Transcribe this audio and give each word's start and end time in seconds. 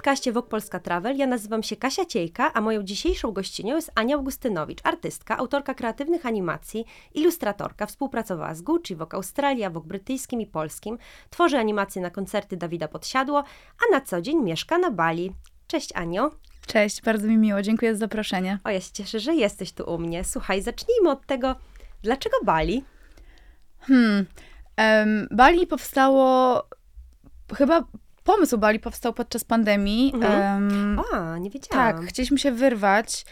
podcaście 0.00 0.32
Wok 0.32 0.48
Polska 0.48 0.80
Travel. 0.80 1.16
Ja 1.16 1.26
nazywam 1.26 1.62
się 1.62 1.76
Kasia 1.76 2.04
Ciejka, 2.04 2.52
a 2.52 2.60
moją 2.60 2.82
dzisiejszą 2.82 3.32
gościnią 3.32 3.76
jest 3.76 3.92
Ania 3.94 4.16
Augustynowicz, 4.16 4.80
artystka, 4.84 5.36
autorka 5.36 5.74
kreatywnych 5.74 6.26
animacji, 6.26 6.84
ilustratorka. 7.14 7.86
Współpracowała 7.86 8.54
z 8.54 8.62
Gucci, 8.62 8.96
Wok 8.96 9.14
Australia, 9.14 9.70
Wok 9.70 9.86
brytyjskim 9.86 10.40
i 10.40 10.46
polskim. 10.46 10.98
Tworzy 11.30 11.58
animacje 11.58 12.02
na 12.02 12.10
koncerty 12.10 12.56
Dawida 12.56 12.88
Podsiadło, 12.88 13.44
a 13.78 13.94
na 13.94 14.00
co 14.00 14.20
dzień 14.20 14.42
mieszka 14.42 14.78
na 14.78 14.90
Bali. 14.90 15.32
Cześć 15.66 15.92
Anio. 15.94 16.30
Cześć, 16.66 17.02
bardzo 17.02 17.26
mi 17.26 17.36
miło, 17.36 17.62
dziękuję 17.62 17.94
za 17.94 17.98
zaproszenie. 17.98 18.58
O, 18.64 18.70
ja 18.70 18.80
się 18.80 18.92
cieszę, 18.92 19.20
że 19.20 19.34
jesteś 19.34 19.72
tu 19.72 19.94
u 19.94 19.98
mnie. 19.98 20.24
Słuchaj, 20.24 20.62
zacznijmy 20.62 21.10
od 21.10 21.26
tego, 21.26 21.56
dlaczego 22.02 22.36
Bali? 22.44 22.84
Hmm, 23.80 24.26
um, 24.78 25.28
Bali 25.30 25.66
powstało 25.66 26.62
chyba 27.54 27.84
pomysł 28.24 28.58
Bali 28.58 28.80
powstał 28.80 29.12
podczas 29.12 29.44
pandemii. 29.44 30.12
Mhm. 30.14 30.64
Um, 30.72 31.00
A, 31.12 31.38
nie 31.38 31.50
wiedziałam. 31.50 31.96
Tak, 31.96 32.06
chcieliśmy 32.06 32.38
się 32.38 32.52
wyrwać 32.52 33.24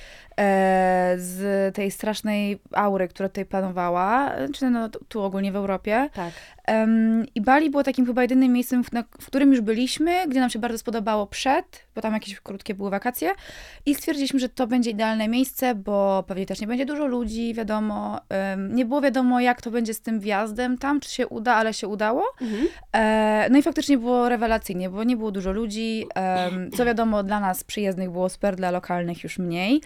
z 1.17 1.75
tej 1.75 1.91
strasznej 1.91 2.59
aury, 2.73 3.09
która 3.09 3.29
tutaj 3.29 3.47
panowała, 3.47 4.33
czy 4.55 4.71
no, 4.71 4.89
tu 4.89 5.23
ogólnie 5.23 5.53
w 5.53 5.57
Europie. 5.57 6.11
Tak. 6.15 6.33
I 7.35 7.41
Bali 7.41 7.71
było 7.71 7.83
takim 7.83 8.07
chyba 8.07 8.23
jedynym 8.23 8.53
miejscem, 8.53 8.85
w, 9.21 9.27
którym 9.27 9.51
już 9.51 9.61
byliśmy, 9.61 10.29
gdzie 10.29 10.41
nam 10.41 10.51
się 10.51 10.59
bardzo 10.59 10.79
spodobało 10.79 11.27
przed, 11.27 11.87
bo 11.95 12.01
tam 12.01 12.13
jakieś 12.13 12.41
krótkie 12.41 12.75
były 12.75 12.91
wakacje. 12.91 13.33
I 13.87 13.95
stwierdziliśmy, 13.95 14.41
że 14.41 14.49
to 14.49 14.67
będzie 14.67 14.91
idealne 14.91 15.29
miejsce, 15.29 15.75
bo 15.75 16.25
pewnie 16.27 16.47
też 16.47 16.61
nie 16.61 16.67
będzie 16.67 16.87
dużo 16.87 17.07
ludzi, 17.07 17.55
wiadomo. 17.55 18.21
Nie 18.69 18.85
było 18.85 19.01
wiadomo, 19.01 19.41
jak 19.41 19.63
to 19.63 19.71
będzie 19.71 19.95
z 19.95 20.01
tym 20.01 20.21
wjazdem 20.21 20.79
tam, 20.79 21.01
czy 21.01 21.11
się 21.11 21.27
uda, 21.27 21.55
ale 21.55 21.75
się 21.75 21.89
udało. 21.89 22.25
Mhm. 22.41 22.69
E, 22.93 23.49
no 23.51 23.59
i 23.59 23.63
faktycznie 23.63 23.99
było 23.99 24.29
rewelacyjnie, 24.29 24.91
bo 24.91 25.05
nie 25.05 25.17
było 25.17 25.31
dużo 25.31 25.53
ludzi. 25.53 26.07
Co 26.77 26.85
wiadomo, 26.85 27.23
dla 27.23 27.41
nas 27.41 27.65
przyjezdnych 27.65 28.11
było 28.11 28.29
super, 28.29 28.57
dla 28.57 28.71
lokalnych 28.71 29.25
już 29.25 29.39
mniej. 29.39 29.81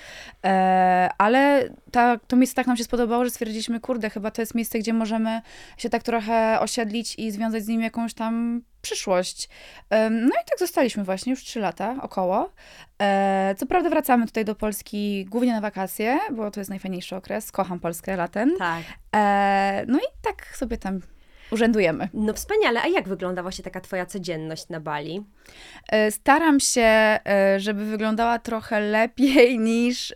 E, 0.45 1.09
ale 1.19 1.69
ta, 1.91 2.19
to 2.19 2.37
miejsce 2.37 2.57
tak 2.57 2.67
nam 2.67 2.77
się 2.77 2.85
spodobało, 2.85 3.25
że 3.25 3.31
stwierdziliśmy, 3.31 3.81
kurde, 3.81 4.11
chyba 4.11 4.31
to 4.31 4.43
jest 4.43 4.55
miejsce, 4.55 4.79
gdzie 4.79 4.93
możemy 4.93 5.41
się 5.77 5.91
tak 5.91 6.03
trochę 6.03 6.61
osiedlić 6.61 7.19
i 7.19 7.31
związać 7.31 7.65
z 7.65 7.69
nim 7.69 7.83
jakąś 7.83 8.15
tam 8.15 8.63
przyszłość. 8.83 9.49
No 10.11 10.29
i 10.29 10.45
tak 10.51 10.59
zostaliśmy 10.59 11.05
właśnie 11.05 11.31
już 11.31 11.45
trzy 11.45 11.61
lata 11.61 11.97
około. 12.01 12.53
E, 13.03 13.55
co 13.59 13.67
prawda 13.67 13.91
wracamy 13.91 14.27
tutaj 14.27 14.45
do 14.45 14.55
Polski 14.55 15.25
głównie 15.25 15.53
na 15.53 15.61
wakacje, 15.61 16.19
bo 16.33 16.51
to 16.51 16.61
jest 16.61 16.71
najfajniejszy 16.71 17.17
okres. 17.17 17.53
Kocham 17.53 17.81
Polskę 17.81 18.17
latem. 18.17 18.55
Tak. 18.59 18.83
E, 19.17 19.85
no 19.89 19.99
i 19.99 20.23
tak 20.23 20.57
sobie 20.57 20.79
tam 20.79 21.01
urzędujemy. 21.53 22.09
No 22.15 22.33
wspaniale. 22.33 22.83
A 22.83 22.89
jak 22.89 23.09
wygląda 23.09 23.43
właśnie 23.43 23.65
taka 23.65 23.81
twoja 23.81 24.07
codzienność 24.07 24.69
na 24.69 24.81
Bali? 24.81 25.25
E, 25.89 26.11
staram 26.11 26.61
się, 26.61 26.83
e, 26.83 27.21
żeby 27.59 27.85
wyglądała 27.85 28.39
trochę 28.39 28.81
lepiej 28.81 29.59
niż, 29.73 30.15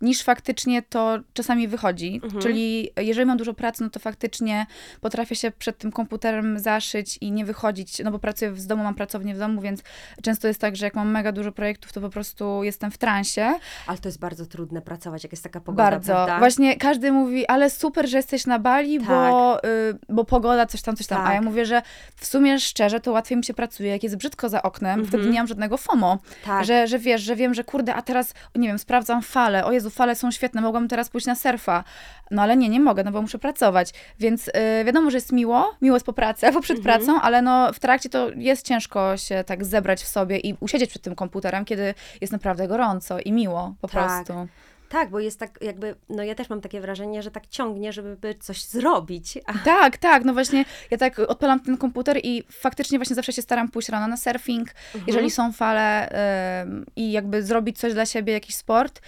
niż 0.00 0.22
faktycznie 0.22 0.82
to 0.82 1.18
czasami 1.32 1.68
wychodzi. 1.68 2.20
Mhm. 2.24 2.42
Czyli 2.42 2.90
jeżeli 2.96 3.26
mam 3.26 3.38
dużo 3.38 3.54
pracy, 3.54 3.82
no 3.82 3.90
to 3.90 4.00
faktycznie 4.00 4.66
potrafię 5.00 5.34
się 5.34 5.50
przed 5.50 5.78
tym 5.78 5.92
komputerem 5.92 6.58
zaszyć 6.58 7.18
i 7.20 7.32
nie 7.32 7.44
wychodzić, 7.44 7.98
no 8.04 8.10
bo 8.10 8.18
pracuję 8.18 8.56
z 8.56 8.66
domu, 8.66 8.82
mam 8.84 8.94
pracownię 8.94 9.34
w 9.34 9.38
domu, 9.38 9.60
więc 9.60 9.82
często 10.22 10.48
jest 10.48 10.60
tak, 10.60 10.76
że 10.76 10.86
jak 10.86 10.94
mam 10.94 11.10
mega 11.10 11.32
dużo 11.32 11.52
projektów, 11.52 11.92
to 11.92 12.00
po 12.00 12.10
prostu 12.10 12.64
jestem 12.64 12.90
w 12.90 12.98
transie. 12.98 13.54
Ale 13.86 13.98
to 13.98 14.08
jest 14.08 14.18
bardzo 14.18 14.46
trudne 14.46 14.82
pracować, 14.82 15.22
jak 15.22 15.32
jest 15.32 15.42
taka 15.42 15.60
pogoda, 15.60 15.90
Bardzo. 15.90 16.12
Prawda? 16.12 16.38
Właśnie 16.38 16.76
każdy 16.76 17.12
mówi, 17.12 17.46
ale 17.46 17.70
super, 17.70 18.08
że 18.08 18.16
jesteś 18.16 18.46
na 18.46 18.58
Bali, 18.58 18.98
tak. 18.98 19.08
bo, 19.08 19.64
y, 19.64 19.98
bo 20.22 20.26
pogoda, 20.26 20.66
coś 20.66 20.82
tam, 20.82 20.96
coś 20.96 21.06
tam. 21.06 21.18
Tak. 21.18 21.26
A 21.26 21.30
ja 21.30 21.38
tak. 21.38 21.44
mówię, 21.44 21.66
że 21.66 21.82
w 22.16 22.26
sumie 22.26 22.60
szczerze, 22.60 23.00
to 23.00 23.12
łatwiej 23.12 23.38
mi 23.38 23.44
się 23.44 23.54
pracuje, 23.54 23.90
jak 23.90 24.02
jest 24.02 24.16
brzydko 24.16 24.48
za 24.48 24.62
oknem, 24.62 24.92
mm 24.92 25.06
-hmm. 25.06 25.08
wtedy 25.08 25.30
nie 25.30 25.38
mam 25.38 25.46
żadnego 25.46 25.76
FOMO. 25.76 26.18
Tak. 26.44 26.64
Że, 26.64 26.86
że 26.86 26.98
wiesz, 26.98 27.22
że 27.22 27.36
wiem, 27.36 27.54
że 27.54 27.64
kurde, 27.64 27.94
a 27.94 28.02
teraz, 28.02 28.34
nie 28.54 28.68
wiem, 28.68 28.78
sprawdzam 28.78 29.22
fale. 29.22 29.64
O 29.64 29.72
Jezu, 29.72 29.90
fale 29.90 30.14
są 30.14 30.30
świetne, 30.30 30.60
mogłabym 30.60 30.88
teraz 30.88 31.08
pójść 31.08 31.26
na 31.26 31.34
surfa. 31.34 31.84
No 32.30 32.42
ale 32.42 32.56
nie, 32.56 32.68
nie 32.68 32.80
mogę, 32.80 33.04
no 33.04 33.12
bo 33.12 33.22
muszę 33.22 33.38
pracować. 33.38 33.92
Więc 34.18 34.46
yy, 34.46 34.84
wiadomo, 34.84 35.10
że 35.10 35.16
jest 35.16 35.32
miło, 35.32 35.74
miło 35.82 35.96
jest 35.96 36.06
po 36.06 36.12
pracy, 36.12 36.46
albo 36.46 36.60
przed 36.60 36.78
mm 36.78 36.82
-hmm. 36.82 36.98
pracą, 36.98 37.20
ale 37.20 37.42
no 37.42 37.72
w 37.72 37.78
trakcie 37.78 38.08
to 38.08 38.30
jest 38.30 38.66
ciężko 38.66 39.16
się 39.16 39.44
tak 39.46 39.64
zebrać 39.64 40.02
w 40.02 40.08
sobie 40.08 40.38
i 40.38 40.56
usiedzieć 40.60 40.90
przed 40.90 41.02
tym 41.02 41.14
komputerem, 41.14 41.64
kiedy 41.64 41.94
jest 42.20 42.32
naprawdę 42.32 42.68
gorąco 42.68 43.18
i 43.18 43.32
miło 43.32 43.74
po 43.80 43.88
tak. 43.88 44.06
prostu. 44.06 44.48
Tak, 44.92 45.10
bo 45.10 45.20
jest 45.20 45.38
tak 45.38 45.58
jakby, 45.60 45.94
no 46.08 46.22
ja 46.22 46.34
też 46.34 46.50
mam 46.50 46.60
takie 46.60 46.80
wrażenie, 46.80 47.22
że 47.22 47.30
tak 47.30 47.46
ciągnie, 47.46 47.92
żeby 47.92 48.34
coś 48.40 48.64
zrobić. 48.64 49.38
Tak, 49.64 49.96
tak, 49.96 50.24
no 50.24 50.32
właśnie 50.32 50.64
ja 50.90 50.98
tak 50.98 51.18
odpalam 51.18 51.60
ten 51.60 51.76
komputer 51.76 52.20
i 52.22 52.44
faktycznie 52.50 52.98
właśnie 52.98 53.16
zawsze 53.16 53.32
się 53.32 53.42
staram 53.42 53.68
pójść 53.68 53.88
rano 53.88 54.06
na 54.06 54.16
surfing, 54.16 54.68
mhm. 54.68 55.04
jeżeli 55.06 55.30
są 55.30 55.52
fale 55.52 56.08
y, 56.08 56.84
i 56.96 57.12
jakby 57.12 57.42
zrobić 57.42 57.78
coś 57.78 57.92
dla 57.92 58.06
siebie, 58.06 58.32
jakiś 58.32 58.54
sport, 58.54 59.00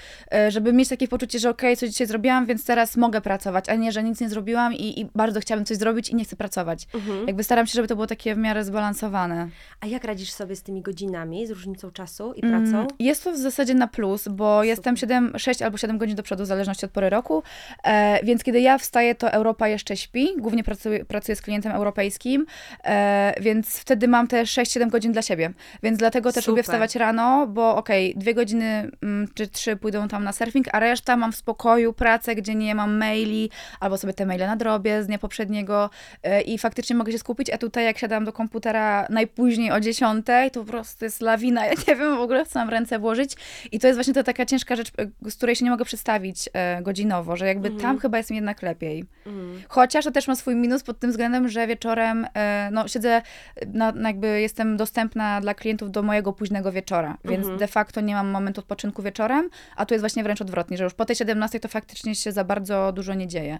y, 0.48 0.50
żeby 0.50 0.72
mieć 0.72 0.88
takie 0.88 1.08
poczucie, 1.08 1.38
że 1.38 1.50
okej, 1.50 1.70
okay, 1.70 1.76
coś 1.76 1.90
dzisiaj 1.90 2.06
zrobiłam, 2.06 2.46
więc 2.46 2.64
teraz 2.64 2.96
mogę 2.96 3.20
pracować, 3.20 3.68
a 3.68 3.74
nie, 3.74 3.92
że 3.92 4.02
nic 4.02 4.20
nie 4.20 4.28
zrobiłam 4.28 4.74
i, 4.74 5.00
i 5.00 5.08
bardzo 5.14 5.40
chciałabym 5.40 5.66
coś 5.66 5.76
zrobić 5.76 6.08
i 6.08 6.14
nie 6.14 6.24
chcę 6.24 6.36
pracować. 6.36 6.86
Mhm. 6.94 7.26
Jakby 7.26 7.44
staram 7.44 7.66
się, 7.66 7.72
żeby 7.72 7.88
to 7.88 7.94
było 7.94 8.06
takie 8.06 8.34
w 8.34 8.38
miarę 8.38 8.64
zbalansowane. 8.64 9.48
A 9.80 9.86
jak 9.86 10.04
radzisz 10.04 10.32
sobie 10.32 10.56
z 10.56 10.62
tymi 10.62 10.82
godzinami, 10.82 11.46
z 11.46 11.50
różnicą 11.50 11.90
czasu 11.90 12.32
i 12.32 12.40
pracą? 12.40 12.76
Mm, 12.76 12.88
jest 12.98 13.24
to 13.24 13.32
w 13.32 13.36
zasadzie 13.36 13.74
na 13.74 13.88
plus, 13.88 14.28
bo 14.28 14.56
Super. 14.56 14.68
jestem 14.68 14.96
7, 14.96 15.32
6 15.38 15.62
albo 15.62 15.73
albo 15.74 15.78
7 15.78 15.98
godzin 15.98 16.16
do 16.16 16.22
przodu, 16.22 16.44
w 16.44 16.46
zależności 16.46 16.86
od 16.86 16.92
pory 16.92 17.10
roku. 17.10 17.42
E, 17.84 18.24
więc 18.24 18.44
kiedy 18.44 18.60
ja 18.60 18.78
wstaję, 18.78 19.14
to 19.14 19.32
Europa 19.32 19.68
jeszcze 19.68 19.96
śpi. 19.96 20.28
Głównie 20.38 20.64
pracuję, 20.64 21.04
pracuję 21.04 21.36
z 21.36 21.42
klientem 21.42 21.72
europejskim, 21.72 22.46
e, 22.84 23.34
więc 23.40 23.78
wtedy 23.78 24.08
mam 24.08 24.26
te 24.28 24.42
6-7 24.42 24.90
godzin 24.90 25.12
dla 25.12 25.22
siebie. 25.22 25.52
Więc 25.82 25.98
dlatego 25.98 26.32
też 26.32 26.44
Super. 26.44 26.52
lubię 26.52 26.62
wstawać 26.62 26.96
rano, 26.96 27.46
bo 27.46 27.76
okej, 27.76 28.10
okay, 28.10 28.20
dwie 28.22 28.34
godziny 28.34 28.90
mm, 29.02 29.28
czy 29.34 29.48
trzy 29.48 29.76
pójdą 29.76 30.08
tam 30.08 30.24
na 30.24 30.32
surfing, 30.32 30.66
a 30.72 30.80
reszta 30.80 31.16
mam 31.16 31.32
w 31.32 31.36
spokoju 31.36 31.92
pracę, 31.92 32.34
gdzie 32.34 32.54
nie 32.54 32.74
mam 32.74 32.96
maili, 32.96 33.50
albo 33.80 33.98
sobie 33.98 34.12
te 34.12 34.26
maile 34.26 34.46
nadrobię 34.46 35.02
z 35.02 35.06
dnia 35.06 35.18
poprzedniego 35.18 35.90
e, 36.22 36.40
i 36.40 36.58
faktycznie 36.58 36.96
mogę 36.96 37.12
się 37.12 37.18
skupić, 37.18 37.50
a 37.50 37.58
tutaj 37.58 37.84
jak 37.84 37.98
siadam 37.98 38.24
do 38.24 38.32
komputera 38.32 39.06
najpóźniej 39.10 39.72
o 39.72 39.80
10, 39.80 40.26
to 40.52 40.60
po 40.60 40.66
prostu 40.66 41.04
jest 41.04 41.20
lawina, 41.20 41.66
ja 41.66 41.72
nie 41.88 41.96
wiem 41.96 42.16
w 42.16 42.20
ogóle, 42.20 42.46
co 42.46 42.58
mam 42.58 42.68
w 42.68 42.70
ręce 42.70 42.98
włożyć 42.98 43.36
i 43.72 43.78
to 43.78 43.86
jest 43.86 43.96
właśnie 43.96 44.14
ta 44.14 44.22
taka 44.22 44.46
ciężka 44.46 44.76
rzecz, 44.76 44.92
z 45.22 45.36
której 45.36 45.56
się 45.56 45.63
nie 45.64 45.70
mogę 45.70 45.84
przedstawić 45.84 46.48
e, 46.52 46.82
godzinowo, 46.82 47.36
że 47.36 47.46
jakby 47.46 47.70
tam 47.70 47.98
chyba 47.98 48.18
jest 48.18 48.30
mi 48.30 48.36
jednak 48.36 48.62
lepiej. 48.62 49.04
Mm. 49.26 49.62
Chociaż 49.68 50.04
to 50.04 50.10
też 50.10 50.28
ma 50.28 50.36
swój 50.36 50.56
minus 50.56 50.82
pod 50.82 50.98
tym 50.98 51.10
względem, 51.10 51.48
że 51.48 51.66
wieczorem 51.66 52.26
e, 52.34 52.68
no, 52.72 52.88
siedzę, 52.88 53.22
na, 53.66 53.92
na 53.92 54.08
jakby 54.08 54.40
jestem 54.40 54.76
dostępna 54.76 55.40
dla 55.40 55.54
klientów 55.54 55.90
do 55.90 56.02
mojego 56.02 56.32
późnego 56.32 56.72
wieczora, 56.72 57.16
więc 57.24 57.46
mm. 57.46 57.58
de 57.58 57.66
facto 57.66 58.00
nie 58.00 58.14
mam 58.14 58.28
momentu 58.28 58.60
odpoczynku 58.60 59.02
wieczorem, 59.02 59.50
a 59.76 59.86
tu 59.86 59.94
jest 59.94 60.02
właśnie 60.02 60.22
wręcz 60.22 60.40
odwrotnie, 60.40 60.76
że 60.76 60.84
już 60.84 60.94
po 60.94 61.04
tej 61.04 61.16
17 61.16 61.60
to 61.60 61.68
faktycznie 61.68 62.14
się 62.14 62.32
za 62.32 62.44
bardzo 62.44 62.92
dużo 62.92 63.14
nie 63.14 63.26
dzieje. 63.26 63.58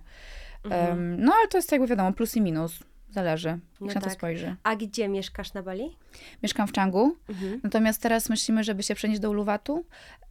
Um, 0.70 1.16
no 1.24 1.32
ale 1.38 1.48
to 1.48 1.58
jest 1.58 1.72
jakby 1.72 1.86
wiadomo, 1.86 2.12
plus 2.12 2.36
i 2.36 2.40
minus. 2.40 2.80
Zależy, 3.14 3.48
jak 3.48 3.60
no 3.80 3.88
się 3.88 3.94
tak. 3.94 3.94
na 3.94 4.00
to 4.00 4.06
tak. 4.06 4.14
spojrzy. 4.14 4.56
A 4.62 4.76
gdzie 4.76 5.08
mieszkasz 5.08 5.54
na 5.54 5.62
Bali? 5.62 5.96
Mieszkam 6.42 6.68
w 6.68 6.72
Changu, 6.72 7.16
mhm. 7.28 7.60
natomiast 7.62 8.02
teraz 8.02 8.30
myślimy, 8.30 8.64
żeby 8.64 8.82
się 8.82 8.94
przenieść 8.94 9.20
do 9.20 9.30
Uluwatu. 9.30 9.84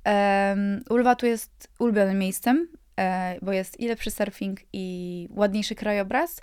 Um, 0.05 0.83
Uluwatu 0.89 1.25
jest 1.25 1.67
ulubionym 1.79 2.19
miejscem, 2.19 2.67
e, 2.99 3.37
bo 3.41 3.51
jest 3.51 3.79
i 3.79 3.87
lepszy 3.87 4.11
surfing 4.11 4.59
i 4.73 5.27
ładniejszy 5.31 5.75
krajobraz. 5.75 6.41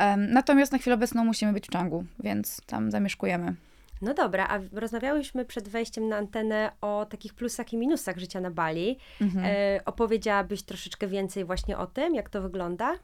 Um, 0.00 0.32
natomiast 0.32 0.72
na 0.72 0.78
chwilę 0.78 0.94
obecną 0.94 1.24
musimy 1.24 1.52
być 1.52 1.66
w 1.66 1.70
Changu, 1.70 2.04
więc 2.18 2.60
tam 2.66 2.90
zamieszkujemy. 2.90 3.54
No 4.02 4.14
dobra, 4.14 4.46
a 4.48 4.58
rozmawiałyśmy 4.72 5.44
przed 5.44 5.68
wejściem 5.68 6.08
na 6.08 6.16
antenę 6.16 6.72
o 6.80 7.06
takich 7.10 7.34
plusach 7.34 7.72
i 7.72 7.76
minusach 7.76 8.18
życia 8.18 8.40
na 8.40 8.50
Bali. 8.50 8.98
Mhm. 9.20 9.44
E, 9.48 9.80
opowiedziałabyś 9.84 10.62
troszeczkę 10.62 11.06
więcej 11.06 11.44
właśnie 11.44 11.78
o 11.78 11.86
tym, 11.86 12.14
jak 12.14 12.30
to 12.30 12.42
wygląda? 12.42 12.92
E, 12.92 12.96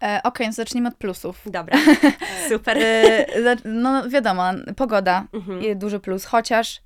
Okej, 0.00 0.20
okay, 0.24 0.46
no 0.46 0.52
zacznijmy 0.52 0.88
od 0.88 0.94
plusów. 0.94 1.42
Dobra, 1.46 1.78
super. 2.48 2.78
E, 2.78 3.26
no 3.64 4.08
wiadomo, 4.08 4.42
pogoda, 4.76 5.26
mhm. 5.32 5.78
duży 5.78 6.00
plus, 6.00 6.24
chociaż 6.24 6.82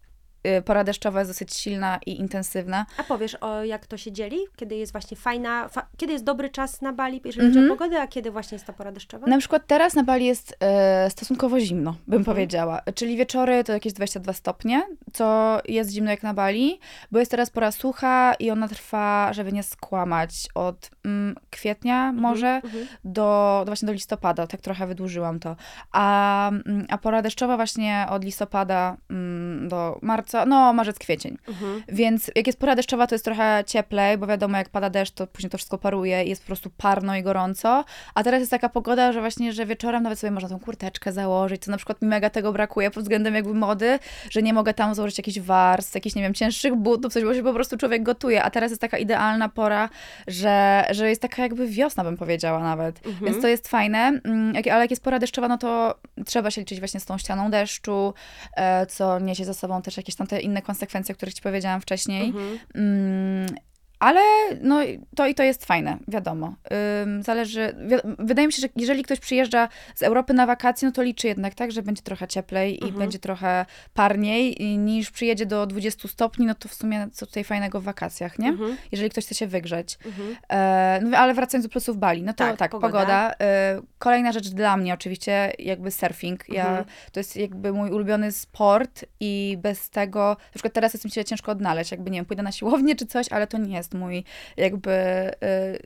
pora 0.65 0.85
deszczowa 0.85 1.19
jest 1.19 1.31
dosyć 1.31 1.55
silna 1.55 1.99
i 2.07 2.21
intensywna. 2.21 2.87
A 2.99 3.03
powiesz, 3.03 3.35
o 3.35 3.65
jak 3.65 3.87
to 3.87 3.97
się 3.97 4.13
dzieli? 4.13 4.39
Kiedy 4.57 4.77
jest 4.77 4.93
właśnie 4.93 5.17
fajna, 5.17 5.69
fa 5.69 5.87
kiedy 5.97 6.13
jest 6.13 6.25
dobry 6.25 6.51
czas 6.51 6.83
na 6.83 6.93
Bali, 6.93 7.21
jeżeli 7.25 7.47
chodzi 7.47 7.59
mm 7.59 7.69
-hmm. 7.69 7.71
o 7.71 7.73
mhm. 7.73 7.79
pogodę, 7.79 8.03
a 8.03 8.07
kiedy 8.07 8.31
właśnie 8.31 8.55
jest 8.55 8.67
ta 8.67 8.73
pora 8.73 8.93
deszczowa? 8.93 9.27
Na 9.27 9.39
przykład 9.39 9.67
teraz 9.67 9.95
na 9.95 10.03
Bali 10.03 10.27
jest 10.27 10.57
e, 10.61 11.11
stosunkowo 11.11 11.61
zimno, 11.61 11.91
bym 12.07 12.15
mm 12.15 12.23
-hmm. 12.23 12.27
powiedziała. 12.27 12.81
Czyli 12.95 13.17
wieczory 13.17 13.65
to 13.65 13.73
jakieś 13.73 13.93
22 13.93 14.33
stopnie, 14.33 14.83
co 15.13 15.59
jest 15.69 15.91
zimno 15.91 16.11
jak 16.11 16.23
na 16.23 16.35
Bali, 16.35 16.81
bo 17.11 17.19
jest 17.19 17.31
teraz 17.31 17.51
pora 17.51 17.73
sucha 17.73 18.35
i 18.35 18.51
ona 18.51 18.69
trwa, 18.69 19.33
żeby 19.33 19.53
nie 19.53 19.63
skłamać, 19.63 20.49
od 20.55 20.91
mm, 21.05 21.37
kwietnia 21.51 22.09
mhm, 22.09 22.23
może 22.23 22.47
mm 22.47 22.63
-hmm. 22.63 22.87
do, 23.05 23.63
do, 23.65 23.67
właśnie 23.67 23.87
do 23.87 23.93
listopada, 23.93 24.47
tak 24.47 24.61
trochę 24.61 24.87
wydłużyłam 24.87 25.41
to. 25.41 25.57
A, 25.93 26.49
mm, 26.49 26.87
a 26.91 26.99
pora 26.99 27.23
deszczowa 27.23 27.57
właśnie 27.57 28.07
od 28.11 28.25
listopada 28.25 28.97
mm, 29.11 29.69
do 29.69 29.99
marca 30.03 30.36
no 30.45 30.73
marzec, 30.73 30.99
kwiecień. 30.99 31.39
Mhm. 31.49 31.83
Więc 31.89 32.31
jak 32.35 32.47
jest 32.47 32.59
pora 32.59 32.75
deszczowa, 32.75 33.07
to 33.07 33.15
jest 33.15 33.25
trochę 33.25 33.65
cieplej, 33.67 34.19
bo 34.19 34.27
wiadomo, 34.27 34.59
jak 34.59 34.69
pada 34.69 34.91
deszcz, 34.91 35.15
to 35.15 35.27
później 35.27 35.51
to 35.51 35.59
wszystko 35.59 35.79
paruje 35.79 36.25
i 36.25 36.29
jest 36.29 36.43
po 36.43 36.47
prostu 36.47 36.71
parno 36.77 37.17
i 37.17 37.23
gorąco. 37.23 37.85
A 38.15 38.23
teraz 38.23 38.41
jest 38.41 38.51
taka 38.51 38.69
pogoda, 38.69 39.13
że 39.13 39.21
właśnie, 39.21 39.53
że 39.53 39.67
wieczorem 39.67 40.03
nawet 40.03 40.19
sobie 40.19 40.31
można 40.31 40.49
tą 40.49 40.61
kurteczkę 40.61 41.13
założyć, 41.13 41.65
co 41.65 41.71
na 41.71 41.77
przykład 41.77 42.03
mi 42.03 42.09
mega 42.09 42.31
tego 42.31 42.53
brakuje 42.53 42.91
pod 42.91 43.03
względem 43.03 43.35
jakby 43.35 43.55
mody, 43.55 43.99
że 44.31 44.43
nie 44.43 44.53
mogę 44.53 44.75
tam 44.75 44.95
założyć 44.95 45.19
jakichś 45.19 45.41
warstw, 45.41 45.95
jakichś, 45.95 46.17
nie 46.17 46.23
wiem, 46.23 46.35
cięższych 46.35 46.75
butów, 46.75 47.13
coś, 47.13 47.25
bo 47.25 47.35
się 47.35 47.43
po 47.43 47.53
prostu 47.53 47.77
człowiek 47.77 48.03
gotuje. 48.03 48.43
A 48.43 48.51
teraz 48.51 48.71
jest 48.71 48.81
taka 48.81 48.99
idealna 48.99 49.49
pora, 49.49 49.89
że, 50.27 50.85
że 50.91 51.09
jest 51.09 51.23
taka 51.23 51.43
jakby 51.43 51.69
wiosna, 51.69 52.05
bym 52.05 52.17
powiedziała 52.17 52.61
nawet. 52.61 53.01
Więc 53.23 53.43
to 53.43 53.49
jest 53.49 53.69
fajne. 53.69 53.99
Mm, 54.25 54.53
Ale 54.57 54.81
jak 54.81 54.91
jest 54.91 55.03
pora 55.03 55.19
deszczowa, 55.19 55.49
no 55.49 55.59
to 55.59 55.95
trzeba 56.27 56.51
się 56.51 56.61
liczyć 56.61 56.79
właśnie 56.79 57.01
z 57.01 57.05
tą 57.05 57.19
ścianą 57.19 57.51
deszczu, 57.51 58.15
e, 58.57 58.87
co 58.87 59.19
niesie 59.19 59.45
ze 59.45 59.55
sobą 59.55 59.83
też 59.83 59.97
jakieś 59.97 60.15
tam 60.17 60.27
te 60.27 60.41
inne 60.41 60.63
konsekwencje, 60.63 61.13
o 61.13 61.17
których 61.17 61.35
ci 61.35 61.43
powiedziałam 61.43 61.81
wcześniej. 61.81 62.29
Mhm. 62.29 62.59
Mm, 62.75 63.47
ale 63.99 64.21
no, 64.63 64.79
to 65.17 65.27
i 65.27 65.35
to 65.35 65.43
jest 65.43 65.65
fajne, 65.65 65.99
wiadomo. 66.09 66.55
Ym, 67.03 67.23
zależy. 67.23 67.75
Wi 67.87 67.97
wydaje 68.19 68.47
mi 68.47 68.53
się, 68.53 68.61
że 68.61 68.69
jeżeli 68.77 69.03
ktoś 69.03 69.21
przyjeżdża 69.21 69.69
z 69.95 70.03
Europy 70.03 70.35
na 70.35 70.47
wakacje, 70.47 70.89
no 70.89 70.93
to 70.93 71.03
liczy 71.03 71.27
jednak 71.29 71.55
tak, 71.55 71.73
że 71.73 71.83
będzie 71.83 72.03
trochę 72.03 72.29
cieplej 72.29 72.87
i 72.89 72.93
będzie 72.93 73.19
trochę 73.19 73.67
parniej, 73.95 74.63
i 74.63 74.79
niż 74.79 75.11
przyjedzie 75.11 75.47
do 75.47 75.67
20 75.67 76.09
stopni, 76.09 76.47
no 76.47 76.55
to 76.55 76.69
w 76.69 76.75
sumie 76.75 77.09
co 77.13 77.27
tutaj 77.27 77.45
fajnego 77.45 77.81
w 77.81 77.85
wakacjach, 77.85 78.39
nie? 78.39 78.49
Mhm. 78.49 78.77
Jeżeli 78.93 79.11
ktoś 79.11 79.25
chce 79.25 79.35
się 79.35 79.47
wygrzeć. 79.47 79.99
Mhm. 80.07 80.37
E, 80.49 81.01
no, 81.03 81.19
ale 81.19 81.35
wracając 81.35 81.67
do 81.67 81.71
plusów 81.73 81.99
Bali, 81.99 82.23
no 82.23 82.33
to 82.33 82.39
Tak, 82.45 82.57
tak, 82.57 82.71
pogoda. 82.71 82.93
pogoda. 82.93 83.35
E, 83.41 83.81
kolejna 83.99 84.33
rzecz 84.33 84.49
dla 84.49 84.77
mnie 84.77 84.95
oczywiście, 84.95 85.53
jakby 85.59 85.91
surfing. 85.91 86.49
Ja, 86.49 86.67
Mhm. 86.67 86.85
To 87.13 87.21
jest 87.21 87.37
jakby 87.37 87.73
mój 87.73 87.91
ulubiony 87.91 88.33
sport 88.33 89.05
i 89.21 89.59
bez 89.61 89.91
tego, 89.91 90.29
na 90.29 90.51
przykład 90.55 90.73
teraz 90.73 90.93
jest 90.95 91.05
mi 91.05 91.11
się 91.11 91.25
ciężko 91.25 91.53
odnaleźć, 91.53 91.91
jakby 91.91 92.11
nie 92.11 92.19
wiem, 92.19 92.25
pójdę 92.27 92.43
na 92.43 92.53
siłownię 92.53 92.97
czy 92.97 93.07
coś, 93.07 93.33
ale 93.33 93.47
to 93.47 93.59
nie 93.59 93.77
jest 93.77 93.86
mój 93.95 94.25
jakby, 94.57 94.91
e, 94.91 95.33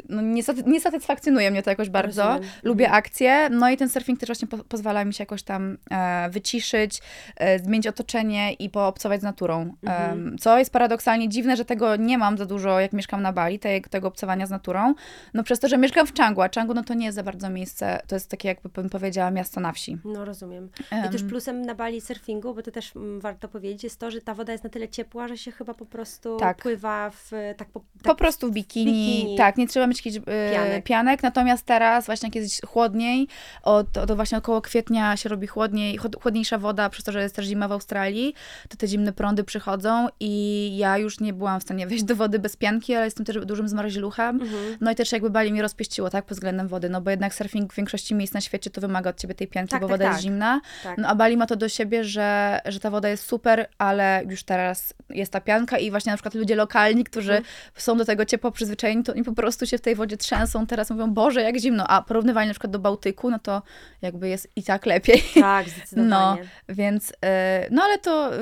no 0.08 0.22
nie, 0.22 0.42
saty- 0.42 0.66
nie 0.66 0.80
satysfakcjonuje 0.80 1.50
mnie 1.50 1.62
to 1.62 1.70
jakoś 1.70 1.88
bardzo. 1.88 2.22
Rozumiem. 2.28 2.50
Lubię 2.62 2.90
akcje, 2.90 3.48
no 3.50 3.70
i 3.70 3.76
ten 3.76 3.88
surfing 3.88 4.20
też 4.20 4.26
właśnie 4.26 4.48
po, 4.48 4.58
pozwala 4.58 5.04
mi 5.04 5.14
się 5.14 5.22
jakoś 5.22 5.42
tam 5.42 5.78
e, 5.90 6.30
wyciszyć, 6.30 7.00
e, 7.36 7.58
zmienić 7.58 7.86
otoczenie 7.86 8.52
i 8.52 8.70
poobcować 8.70 9.20
z 9.20 9.24
naturą. 9.24 9.74
Mhm. 9.82 10.12
Em, 10.12 10.38
co 10.38 10.58
jest 10.58 10.72
paradoksalnie 10.72 11.28
dziwne, 11.28 11.56
że 11.56 11.64
tego 11.64 11.96
nie 11.96 12.18
mam 12.18 12.38
za 12.38 12.46
dużo, 12.46 12.80
jak 12.80 12.92
mieszkam 12.92 13.22
na 13.22 13.32
Bali, 13.32 13.58
te, 13.58 13.80
tego 13.80 14.08
obcowania 14.08 14.46
z 14.46 14.50
naturą. 14.50 14.94
No 15.34 15.42
przez 15.42 15.60
to, 15.60 15.68
że 15.68 15.78
mieszkam 15.78 16.06
w 16.06 16.12
Canggu, 16.12 16.42
a 16.42 16.48
Canggu 16.48 16.74
no 16.74 16.84
to 16.84 16.94
nie 16.94 17.06
jest 17.06 17.16
za 17.16 17.22
bardzo 17.22 17.50
miejsce, 17.50 18.00
to 18.06 18.16
jest 18.16 18.30
takie 18.30 18.48
jakby 18.48 18.68
bym 18.68 18.90
powiedziała 18.90 19.30
miasto 19.30 19.60
na 19.60 19.72
wsi. 19.72 19.98
No 20.04 20.24
rozumiem. 20.24 20.68
I 21.08 21.10
też 21.12 21.22
plusem 21.22 21.62
na 21.62 21.74
Bali 21.74 22.00
surfingu, 22.00 22.54
bo 22.54 22.62
to 22.62 22.70
też 22.70 22.96
mm, 22.96 23.20
warto 23.20 23.48
powiedzieć, 23.48 23.84
jest 23.84 23.98
to, 23.98 24.10
że 24.10 24.20
ta 24.20 24.34
woda 24.34 24.52
jest 24.52 24.64
na 24.64 24.70
tyle 24.70 24.88
ciepła, 24.88 25.28
że 25.28 25.38
się 25.38 25.52
chyba 25.52 25.74
po 25.74 25.86
prostu 25.86 26.36
Tak. 26.36 26.56
pływa 26.56 27.10
w 27.10 27.30
tak 27.56 27.68
po, 27.68 27.80
Po 28.02 28.14
prostu 28.14 28.48
w 28.48 28.52
bikini, 28.52 28.92
bikini. 29.16 29.36
tak, 29.36 29.56
nie 29.56 29.68
trzeba 29.68 29.86
mieć 29.86 30.06
jakiś 30.06 30.16
e, 30.26 30.52
Pianek. 30.52 30.84
pianek. 30.84 31.22
natomiast 31.22 31.66
teraz 31.66 32.06
właśnie 32.06 32.26
jak 32.26 32.34
jest 32.34 32.66
chłodniej, 32.66 33.28
od, 33.62 33.98
od 33.98 34.12
właśnie 34.12 34.38
około 34.38 34.60
kwietnia 34.60 35.16
się 35.16 35.28
robi 35.28 35.46
chłodniej, 35.46 35.96
chłod, 35.96 36.22
chłodniejsza 36.22 36.58
woda, 36.58 36.90
przez 36.90 37.04
to, 37.04 37.12
że 37.12 37.22
jest 37.22 37.36
też 37.36 37.46
zima 37.46 37.68
w 37.68 37.72
Australii, 37.72 38.34
to 38.68 38.76
te 38.76 38.86
zimne 38.86 39.12
prądy 39.12 39.44
przychodzą 39.44 40.08
i 40.20 40.72
ja 40.76 40.98
już 40.98 41.20
nie 41.20 41.32
byłam 41.32 41.60
w 41.60 41.62
stanie 41.62 41.86
wejść 41.86 42.04
do 42.04 42.16
wody 42.16 42.38
bez 42.38 42.56
pianki, 42.56 42.94
ale 42.94 43.04
jestem 43.04 43.26
też 43.26 43.36
dużym 43.46 43.68
zmaraźluchem, 43.68 44.40
Mhm. 44.42 44.76
no 44.80 44.90
i 44.90 44.94
też 44.94 45.12
jakby 45.12 45.30
Bali 45.30 45.52
mnie 45.52 45.62
rozpieściło, 45.62 46.10
tak, 46.10 46.24
pod 46.24 46.36
względem 46.36 46.68
wody, 46.68 46.88
no 46.88 47.00
bo 47.00 47.10
jednak 47.10 47.34
surfing 47.34 47.72
w 47.72 47.76
większości 47.76 48.14
miejsc 48.14 48.34
na 48.34 48.40
świecie 48.40 48.70
to 48.70 48.80
wymaga 48.80 49.10
od 49.10 49.16
ciebie 49.16 49.34
tej 49.34 49.46
pianki, 49.48 49.70
Tak, 49.70 49.80
bo 49.80 49.86
tak, 49.88 49.92
woda 49.94 50.04
tak. 50.04 50.12
jest 50.12 50.22
zimna, 50.22 50.60
Tak. 50.82 50.98
no 50.98 51.08
a 51.08 51.14
Bali 51.14 51.36
ma 51.36 51.46
to 51.46 51.56
do 51.56 51.68
siebie, 51.68 52.04
że, 52.04 52.60
że 52.64 52.80
ta 52.80 52.90
woda 52.90 53.08
jest 53.08 53.24
super, 53.26 53.68
ale 53.78 54.22
już 54.28 54.42
teraz 54.42 54.94
jest 55.10 55.32
ta 55.32 55.40
pianka 55.40 55.78
i 55.78 55.90
właśnie 55.90 56.10
na 56.12 56.16
przykład 56.16 56.34
ludzie 56.34 56.54
lokalni, 56.56 57.04
którzy 57.04 57.32
Mhm. 57.32 57.44
Są 57.82 57.96
do 57.96 58.04
tego 58.04 58.24
ciepło 58.24 58.50
przyzwyczajeni, 58.50 59.02
to 59.02 59.12
oni 59.12 59.24
po 59.24 59.32
prostu 59.32 59.66
się 59.66 59.78
w 59.78 59.80
tej 59.80 59.94
wodzie 59.94 60.16
trzęsą, 60.16 60.66
teraz 60.66 60.90
mówią, 60.90 61.14
Boże, 61.14 61.42
jak 61.42 61.58
zimno, 61.58 61.86
a 61.86 62.02
porównywalnie 62.02 62.48
na 62.48 62.54
przykład 62.54 62.72
do 62.72 62.78
Bałtyku, 62.78 63.30
no 63.30 63.38
to 63.38 63.62
jakby 64.02 64.28
jest 64.28 64.48
i 64.56 64.62
tak 64.62 64.86
lepiej. 64.86 65.22
Tak, 65.34 65.68
zdecydowanie. 65.76 66.10
No, 66.10 66.38
więc, 66.68 67.12
e, 67.24 67.66
no 67.70 67.82
ale 67.82 67.98
to 67.98 68.34
e, 68.34 68.38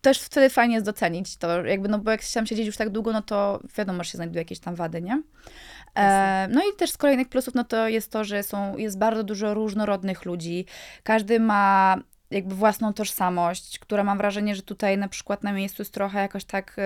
też 0.00 0.20
wtedy 0.20 0.50
fajnie 0.50 0.74
jest 0.74 0.86
docenić 0.86 1.36
to, 1.36 1.64
jakby, 1.64 1.88
no 1.88 1.98
bo 1.98 2.10
jak 2.10 2.22
się 2.22 2.34
tam 2.34 2.46
siedzieć 2.46 2.66
już 2.66 2.76
tak 2.76 2.90
długo, 2.90 3.12
no 3.12 3.22
to 3.22 3.60
wiadomo, 3.76 4.04
że 4.04 4.10
się 4.10 4.18
znajdują 4.18 4.38
jakieś 4.38 4.58
tam 4.58 4.74
wady, 4.74 5.02
nie? 5.02 5.22
E, 5.96 6.48
no 6.50 6.60
i 6.60 6.76
też 6.76 6.90
z 6.90 6.96
kolejnych 6.96 7.28
plusów, 7.28 7.54
no 7.54 7.64
to 7.64 7.88
jest 7.88 8.12
to, 8.12 8.24
że 8.24 8.42
są, 8.42 8.76
jest 8.76 8.98
bardzo 8.98 9.24
dużo 9.24 9.54
różnorodnych 9.54 10.24
ludzi. 10.24 10.66
Każdy 11.02 11.40
ma 11.40 11.96
jakby 12.30 12.54
własną 12.54 12.92
tożsamość, 12.92 13.78
która 13.78 14.04
mam 14.04 14.18
wrażenie, 14.18 14.54
że 14.54 14.62
tutaj 14.62 14.98
na 14.98 15.08
przykład 15.08 15.42
na 15.42 15.52
miejscu 15.52 15.82
jest 15.82 15.92
trochę 15.94 16.18
jakoś 16.18 16.44
tak, 16.44 16.76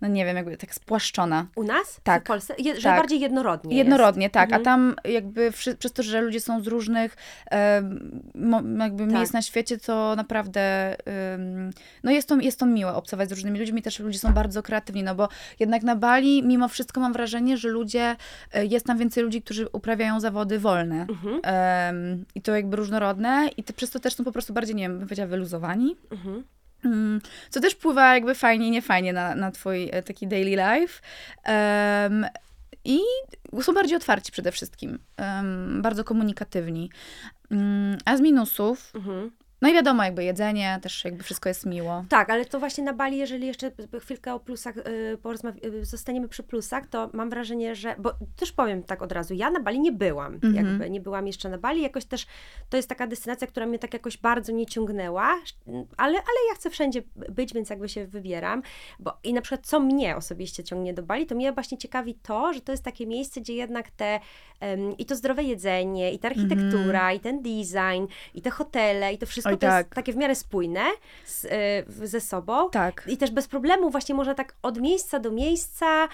no 0.00 0.08
nie 0.08 0.24
wiem, 0.24 0.36
jakby 0.36 0.56
tak 0.56 0.74
spłaszczona. 0.74 1.46
U 1.56 1.64
nas? 1.64 2.00
Tak. 2.02 2.24
W 2.24 2.26
Polsce? 2.26 2.54
Je, 2.58 2.76
że 2.76 2.82
Tak. 2.82 2.98
bardziej 2.98 3.20
jednorodnie 3.20 3.76
Jednorodnie, 3.76 4.22
jest. 4.22 4.34
tak. 4.34 4.44
Mhm. 4.44 4.62
A 4.62 4.64
tam 4.64 4.94
jakby 5.04 5.52
wszy- 5.52 5.76
przez 5.76 5.92
to, 5.92 6.02
że 6.02 6.20
ludzie 6.20 6.40
są 6.40 6.60
z 6.62 6.66
różnych 6.66 7.16
jakby 8.78 9.04
Tak. 9.06 9.12
miejsc 9.14 9.32
na 9.32 9.42
świecie, 9.42 9.78
to 9.78 10.16
naprawdę 10.16 10.96
no 12.02 12.10
jest 12.10 12.28
to, 12.28 12.36
jest 12.36 12.58
to 12.60 12.66
miłe 12.66 12.94
obcować 12.94 13.28
z 13.28 13.32
różnymi 13.32 13.58
ludźmi. 13.58 13.82
Też 13.82 13.98
ludzie 13.98 14.18
są 14.18 14.32
bardzo 14.32 14.62
kreatywni, 14.62 15.02
no 15.02 15.14
bo 15.14 15.28
jednak 15.60 15.82
na 15.82 15.96
Bali 15.96 16.42
mimo 16.42 16.68
wszystko 16.68 17.00
mam 17.00 17.12
wrażenie, 17.12 17.56
że 17.56 17.68
ludzie, 17.68 18.16
e, 18.52 18.66
jest 18.66 18.86
tam 18.86 18.98
więcej 18.98 19.24
ludzi, 19.24 19.42
którzy 19.42 19.68
uprawiają 19.72 20.20
zawody 20.20 20.58
wolne. 20.58 21.06
Mhm. 21.10 21.40
I 22.34 22.42
to 22.42 22.56
jakby 22.56 22.76
różnorodne 22.76 23.48
i 23.56 23.62
to, 23.64 23.72
przez 23.72 23.90
to 23.90 24.00
też 24.00 24.14
są 24.14 24.24
po 24.24 24.32
prostu 24.32 24.47
bardziej, 24.52 24.74
nie 24.76 24.82
wiem, 24.82 24.98
bym 24.98 25.06
powiedziała, 25.08 25.26
wyluzowani. 25.28 25.96
Mhm. 26.10 26.44
Mm, 26.84 27.20
Co 27.50 27.60
też 27.60 27.72
wpływa 27.72 28.14
jakby 28.14 28.34
fajnie 28.34 28.66
i 28.68 28.70
niefajnie 28.70 29.12
na, 29.12 29.34
na 29.34 29.50
twój 29.50 29.88
e, 29.92 30.02
taki 30.02 30.26
daily 30.26 30.50
life. 30.50 31.00
Em, 31.44 32.26
I 32.84 32.98
są 33.62 33.74
bardziej 33.74 33.96
otwarci 33.96 34.32
przede 34.32 34.52
wszystkim. 34.52 34.98
em, 35.16 35.82
bardzo 35.82 36.04
komunikatywni. 36.04 36.90
Mm, 37.50 37.98
A 38.04 38.16
z 38.16 38.20
minusów, 38.20 38.92
Mhm. 38.94 39.30
No 39.62 39.68
i 39.68 39.72
wiadomo, 39.72 40.04
jakby 40.04 40.24
jedzenie, 40.24 40.78
też 40.82 41.04
jakby 41.04 41.22
wszystko 41.24 41.48
jest 41.48 41.66
miło. 41.66 42.04
Tak, 42.08 42.30
ale 42.30 42.44
to 42.44 42.58
właśnie 42.58 42.84
na 42.84 42.92
Bali, 42.92 43.16
jeżeli 43.16 43.46
jeszcze 43.46 43.70
chwilkę 44.00 44.34
o 44.34 44.40
plusach 44.40 44.76
y, 44.76 44.82
porozmawia- 45.22 45.66
y, 45.66 45.84
zostaniemy 45.84 46.28
przy 46.28 46.42
plusach, 46.42 46.86
to 46.86 47.10
mam 47.12 47.30
wrażenie, 47.30 47.74
że, 47.74 47.94
bo 47.98 48.12
też 48.36 48.52
powiem 48.52 48.82
tak 48.82 49.02
od 49.02 49.12
razu, 49.12 49.34
ja 49.34 49.50
na 49.50 49.60
Bali 49.60 49.80
nie 49.80 49.92
byłam, 49.92 50.34
Mhm. 50.34 50.54
jakby 50.54 50.90
nie 50.90 51.00
byłam 51.00 51.26
jeszcze 51.26 51.48
na 51.48 51.58
Bali, 51.58 51.82
jakoś 51.82 52.04
też 52.04 52.26
to 52.70 52.76
jest 52.76 52.88
taka 52.88 53.06
destynacja, 53.06 53.46
która 53.46 53.66
mnie 53.66 53.78
tak 53.78 53.92
jakoś 53.92 54.16
bardzo 54.18 54.52
nie 54.52 54.66
ciągnęła, 54.66 55.40
ale, 55.96 56.18
ale 56.18 56.38
ja 56.48 56.54
chcę 56.54 56.70
wszędzie 56.70 57.02
być, 57.16 57.54
więc 57.54 57.70
jakby 57.70 57.88
się 57.88 58.06
wybieram, 58.06 58.62
bo 58.98 59.18
i 59.24 59.32
na 59.32 59.40
przykład 59.40 59.66
co 59.66 59.80
mnie 59.80 60.16
osobiście 60.16 60.64
ciągnie 60.64 60.94
do 60.94 61.02
Bali, 61.02 61.26
to 61.26 61.34
mnie 61.34 61.52
właśnie 61.52 61.78
ciekawi 61.78 62.14
to, 62.14 62.52
że 62.52 62.60
to 62.60 62.72
jest 62.72 62.84
takie 62.84 63.06
miejsce, 63.06 63.40
gdzie 63.40 63.54
jednak 63.54 63.90
te 63.90 64.20
em, 64.60 64.96
i 64.98 65.06
to 65.06 65.16
zdrowe 65.16 65.42
jedzenie, 65.42 66.12
i 66.12 66.18
ta 66.18 66.28
architektura, 66.28 67.12
i 67.12 67.20
ten 67.20 67.42
design, 67.42 68.06
i 68.34 68.42
te 68.42 68.50
hotele, 68.50 69.12
i 69.12 69.18
to 69.18 69.26
wszystko 69.26 69.47
Oj, 69.48 69.58
to 69.58 69.66
jest 69.66 69.78
tak. 69.78 69.94
takie 69.94 70.12
w 70.12 70.16
miarę 70.16 70.34
spójne 70.34 70.84
z, 71.26 71.44
y, 71.44 72.06
ze 72.06 72.20
sobą. 72.20 72.70
Tak. 72.70 73.04
I 73.06 73.16
też 73.16 73.30
bez 73.30 73.48
problemu 73.48 73.90
właśnie 73.90 74.14
można 74.14 74.34
tak 74.34 74.54
od 74.62 74.80
miejsca 74.80 75.18
do 75.18 75.30
miejsca, 75.30 76.08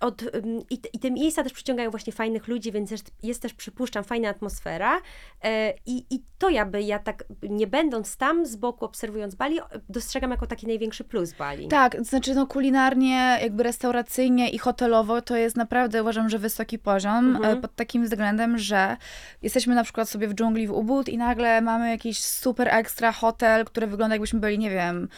od, 0.00 0.22
mm, 0.22 0.60
i, 0.70 0.78
te- 0.78 0.88
i 0.92 0.98
te 0.98 1.10
miejsca 1.10 1.42
też 1.42 1.52
przyciągają 1.52 1.90
właśnie 1.90 2.12
fajnych 2.12 2.48
ludzi, 2.48 2.72
więc 2.72 2.90
jest, 2.90 3.10
jest 3.22 3.42
też, 3.42 3.54
przypuszczam, 3.54 4.04
fajna 4.04 4.28
atmosfera. 4.28 5.00
E, 5.44 5.74
I, 5.86 6.04
I 6.10 6.22
to 6.38 6.48
ja 6.50 6.66
by, 6.66 6.82
ja 6.82 6.98
tak 6.98 7.24
nie 7.42 7.66
będąc 7.66 8.16
tam 8.16 8.46
z 8.46 8.56
boku, 8.56 8.84
obserwując 8.84 9.34
Bali, 9.34 9.58
dostrzegam 9.88 10.30
jako 10.30 10.46
taki 10.46 10.66
największy 10.66 11.04
plus 11.04 11.32
Bali. 11.32 11.68
Tak, 11.68 11.96
to 11.96 12.04
znaczy 12.04 12.34
no 12.34 12.46
kulinarnie, 12.46 13.38
jakby 13.42 13.62
restauracyjnie 13.62 14.50
i 14.50 14.58
hotelowo 14.58 15.22
to 15.22 15.36
jest 15.36 15.56
naprawdę 15.56 16.02
uważam, 16.02 16.28
że 16.28 16.38
wysoki 16.38 16.78
poziom 16.78 17.36
Mhm. 17.36 17.58
e, 17.58 17.60
pod 17.60 17.74
takim 17.74 18.04
względem, 18.04 18.58
że 18.58 18.96
jesteśmy 19.42 19.74
na 19.74 19.84
przykład 19.84 20.08
sobie 20.08 20.28
w 20.28 20.34
dżungli 20.34 20.66
w 20.66 20.72
Ubud 20.72 21.08
i 21.08 21.18
nagle 21.18 21.60
mamy 21.60 21.90
jakiś 21.90 22.18
super 22.18 22.68
ekstra 22.68 23.12
hotel, 23.12 23.64
który 23.64 23.86
wygląda 23.86 24.14
jakbyśmy 24.14 24.40
byli, 24.40 24.58
nie 24.58 24.70
wiem, 24.70 25.08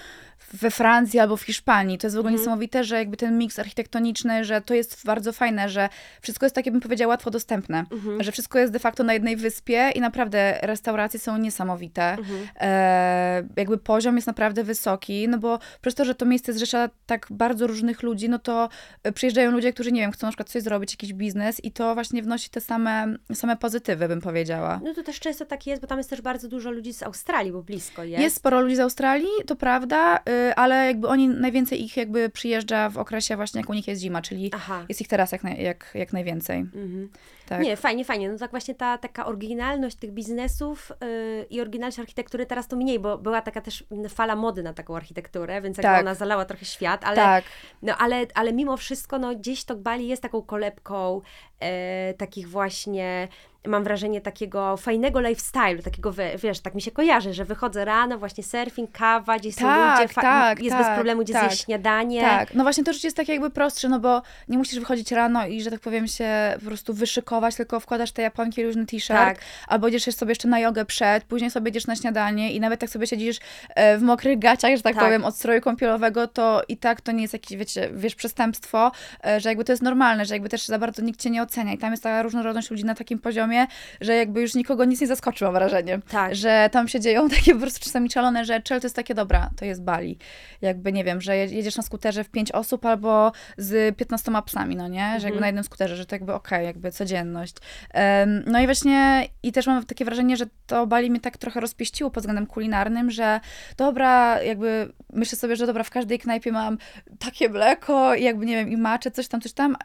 we 0.53 0.71
Francji 0.71 1.19
albo 1.19 1.37
w 1.37 1.43
Hiszpanii. 1.43 1.99
To 1.99 2.07
jest 2.07 2.17
w 2.17 2.19
ogóle 2.19 2.31
Mhm. 2.31 2.41
niesamowite, 2.43 2.85
że 2.85 2.97
jakby 2.97 3.17
ten 3.17 3.39
miks 3.39 3.59
architektoniczny, 3.59 4.45
że 4.45 4.61
to 4.61 4.75
jest 4.75 5.07
bardzo 5.07 5.33
fajne, 5.33 5.69
że 5.69 5.89
wszystko 6.23 6.47
jest 6.47 6.55
takie, 6.55 6.71
bym 6.71 6.81
powiedziała, 6.81 7.09
łatwo 7.09 7.31
dostępne. 7.31 7.85
Mhm. 7.93 8.23
Że 8.23 8.33
wszystko 8.33 8.59
jest 8.59 8.73
de 8.73 8.79
facto 8.79 9.05
na 9.05 9.13
jednej 9.13 9.37
wyspie 9.37 9.91
i 9.95 10.01
naprawdę 10.01 10.59
restauracje 10.63 11.21
są 11.21 11.39
niesamowite. 11.39 12.03
Mhm. 12.03 12.49
E, 12.61 13.49
jakby 13.57 13.79
poziom 13.79 14.17
jest 14.17 14.27
naprawdę 14.27 14.65
wysoki, 14.65 15.29
no 15.29 15.39
bo 15.39 15.59
przez 15.81 15.95
to, 15.95 16.05
że 16.05 16.15
to 16.15 16.27
miejsce 16.27 16.53
zrzesza 16.53 16.91
tak 17.07 17.27
bardzo 17.31 17.67
różnych 17.67 18.03
ludzi, 18.03 18.29
no 18.29 18.39
to 18.39 18.69
e, 19.03 19.13
przyjeżdżają 19.13 19.51
ludzie, 19.51 19.73
którzy, 19.73 19.93
nie 19.93 20.01
wiem, 20.01 20.13
chcą 20.13 20.27
na 20.27 20.31
przykład 20.31 20.49
coś 20.49 20.63
zrobić, 20.63 20.93
jakiś 20.93 21.13
biznes 21.13 21.65
i 21.65 21.73
to 21.73 21.95
właśnie 21.95 22.23
wnosi 22.23 22.51
te 22.51 22.61
same, 22.61 23.17
same 23.35 23.57
pozytywy, 23.57 24.09
bym 24.09 24.21
powiedziała. 24.21 24.81
No 24.85 24.95
to 24.95 25.03
też 25.03 25.21
często 25.21 25.45
tak 25.45 25.67
jest, 25.67 25.83
bo 25.83 25.89
tam 25.89 25.99
jest 25.99 26.11
też 26.11 26.21
bardzo 26.23 26.49
dużo 26.49 26.71
ludzi 26.71 26.93
z 26.93 27.03
Australii, 27.03 27.53
bo 27.53 27.63
blisko 27.63 28.05
jest. 28.05 28.23
Jest 28.23 28.37
sporo 28.37 28.61
ludzi 28.61 28.77
z 28.77 28.81
Australii, 28.81 29.29
to 29.47 29.57
prawda, 29.57 30.21
ale 30.57 30.87
jakby 30.87 31.09
oni, 31.09 31.29
najwięcej 31.29 31.85
ich 31.85 31.97
jakby 31.97 32.31
przyjeżdża 32.31 32.91
w 32.91 32.99
okresie 32.99 33.37
właśnie, 33.37 33.61
jak 33.61 33.71
u 33.71 33.75
nich 33.75 33.89
jest 33.89 34.03
zima, 34.03 34.23
czyli 34.23 34.51
Aha. 34.55 34.85
jest 34.89 35.01
ich 35.01 35.09
teraz 35.09 35.33
jak, 35.33 35.45
naj, 35.45 35.63
jak, 35.63 35.91
jak 35.95 36.13
najwięcej. 36.13 36.59
Mhm. 36.59 37.09
Tak. 37.49 37.61
Nie, 37.61 37.77
fajnie, 37.77 38.05
fajnie. 38.05 38.33
No 38.33 38.39
tak 38.39 38.51
właśnie 38.51 38.75
ta 38.75 38.99
taka 38.99 39.27
oryginalność 39.27 39.97
tych 39.97 40.13
biznesów 40.13 40.93
yy, 41.01 41.47
i 41.51 41.61
oryginalność 41.61 41.99
architektury 41.99 42.47
teraz 42.47 42.69
to 42.69 42.77
mniej, 42.77 42.99
bo 42.99 43.19
była 43.19 43.43
taka 43.43 43.61
też 43.61 43.85
fala 44.09 44.37
mody 44.37 44.63
na 44.63 44.73
taką 44.73 44.97
architekturę, 44.97 45.63
więc 45.63 45.77
jakby 45.77 45.89
Tak. 45.89 46.01
ona 46.01 46.15
zalała 46.15 46.45
trochę 46.45 46.65
świat, 46.65 47.05
ale, 47.05 47.17
tak. 47.17 47.45
no, 47.83 47.97
ale, 47.97 48.27
ale 48.35 48.53
mimo 48.53 48.77
wszystko 48.77 49.19
no, 49.19 49.35
gdzieś 49.35 49.65
to 49.65 49.77
Bali 49.77 50.09
jest 50.09 50.23
taką 50.23 50.43
kolebką 50.43 51.21
e, 51.61 52.15
takich 52.15 52.49
właśnie 52.49 53.29
mam 53.67 53.85
wrażenie 53.85 54.21
takiego 54.21 54.77
fajnego 54.77 55.19
lifestyle'u, 55.21 55.83
takiego, 55.83 56.13
wie- 56.13 56.39
wiesz, 56.39 56.61
tak 56.61 56.75
mi 56.75 56.83
się 56.83 56.91
kojarzy, 56.91 57.35
że 57.35 57.45
wychodzę 57.45 57.85
rano, 57.85 58.19
właśnie 58.19 58.45
surfing, 58.45 58.93
kawa, 58.93 59.39
gdzieś 59.39 59.55
są 59.55 59.61
Tak, 59.67 60.01
ludzie, 60.01 60.15
fa- 60.15 60.23
tak, 60.23 60.63
jest 60.63 60.77
bez 60.77 60.87
tak, 60.87 60.95
problemu 60.95 61.23
gdzie 61.23 61.33
tak. 61.33 61.49
zjeść 61.51 61.65
śniadanie. 61.65 62.21
Tak, 62.21 62.55
no 62.55 62.63
właśnie 62.63 62.85
to 62.85 62.93
życie 62.93 63.07
jest 63.07 63.17
takie 63.17 63.33
jakby 63.33 63.51
prostsze, 63.51 63.89
no 63.89 64.01
bo 64.01 64.23
nie 64.49 64.59
musisz 64.59 64.79
wychodzić 64.79 65.13
rano 65.13 65.47
i, 65.47 65.63
że 65.63 65.71
tak 65.71 65.81
powiem, 65.81 66.07
się 66.09 66.29
po 66.61 66.67
prostu 66.67 66.95
wyszykować, 66.95 67.55
tylko 67.55 67.81
wkładasz 67.81 68.13
te 68.13 68.23
japonki, 68.23 68.63
luźny 68.65 68.87
t-shirt, 68.87 69.19
Tak. 69.21 69.39
albo 69.69 69.89
idziesz 69.89 70.05
sobie 70.05 70.31
jeszcze 70.31 70.49
na 70.49 70.61
jogę 70.61 70.85
przed, 70.85 71.25
później 71.25 71.51
sobie 71.51 71.71
idziesz 71.71 71.87
na 71.87 71.97
śniadanie 71.97 72.53
i 72.53 72.61
nawet 72.61 72.83
jak 72.83 72.91
sobie 72.91 73.07
siedzisz 73.07 73.39
e, 73.75 73.99
w 73.99 74.03
mokrych 74.03 74.39
gaciach, 74.39 74.77
że 74.77 74.83
tak, 74.83 74.95
Tak. 74.95 75.05
powiem, 75.05 75.25
od 75.25 75.37
stroju 75.37 75.61
kąpielowego, 75.61 76.29
to 76.29 76.63
i 76.69 76.77
tak 76.77 77.01
to 77.01 77.13
nie 77.13 77.23
jest 77.23 77.33
jakieś, 77.35 77.59
wiecie, 77.59 77.91
wiesz, 77.95 78.15
przestępstwo, 78.15 78.93
e, 79.27 79.41
że 79.41 79.49
jakby 79.49 79.65
to 79.65 79.73
jest 79.73 79.83
normalne, 79.83 80.25
że 80.25 80.35
jakby 80.35 80.49
też 80.49 80.67
za 80.67 80.79
bardzo 80.79 81.03
nikt 81.03 81.21
cię 81.21 81.31
nie 81.31 81.43
ocenia 81.43 81.73
i 81.73 81.79
tam 81.79 81.91
jest 81.91 82.03
ta 82.03 82.23
różnorodność 82.23 82.71
ludzi 82.71 82.85
na 82.85 82.95
takim 82.95 83.19
poziomie, 83.19 83.56
że 84.01 84.15
jakby 84.17 84.41
już 84.41 84.55
nikogo 84.55 84.85
nic 84.85 85.01
nie 85.01 85.07
zaskoczy, 85.07 85.45
mam 85.45 85.55
wrażenie. 85.55 85.99
Tak. 86.11 86.35
Że 86.35 86.69
tam 86.73 86.89
się 86.89 87.01
dzieją 87.01 87.29
takie 87.37 87.55
po 87.55 87.61
prostu 87.61 87.85
czasami 87.85 88.11
szalone 88.11 88.45
rzeczy, 88.45 88.75
ale 88.75 88.81
to 88.81 88.87
jest 88.87 88.97
takie, 88.97 89.15
dobra, 89.15 89.51
to 89.57 89.65
jest 89.65 89.83
Bali. 89.83 90.19
Jakby, 90.63 90.93
nie 90.93 91.05
wiem, 91.05 91.21
że 91.21 91.37
je- 91.37 91.45
jedziesz 91.47 91.77
na 91.77 91.83
skuterze 91.83 92.25
w 92.25 92.29
pięć 92.29 92.53
osób 92.53 92.87
albo 92.87 93.33
z 93.59 93.97
15 93.97 94.33
psami, 94.47 94.77
no 94.77 94.89
nie? 94.89 95.01
Że 95.01 95.13
jakby 95.13 95.27
Mhm. 95.27 95.41
na 95.41 95.47
jednym 95.47 95.65
skuterze, 95.65 95.97
że 95.97 96.07
to 96.07 96.15
jakby 96.15 96.33
okej, 96.35 96.67
jakby 96.67 96.91
codzienność. 96.93 97.55
Em, 97.91 98.43
no 98.47 98.61
i 98.61 98.65
właśnie, 98.65 99.29
i 99.43 99.53
też 99.53 99.67
mam 99.67 99.85
takie 99.85 100.05
wrażenie, 100.05 100.37
że 100.37 100.47
to 100.67 100.87
Bali 100.87 101.11
mnie 101.11 101.21
tak 101.21 101.37
trochę 101.39 101.61
rozpieściło 101.61 102.11
pod 102.11 102.23
względem 102.23 102.47
kulinarnym, 102.47 103.11
że 103.11 103.41
dobra, 103.77 104.43
jakby 104.43 104.93
myślę 105.13 105.39
sobie, 105.39 105.57
że 105.57 105.67
dobra, 105.67 105.85
w 105.85 105.91
każdej 105.91 106.19
knajpie 106.19 106.53
mam 106.53 106.79
takie 107.19 107.49
mleko 107.49 108.15
i 108.15 108.23
jakby, 108.23 108.47
nie 108.47 108.57
wiem, 108.57 108.69
i 108.71 108.77
maczę 108.77 109.11
coś 109.11 109.29
tam, 109.29 109.41
coś 109.41 109.53
tam, 109.53 109.77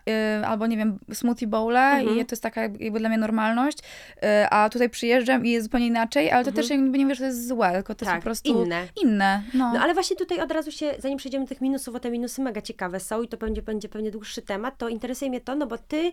y, 0.42 0.46
albo 0.46 0.68
nie 0.68 0.78
wiem, 0.78 1.00
smoothie 1.14 1.48
bowle 1.48 1.80
Mhm. 1.82 2.20
i 2.20 2.26
to 2.26 2.34
jest 2.34 2.44
taka 2.44 2.62
jakby 2.62 3.00
dla 3.00 3.10
mnie 3.10 3.18
normalność, 3.18 3.61
y, 3.70 4.48
a 4.50 4.70
tutaj 4.70 4.90
przyjeżdżam 4.90 5.46
i 5.46 5.50
jest 5.50 5.66
zupełnie 5.66 5.88
inaczej, 5.88 6.32
ale 6.32 6.46
to 6.46 6.52
też 6.52 6.70
jakby 6.70 6.98
nie 6.98 7.06
mówię, 7.06 7.16
że 7.16 7.20
to 7.20 7.26
jest 7.26 7.48
złe, 7.48 7.72
tylko 7.72 7.96
to 7.96 8.06
Mhm. 8.06 8.22
Tak, 8.22 8.30
jest 8.30 8.44
po 8.44 8.50
prostu 8.52 8.64
inne. 8.64 8.88
inne. 9.04 9.44
No. 9.54 9.74
No 9.74 9.80
ale 9.80 9.94
właśnie 9.94 10.16
tutaj 10.16 10.40
od 10.40 10.52
razu 10.52 10.72
się, 10.72 10.94
zanim 11.00 11.18
przejdziemy 11.18 11.46
do 11.46 11.50
tych 11.50 11.62
minusów, 11.62 11.94
bo 11.94 12.00
te 12.00 12.12
minusy 12.12 12.42
mega 12.42 12.62
ciekawe 12.62 13.00
są 13.00 13.22
i 13.22 13.28
to 13.28 13.38
będzie, 13.38 13.62
będzie 13.62 13.90
pewnie 13.90 14.12
dłuższy 14.12 14.42
temat, 14.42 14.78
to 14.78 14.90
interesuje 14.90 15.30
mnie 15.30 15.42
to, 15.42 15.56
no 15.56 15.68
bo 15.68 15.78
ty 15.78 15.98
y, 15.98 16.12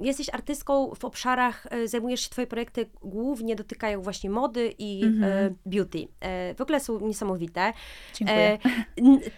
jesteś 0.00 0.28
artystką 0.34 0.94
w 0.94 1.04
obszarach, 1.04 1.66
y, 1.74 1.88
zajmujesz 1.88 2.20
się, 2.20 2.30
twoje 2.30 2.46
projekty 2.46 2.86
głównie 3.02 3.56
dotykają 3.56 4.02
właśnie 4.02 4.30
mody 4.30 4.74
i 4.78 5.02
Mhm. 5.04 5.32
y, 5.32 5.54
beauty. 5.66 5.98
Y, 5.98 6.54
w 6.54 6.60
ogóle 6.60 6.80
są 6.80 7.00
niesamowite. 7.00 7.72
Dziękuję. 8.14 8.58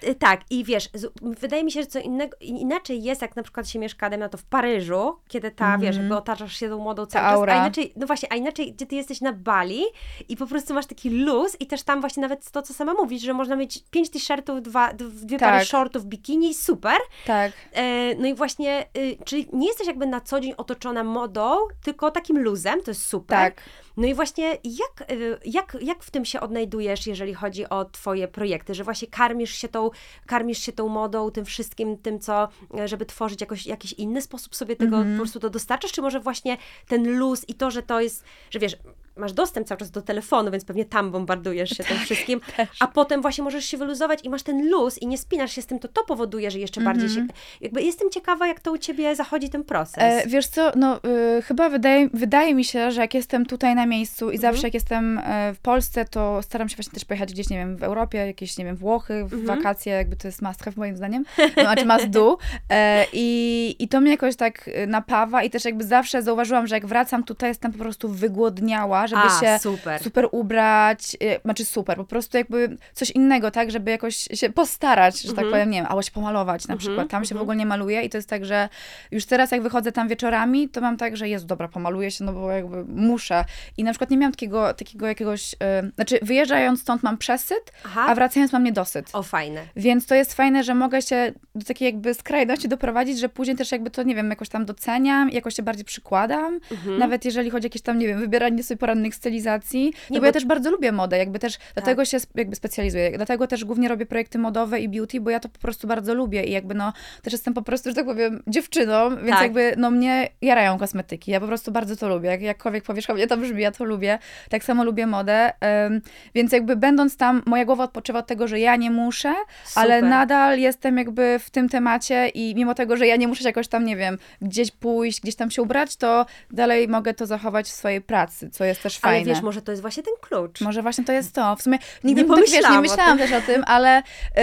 E, 0.02 0.14
tak, 0.14 0.40
i 0.50 0.64
wiesz, 0.64 0.90
z, 0.94 1.12
wydaje 1.40 1.64
mi 1.64 1.72
się, 1.72 1.80
że 1.80 1.86
co 1.86 1.98
innego, 1.98 2.36
inaczej 2.40 3.02
jest, 3.02 3.22
jak 3.22 3.36
na 3.36 3.42
przykład 3.42 3.68
się 3.68 3.78
mieszka, 3.78 4.10
na 4.10 4.28
to 4.28 4.38
w 4.38 4.44
Paryżu, 4.44 5.16
kiedy 5.28 5.50
ta, 5.50 5.78
wiesz, 5.78 5.96
jakby 5.96 6.16
otaczasz 6.16 6.56
się 6.56 6.68
tą 6.68 6.78
modą 6.78 7.03
cały 7.06 7.25
czas, 7.25 7.34
aura. 7.34 7.54
a 7.54 7.56
inaczej, 7.56 7.92
no 7.96 8.06
właśnie, 8.06 8.32
a 8.32 8.37
inaczej, 8.37 8.73
gdzie 8.73 8.87
ty 8.87 8.94
jesteś 8.96 9.20
na 9.20 9.32
Bali 9.32 9.82
i 10.28 10.37
po 10.37 10.46
prostu 10.46 10.75
masz 10.75 10.87
taki 10.87 11.11
luz 11.11 11.56
i 11.61 11.66
też 11.66 11.82
tam 11.82 12.00
właśnie 12.00 12.20
nawet 12.20 12.50
to, 12.50 12.62
co 12.62 12.75
sama 12.75 12.94
mówisz, 12.94 13.23
że 13.23 13.34
można 13.34 13.56
mieć 13.56 13.84
pięć 13.90 14.11
t-shirtów, 14.11 14.62
dwa, 14.62 14.92
dwie 14.92 15.38
Tak. 15.38 15.50
pary 15.50 15.64
shortów, 15.64 16.04
bikini, 16.04 16.54
super. 16.54 16.96
tak. 17.26 17.52
E, 17.73 18.14
no 18.14 18.26
i 18.26 18.34
właśnie, 18.34 18.87
y, 18.96 19.16
czyli 19.25 19.49
nie 19.52 19.66
jesteś 19.66 19.87
jakby 19.87 20.06
na 20.06 20.20
co 20.20 20.40
dzień 20.40 20.54
otoczona 20.56 21.04
modą, 21.04 21.56
tylko 21.82 22.11
takim 22.11 22.38
luzem, 22.38 22.82
to 22.82 22.90
jest 22.90 23.06
super. 23.06 23.38
Tak. 23.38 23.62
No 23.96 24.06
i 24.06 24.14
właśnie 24.14 24.58
jak, 24.64 25.10
y, 25.10 25.38
jak, 25.44 25.76
jak 25.80 26.02
w 26.02 26.10
tym 26.10 26.24
się 26.24 26.40
odnajdujesz, 26.40 27.06
jeżeli 27.06 27.34
chodzi 27.34 27.68
o 27.68 27.84
twoje 27.84 28.28
projekty, 28.28 28.74
że 28.74 28.84
właśnie 28.84 29.08
karmisz 29.08 29.54
się 29.54 29.68
tą, 29.68 29.90
karmisz 30.26 30.58
się 30.58 30.72
tą 30.72 30.88
modą, 30.88 31.30
tym 31.30 31.44
wszystkim, 31.44 31.98
tym 31.98 32.20
co, 32.20 32.48
e, 32.78 32.88
żeby 32.88 33.06
tworzyć 33.06 33.40
jakoś, 33.40 33.66
jakiś 33.66 33.92
inny 33.92 34.22
sposób 34.22 34.54
sobie 34.54 34.76
tego 34.76 34.96
Mhm. 34.96 35.16
po 35.16 35.20
prostu 35.20 35.40
to 35.40 35.50
dostarczasz, 35.50 35.92
czy 35.92 36.02
może 36.02 36.20
właśnie 36.20 36.56
ten 36.88 37.18
luz 37.18 37.48
i 37.48 37.54
to, 37.54 37.70
że 37.70 37.82
to 37.82 38.00
jest, 38.00 38.24
że 38.50 38.58
wiesz, 38.58 38.76
masz 39.16 39.33
dostęp 39.33 39.66
cały 39.66 39.78
czas 39.78 39.90
do 39.90 40.02
telefonu, 40.02 40.50
więc 40.50 40.64
pewnie 40.64 40.85
tam 40.85 41.11
bombardujesz 41.11 41.71
się 41.71 41.76
Tak, 41.76 41.87
tym 41.87 41.99
wszystkim, 41.99 42.40
a 42.80 42.87
potem 42.87 43.23
właśnie 43.23 43.44
możesz 43.44 43.64
się 43.64 43.76
wyluzować 43.76 44.21
i 44.25 44.30
masz 44.30 44.42
ten 44.42 44.71
luz 44.71 44.99
i 44.99 45.06
nie 45.06 45.18
spinasz 45.18 45.52
się 45.52 45.62
z 45.62 45.66
tym, 45.66 45.78
to 45.78 45.88
to 45.88 46.04
powoduje, 46.04 46.50
że 46.50 46.59
jeszcze 46.59 46.80
bardziej 46.80 47.09
się, 47.09 47.26
jakby 47.61 47.83
jestem 47.83 48.11
ciekawa, 48.11 48.47
jak 48.47 48.61
to 48.61 48.73
u 48.73 48.78
Ciebie 48.78 49.16
zachodzi 49.16 49.49
ten 49.50 49.64
proces. 49.64 49.99
Mhm. 49.99 50.18
E, 50.18 50.26
wiesz 50.26 50.47
co, 50.47 50.73
no 50.76 51.00
y, 51.38 51.42
chyba 51.42 51.68
wydaje, 51.68 52.09
wydaje 52.12 52.54
mi 52.54 52.64
się, 52.64 52.90
że 52.90 53.00
jak 53.00 53.14
jestem 53.14 53.47
tutaj 53.47 53.75
na 53.75 53.87
miejscu 53.87 54.30
i 54.30 54.35
Mhm. 54.37 54.52
zawsze 54.52 54.66
jak 54.66 54.75
jestem 54.75 55.18
e, 55.18 55.54
w 55.54 55.59
Polsce, 55.59 56.04
to 56.04 56.42
staram 56.42 56.68
się 56.68 56.76
właśnie 56.76 56.92
też 56.92 57.04
pojechać 57.04 57.33
gdzieś, 57.33 57.50
nie 57.50 57.56
wiem, 57.56 57.76
w 57.76 57.83
Europie, 57.83 58.18
jakieś, 58.18 58.59
nie 58.59 58.64
wiem, 58.64 58.76
Włochy, 58.76 59.25
w 59.25 59.33
Mhm. 59.35 59.47
wakacje, 59.59 59.92
jakby 59.92 60.16
to 60.16 60.28
jest 60.28 60.42
must 60.42 60.64
have 60.64 60.75
moim 60.76 60.97
zdaniem, 60.97 61.25
no, 61.56 61.62
znaczy 61.62 61.87
must 61.87 62.06
do. 62.11 62.38
E, 62.71 63.06
i, 63.12 63.76
I 63.78 63.88
to 63.88 64.00
mnie 64.00 64.11
jakoś 64.11 64.37
tak 64.37 64.68
y, 64.68 64.87
napawa 64.87 65.42
i 65.42 65.50
też 65.50 65.64
jakby 65.64 65.85
zawsze 65.85 66.23
zauważyłam, 66.23 66.66
że 66.66 66.75
jak 66.75 66.87
wracam 66.87 67.25
tutaj, 67.25 67.50
jestem 67.50 67.73
po 67.73 67.78
prostu 67.78 68.09
wygłodniała, 68.09 69.03
żeby 69.06 69.23
a, 69.23 69.40
się 69.40 69.58
super. 69.58 70.02
super 70.02 70.28
ubrać, 70.32 71.16
y, 71.23 71.40
znaczy 71.44 71.64
super, 71.64 71.96
po 71.96 72.04
prostu 72.04 72.37
jakby 72.37 72.76
coś 72.92 73.11
innego, 73.11 73.50
tak, 73.50 73.70
żeby 73.70 73.90
jakoś 73.90 74.16
się 74.16 74.50
postarać, 74.50 75.20
że 75.20 75.28
tak 75.28 75.44
Mhm. 75.44 75.50
powiem, 75.52 75.70
nie 75.70 75.78
wiem, 75.78 75.87
albo 75.90 76.02
się 76.02 76.11
pomalować 76.11 76.68
na 76.68 76.76
przykład. 76.76 77.08
Tam 77.08 77.25
się 77.25 77.34
w 77.34 77.40
ogóle 77.40 77.56
nie 77.56 77.66
maluje 77.66 78.02
i 78.02 78.11
to 78.11 78.18
jest 78.18 78.28
tak, 78.28 78.44
że 78.44 78.68
już 79.11 79.25
teraz 79.26 79.50
jak 79.50 79.62
wychodzę 79.62 79.92
tam 79.92 80.08
wieczorami, 80.08 80.68
to 80.68 80.80
mam 80.80 80.96
tak, 80.96 81.16
że 81.16 81.28
jest 81.28 81.46
dobra, 81.46 81.68
pomaluję 81.68 82.11
się, 82.11 82.25
no 82.25 82.32
bo 82.32 82.50
jakby 82.50 82.84
muszę. 82.84 83.44
I 83.76 83.84
na 83.84 83.90
przykład 83.90 84.11
nie 84.11 84.16
miałam 84.16 84.32
takiego, 84.32 84.75
takiego 84.75 85.06
jakiegoś, 85.06 85.52
y, 85.54 85.56
znaczy 85.94 86.18
wyjeżdżając 86.23 86.80
stąd 86.80 87.02
mam 87.02 87.18
przesyt, 87.18 87.73
Aha. 87.84 88.04
a 88.08 88.14
wracając 88.14 88.52
mam 88.52 88.64
niedosyt. 88.64 89.11
O, 89.12 89.23
fajne. 89.23 89.62
Więc 89.76 90.06
to 90.06 90.14
jest 90.14 90.34
fajne, 90.34 90.64
że 90.64 90.75
mogę 90.75 91.02
się 91.02 91.32
do 91.54 91.64
takiej 91.64 91.87
jakby 91.87 92.14
skrajności 92.14 92.68
doprowadzić, 92.68 93.18
że 93.18 93.28
później 93.28 93.56
też 93.56 93.73
jakby 93.73 93.90
to, 93.90 94.02
nie 94.02 94.14
wiem, 94.14 94.30
jakoś 94.30 94.49
tam 94.49 94.64
doceniam, 94.64 95.30
jakoś 95.30 95.54
się 95.54 95.62
bardziej 95.62 95.84
przykładam. 95.84 96.61
Mhm. 96.70 96.99
Nawet 96.99 97.25
jeżeli 97.25 97.50
chodzi 97.50 97.66
o 97.66 97.68
jakieś 97.68 97.82
tam, 97.82 97.99
nie 97.99 98.06
wiem, 98.06 98.20
wybieranie 98.20 98.62
sobie 98.62 98.78
porannych 98.94 99.14
stylizacji. 99.14 99.84
No 99.84 100.14
Nie, 100.14 100.18
bo, 100.18 100.20
bo- 100.20 100.26
ja 100.26 100.32
też 100.32 100.44
bardzo 100.44 100.70
lubię 100.70 100.92
modę, 100.92 101.18
jakby 101.18 101.38
też 101.38 101.56
Tak. 101.58 101.66
dlatego 101.74 102.04
się 102.04 102.18
jakby 102.34 102.56
specjalizuję. 102.56 103.12
Dlatego 103.16 103.46
też 103.46 103.64
głównie 103.64 103.88
robię 103.88 104.06
projekty 104.06 104.38
modowe 104.38 104.80
i 104.80 104.88
beauty, 104.88 105.20
bo 105.20 105.30
ja 105.30 105.40
to 105.40 105.48
po 105.48 105.58
prostu 105.58 105.86
bardzo 105.88 106.14
lubię 106.14 106.44
i 106.44 106.50
jakby 106.52 106.74
no 106.74 106.92
też 107.22 107.32
jestem 107.32 107.54
po 107.54 107.62
prostu, 107.62 107.88
że 107.88 107.94
tak 107.94 108.04
powiem, 108.04 108.42
dziewczyną, 108.46 109.10
więc 109.16 109.30
Tak. 109.30 109.42
jakby 109.42 109.74
no 109.76 109.90
mnie 109.90 110.28
jarają 110.42 110.78
kosmetyki. 110.78 111.30
Ja 111.30 111.40
po 111.40 111.46
prostu 111.46 111.72
bardzo 111.72 111.96
to 111.96 112.08
lubię. 112.08 112.28
Jak, 112.28 112.42
jakkolwiek 112.42 112.84
powierzchownie 112.84 113.26
to 113.26 113.36
brzmi, 113.36 113.62
ja 113.62 113.70
to 113.72 113.84
lubię. 113.84 114.18
Tak 114.50 114.64
samo 114.64 114.84
lubię 114.84 115.06
modę. 115.06 115.52
em, 115.60 116.00
więc 116.34 116.52
jakby 116.52 116.76
będąc 116.76 117.16
tam, 117.16 117.42
moja 117.46 117.64
głowa 117.64 117.84
odpoczywa 117.84 118.18
od 118.18 118.26
tego, 118.26 118.48
że 118.48 118.60
ja 118.60 118.76
nie 118.76 118.90
muszę, 118.90 119.34
ale 119.74 119.96
Super. 119.96 120.10
nadal 120.10 120.58
jestem 120.58 120.98
jakby 120.98 121.38
w 121.38 121.50
tym 121.50 121.68
temacie 121.68 122.28
i 122.28 122.54
mimo 122.54 122.74
tego, 122.74 122.96
że 122.96 123.06
ja 123.06 123.16
nie 123.16 123.28
muszę 123.28 123.42
się 123.42 123.48
jakoś 123.48 123.68
tam, 123.68 123.84
nie 123.84 123.96
wiem, 123.96 124.18
gdzieś 124.42 124.70
pójść, 124.70 125.20
gdzieś 125.20 125.36
tam 125.36 125.50
się 125.50 125.62
ubrać, 125.62 125.96
to 125.96 126.26
dalej 126.50 126.88
mogę 126.88 127.14
to 127.14 127.26
zachować 127.26 127.66
w 127.66 127.72
swojej 127.72 128.00
pracy, 128.00 128.50
co 128.50 128.64
jest 128.64 128.83
też 128.84 128.98
Ale 129.02 129.14
fajne. 129.14 129.32
wiesz, 129.34 129.42
może 129.42 129.62
to 129.62 129.72
jest 129.72 129.82
właśnie 129.82 130.02
ten 130.02 130.14
klucz. 130.20 130.60
Może 130.60 130.82
właśnie 130.82 131.04
to 131.04 131.12
jest 131.12 131.32
to. 131.34 131.56
W 131.56 131.62
sumie 131.62 131.78
nigdy 132.04 132.22
Nie 132.22 132.28
tak, 132.28 132.38
wiesz, 132.38 132.50
pomyślałam 132.50 132.82
nie 132.84 132.88
myślałam 132.90 133.18
też 133.18 133.32
o 133.32 133.40
tym, 133.40 133.64
ale 133.66 134.02
yy, 134.36 134.42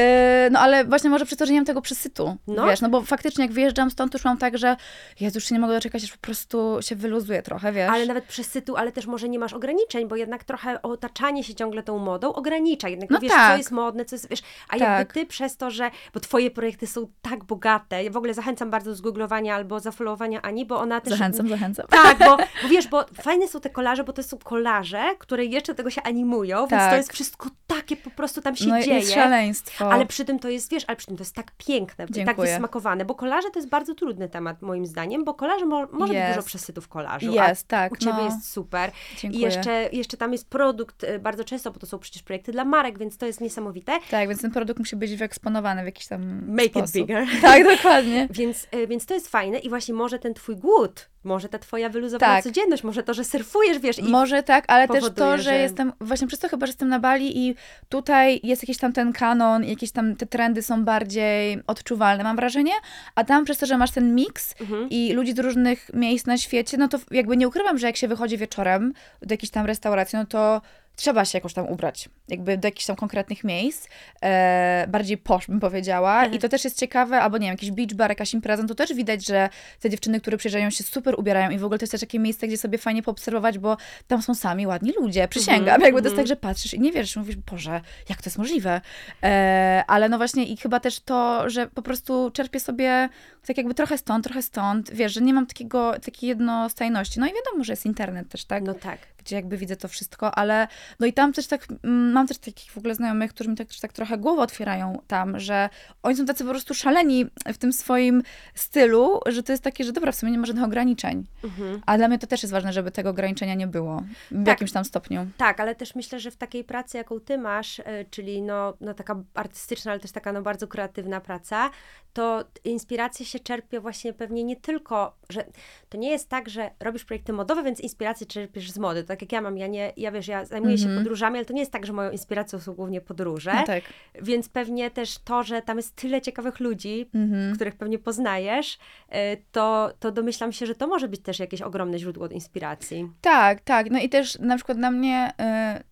no 0.51 0.59
ale 0.59 0.85
właśnie 0.85 1.09
może 1.09 1.25
przez 1.25 1.37
to, 1.37 1.45
że 1.45 1.53
nie 1.53 1.59
mam 1.59 1.65
tego 1.65 1.81
przesytu. 1.81 2.37
No. 2.47 2.67
Wiesz, 2.67 2.81
no 2.81 2.89
bo 2.89 3.01
faktycznie 3.01 3.45
jak 3.45 3.53
wyjeżdżam 3.53 3.91
stąd, 3.91 4.11
to 4.11 4.17
już 4.17 4.25
mam 4.25 4.37
tak, 4.37 4.57
że 4.57 4.75
Jezu, 5.19 5.37
już 5.37 5.45
się 5.45 5.55
nie 5.55 5.61
mogę 5.61 5.73
doczekać, 5.73 6.03
aż 6.03 6.11
po 6.11 6.17
prostu 6.17 6.77
się 6.81 6.95
wyluzuję 6.95 7.41
trochę, 7.41 7.71
wiesz. 7.71 7.89
Ale 7.91 8.05
nawet 8.05 8.25
przesytu, 8.25 8.77
ale 8.77 8.91
też 8.91 9.05
może 9.07 9.29
nie 9.29 9.39
masz 9.39 9.53
ograniczeń, 9.53 10.07
bo 10.07 10.15
jednak 10.15 10.43
trochę 10.43 10.81
otaczanie 10.81 11.43
się 11.43 11.55
ciągle 11.55 11.83
tą 11.83 11.97
modą 11.97 12.33
ogranicza. 12.33 12.89
Jednak 12.89 13.09
No 13.09 13.19
wiesz, 13.19 13.31
tak. 13.31 13.51
co 13.51 13.57
jest 13.57 13.71
modne, 13.71 14.05
co 14.05 14.15
jest, 14.15 14.29
wiesz, 14.29 14.41
a 14.69 14.71
Tak. 14.71 14.81
jakby 14.81 15.13
ty 15.13 15.25
przez 15.25 15.57
to, 15.57 15.71
że, 15.71 15.91
bo 16.13 16.19
twoje 16.19 16.51
projekty 16.51 16.87
są 16.87 17.07
tak 17.21 17.43
bogate, 17.43 18.03
ja 18.03 18.11
w 18.11 18.17
ogóle 18.17 18.33
zachęcam 18.33 18.69
bardzo 18.69 18.89
do 18.89 18.95
zgooglowania 18.95 19.55
albo 19.55 19.79
zafollowowania 19.79 20.41
Ani, 20.41 20.65
bo 20.65 20.79
ona 20.79 21.01
też... 21.01 21.13
Zachęcam, 21.13 21.49
zachęcam. 21.49 21.85
Tak, 21.89 22.19
bo, 22.19 22.37
bo 22.37 22.69
wiesz, 22.69 22.87
bo 22.87 23.05
fajne 23.21 23.47
są 23.47 23.61
te 23.61 23.69
kolaże, 23.69 24.03
bo 24.03 24.13
to 24.13 24.21
są 24.31 24.37
kolaże, 24.37 25.03
które 25.19 25.45
jeszcze 25.45 25.75
tego 25.75 25.89
się 25.89 26.01
animują, 26.03 26.57
więc 26.57 26.69
Tak. 26.69 26.89
to 26.91 26.95
jest 26.97 27.13
wszystko 27.13 27.49
takie 27.67 27.95
po 27.97 28.09
prostu 28.09 28.41
tam 28.41 28.55
się 28.55 28.65
No 28.67 28.81
dzieje. 28.81 28.95
jest 28.99 29.13
szaleństwo. 29.13 29.91
Ale 29.91 30.05
przy 30.05 30.25
tym 30.25 30.39
to 30.39 30.49
jest, 30.49 30.71
wiesz, 30.71 30.83
ale 30.87 30.95
przy 30.97 31.07
tym 31.07 31.17
to 31.17 31.21
jest 31.21 31.35
tak 31.35 31.51
piękne, 31.57 32.05
tak 32.07 32.15
Dziękuję. 32.15 32.51
wysmakowane, 32.51 33.05
bo 33.05 33.15
kolaże 33.15 33.49
to 33.49 33.59
jest 33.59 33.69
bardzo 33.69 33.95
trudny 33.95 34.29
temat 34.29 34.61
moim 34.61 34.85
zdaniem, 34.85 35.23
bo 35.23 35.33
kolaże 35.33 35.65
mo 35.65 35.87
może 35.91 36.13
być 36.13 36.21
Jest. 36.21 36.35
dużo 36.35 36.45
przesytów 36.47 36.87
kolażu, 36.87 37.31
Jest, 37.33 37.67
tak, 37.67 37.91
u 37.91 37.95
Ciebie 37.97 38.13
no. 38.17 38.25
jest 38.25 38.51
super. 38.51 38.91
Dziękuję. 39.17 39.39
I 39.41 39.43
jeszcze, 39.45 39.89
jeszcze 39.91 40.17
tam 40.17 40.31
jest 40.31 40.49
produkt 40.49 41.03
y, 41.03 41.19
bardzo 41.19 41.43
często, 41.43 41.71
bo 41.71 41.79
to 41.79 41.85
są 41.85 41.99
przecież 41.99 42.23
projekty 42.23 42.51
dla 42.51 42.65
marek, 42.65 42.99
więc 42.99 43.17
to 43.17 43.25
jest 43.25 43.41
niesamowite. 43.41 43.99
Tak, 44.11 44.29
więc 44.29 44.41
ten 44.41 44.51
produkt 44.51 44.79
musi 44.79 44.95
być 44.95 45.15
wyeksponowany 45.15 45.81
w 45.81 45.85
jakiś 45.85 46.07
tam 46.07 46.45
Make 46.47 46.65
it 46.65 46.71
sposób. 46.71 46.93
bigger. 46.93 47.25
Tak, 47.41 47.63
dokładnie. 47.63 48.27
Więc, 48.41 48.67
y, 48.75 48.87
więc 48.87 49.05
to 49.05 49.13
jest 49.13 49.27
fajne 49.27 49.59
i 49.59 49.69
właśnie 49.69 49.93
może 49.93 50.19
ten 50.19 50.33
twój 50.33 50.55
głód 50.55 51.09
może 51.23 51.49
ta 51.49 51.59
twoja 51.59 51.89
wyluzowana 51.89 52.33
Tak. 52.35 52.43
codzienność, 52.43 52.83
może 52.83 53.03
to, 53.03 53.13
że 53.13 53.23
surfujesz, 53.23 53.79
wiesz, 53.79 53.99
i 53.99 54.03
Może 54.03 54.43
tak, 54.43 54.65
ale 54.67 54.87
też 54.87 55.03
to, 55.15 55.37
że, 55.37 55.43
że- 55.43 55.55
jestem, 55.57 55.93
właśnie 56.01 56.27
przez 56.27 56.39
to 56.39 56.49
chyba, 56.49 56.65
że 56.65 56.69
jestem 56.69 56.89
na 56.89 56.99
Bali 56.99 57.37
i 57.47 57.55
tutaj 57.89 58.39
jest 58.43 58.63
jakiś 58.63 58.77
tam 58.77 58.93
ten 58.93 59.13
kanon, 59.13 59.63
jakieś 59.63 59.91
tam 59.91 60.15
te 60.15 60.25
trendy 60.25 60.61
są 60.61 60.83
bardziej 60.85 61.59
odczuwalne, 61.67 62.23
mam 62.23 62.35
wrażenie, 62.35 62.71
a 63.15 63.23
tam 63.23 63.45
przez 63.45 63.57
to, 63.57 63.65
że 63.65 63.77
masz 63.77 63.91
ten 63.91 64.15
miks 64.15 64.55
Mhm. 64.61 64.89
i 64.89 65.13
ludzi 65.13 65.33
z 65.33 65.39
różnych 65.39 65.91
miejsc 65.93 66.25
na 66.25 66.37
świecie, 66.37 66.77
no 66.77 66.87
to 66.87 66.99
jakby 67.11 67.37
nie 67.37 67.47
ukrywam, 67.47 67.77
że 67.77 67.87
jak 67.87 67.97
się 67.97 68.07
wychodzi 68.07 68.37
wieczorem 68.37 68.93
do 69.21 69.33
jakiejś 69.33 69.51
tam 69.51 69.65
restauracji, 69.65 70.17
no 70.19 70.25
to 70.25 70.61
trzeba 70.95 71.25
się 71.25 71.37
jakoś 71.37 71.53
tam 71.53 71.67
ubrać, 71.67 72.09
jakby 72.27 72.57
do 72.57 72.67
jakichś 72.67 72.85
tam 72.85 72.95
konkretnych 72.95 73.43
miejsc, 73.43 73.87
e, 74.23 74.85
bardziej 74.87 75.17
posz 75.17 75.47
bym 75.47 75.59
powiedziała. 75.59 76.13
Mhm. 76.13 76.33
i 76.33 76.39
to 76.39 76.49
też 76.49 76.63
jest 76.63 76.79
ciekawe, 76.79 77.21
albo 77.21 77.37
nie 77.37 77.47
wiem, 77.47 77.53
jakiś 77.53 77.71
beach 77.71 77.93
bar, 77.93 78.11
jakaś 78.11 78.33
impreza, 78.33 78.61
no 78.63 78.67
to 78.67 78.75
też 78.75 78.93
widać, 78.93 79.25
że 79.25 79.49
te 79.79 79.89
dziewczyny, 79.89 80.21
które 80.21 80.37
przyjeżdżają 80.37 80.69
się 80.69 80.83
super 80.83 81.19
ubierają 81.19 81.49
i 81.49 81.57
w 81.57 81.65
ogóle 81.65 81.79
to 81.79 81.83
jest 81.83 81.91
też 81.91 82.01
takie 82.01 82.19
miejsce, 82.19 82.47
gdzie 82.47 82.57
sobie 82.57 82.77
fajnie 82.77 83.03
poobserwować, 83.03 83.57
bo 83.59 83.77
tam 84.07 84.21
są 84.21 84.35
sami 84.35 84.67
ładni 84.67 84.93
ludzie, 84.99 85.27
przysięgam, 85.27 85.61
Mhm, 85.61 85.81
jakby 85.81 86.01
to 86.01 86.07
jest 86.07 86.17
tak, 86.17 86.27
że 86.27 86.35
patrzysz 86.35 86.73
i 86.73 86.79
nie 86.79 86.91
wiesz, 86.91 87.15
mówisz, 87.15 87.35
Boże, 87.35 87.81
jak 88.09 88.21
to 88.21 88.27
jest 88.29 88.37
możliwe, 88.37 88.81
e, 89.23 89.83
ale 89.87 90.09
no 90.09 90.17
właśnie 90.17 90.45
i 90.45 90.57
chyba 90.57 90.79
też 90.79 90.99
to, 90.99 91.49
że 91.49 91.67
po 91.67 91.81
prostu 91.81 92.31
czerpię 92.33 92.59
sobie 92.59 93.09
tak 93.47 93.57
jakby 93.57 93.73
trochę 93.73 93.97
stąd, 93.97 94.23
trochę 94.23 94.41
stąd, 94.41 94.91
wiesz, 94.93 95.13
że 95.13 95.21
nie 95.21 95.33
mam 95.33 95.45
takiego, 95.45 95.99
takiej 95.99 96.29
jednostajności, 96.29 97.19
no 97.19 97.27
i 97.27 97.29
wiadomo, 97.33 97.63
że 97.63 97.73
jest 97.73 97.85
internet 97.85 98.29
też, 98.29 98.45
tak, 98.45 98.63
No 98.63 98.73
tak. 98.73 98.99
gdzie 99.17 99.35
jakby 99.35 99.57
widzę 99.57 99.75
to 99.75 99.87
wszystko, 99.87 100.35
ale 100.35 100.67
no 100.99 101.07
i 101.07 101.13
tam 101.13 101.33
też 101.33 101.47
tak, 101.47 101.67
mm, 101.83 102.11
mam 102.11 102.27
też 102.27 102.37
takich 102.37 102.71
w 102.71 102.77
ogóle 102.77 102.95
znajomych, 102.95 103.33
którzy 103.33 103.49
mi 103.49 103.55
tak, 103.55 103.67
też 103.67 103.79
tak 103.79 103.93
trochę 103.93 104.17
głowę 104.17 104.41
otwierają 104.41 105.01
tam, 105.07 105.39
że 105.39 105.69
oni 106.03 106.15
są 106.15 106.25
tacy 106.25 106.43
po 106.43 106.49
prostu 106.49 106.73
szaleni 106.73 107.25
w 107.45 107.57
tym 107.57 107.73
swoim 107.73 108.23
stylu, 108.55 109.19
że 109.25 109.43
to 109.43 109.51
jest 109.51 109.63
takie, 109.63 109.83
że 109.83 109.91
dobra, 109.91 110.11
w 110.11 110.15
sumie 110.15 110.31
nie 110.31 110.37
ma 110.37 110.45
żadnych 110.45 110.65
ograniczeń. 110.65 111.25
Mhm. 111.43 111.81
A 111.85 111.97
dla 111.97 112.07
mnie 112.07 112.19
to 112.19 112.27
też 112.27 112.43
jest 112.43 112.53
ważne, 112.53 112.73
żeby 112.73 112.91
tego 112.91 113.09
ograniczenia 113.09 113.53
nie 113.53 113.67
było 113.67 114.03
w 114.31 114.37
Tak. 114.37 114.47
jakimś 114.47 114.71
tam 114.71 114.85
stopniu. 114.85 115.27
Tak, 115.37 115.59
ale 115.59 115.75
też 115.75 115.95
myślę, 115.95 116.19
że 116.19 116.31
w 116.31 116.35
takiej 116.35 116.63
pracy, 116.63 116.97
jaką 116.97 117.19
ty 117.19 117.37
masz, 117.37 117.79
y, 117.79 117.83
czyli 118.09 118.41
no, 118.41 118.73
no 118.81 118.93
taka 118.93 119.23
artystyczna, 119.33 119.91
ale 119.91 119.99
też 119.99 120.11
taka 120.11 120.33
no 120.33 120.41
bardzo 120.41 120.67
kreatywna 120.67 121.21
praca, 121.21 121.69
to 122.13 122.43
inspiracje 122.63 123.25
się 123.25 123.39
czerpie 123.39 123.79
właśnie 123.79 124.13
pewnie 124.13 124.43
nie 124.43 124.55
tylko, 124.55 125.15
że 125.29 125.45
to 125.89 125.97
nie 125.97 126.09
jest 126.09 126.29
tak, 126.29 126.49
że 126.49 126.71
robisz 126.79 127.05
projekty 127.05 127.33
modowe, 127.33 127.63
więc 127.63 127.79
inspiracje 127.79 128.27
czerpiesz 128.27 128.71
z 128.71 128.77
mody. 128.77 129.03
Tak 129.03 129.21
jak 129.21 129.31
ja 129.31 129.41
mam, 129.41 129.57
ja 129.57 129.67
nie, 129.67 129.93
ja 129.97 130.11
wiesz, 130.11 130.27
ja 130.27 130.45
zajmuję 130.45 130.70
się 130.77 130.83
Mhm. 130.83 130.99
podróżami, 131.03 131.35
ale 131.37 131.45
to 131.45 131.53
nie 131.53 131.59
jest 131.59 131.71
tak, 131.71 131.85
że 131.85 131.93
moją 131.93 132.11
inspiracją 132.11 132.59
są 132.59 132.73
głównie 132.73 133.01
podróże, 133.01 133.53
No 133.55 133.63
tak. 133.63 133.83
więc 134.21 134.49
pewnie 134.49 134.91
też 134.91 135.17
to, 135.17 135.43
że 135.43 135.61
tam 135.61 135.77
jest 135.77 135.95
tyle 135.95 136.21
ciekawych 136.21 136.59
ludzi, 136.59 137.09
Mhm. 137.15 137.55
których 137.55 137.75
pewnie 137.75 137.99
poznajesz, 137.99 138.73
y, 138.75 139.17
to, 139.51 139.91
to 139.99 140.11
domyślam 140.11 140.51
się, 140.51 140.65
że 140.65 140.75
to 140.75 140.87
może 140.87 141.07
być 141.07 141.21
też 141.21 141.39
jakieś 141.39 141.61
ogromne 141.61 141.99
źródło 141.99 142.27
inspiracji. 142.27 143.09
Tak, 143.21 143.61
tak. 143.61 143.89
No 143.91 143.99
i 143.99 144.09
też 144.09 144.39
na 144.39 144.55
przykład 144.55 144.77
dla 144.77 144.91
mnie, 144.91 145.31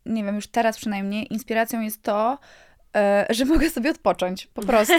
y, 0.05 0.11
nie 0.11 0.23
wiem, 0.23 0.35
już 0.35 0.47
teraz 0.47 0.77
przynajmniej, 0.77 1.33
inspiracją 1.33 1.81
jest 1.81 2.03
to, 2.03 2.37
y, 3.29 3.33
że 3.33 3.45
mogę 3.45 3.69
sobie 3.69 3.89
odpocząć, 3.91 4.47
po 4.47 4.61
prostu. 4.61 4.93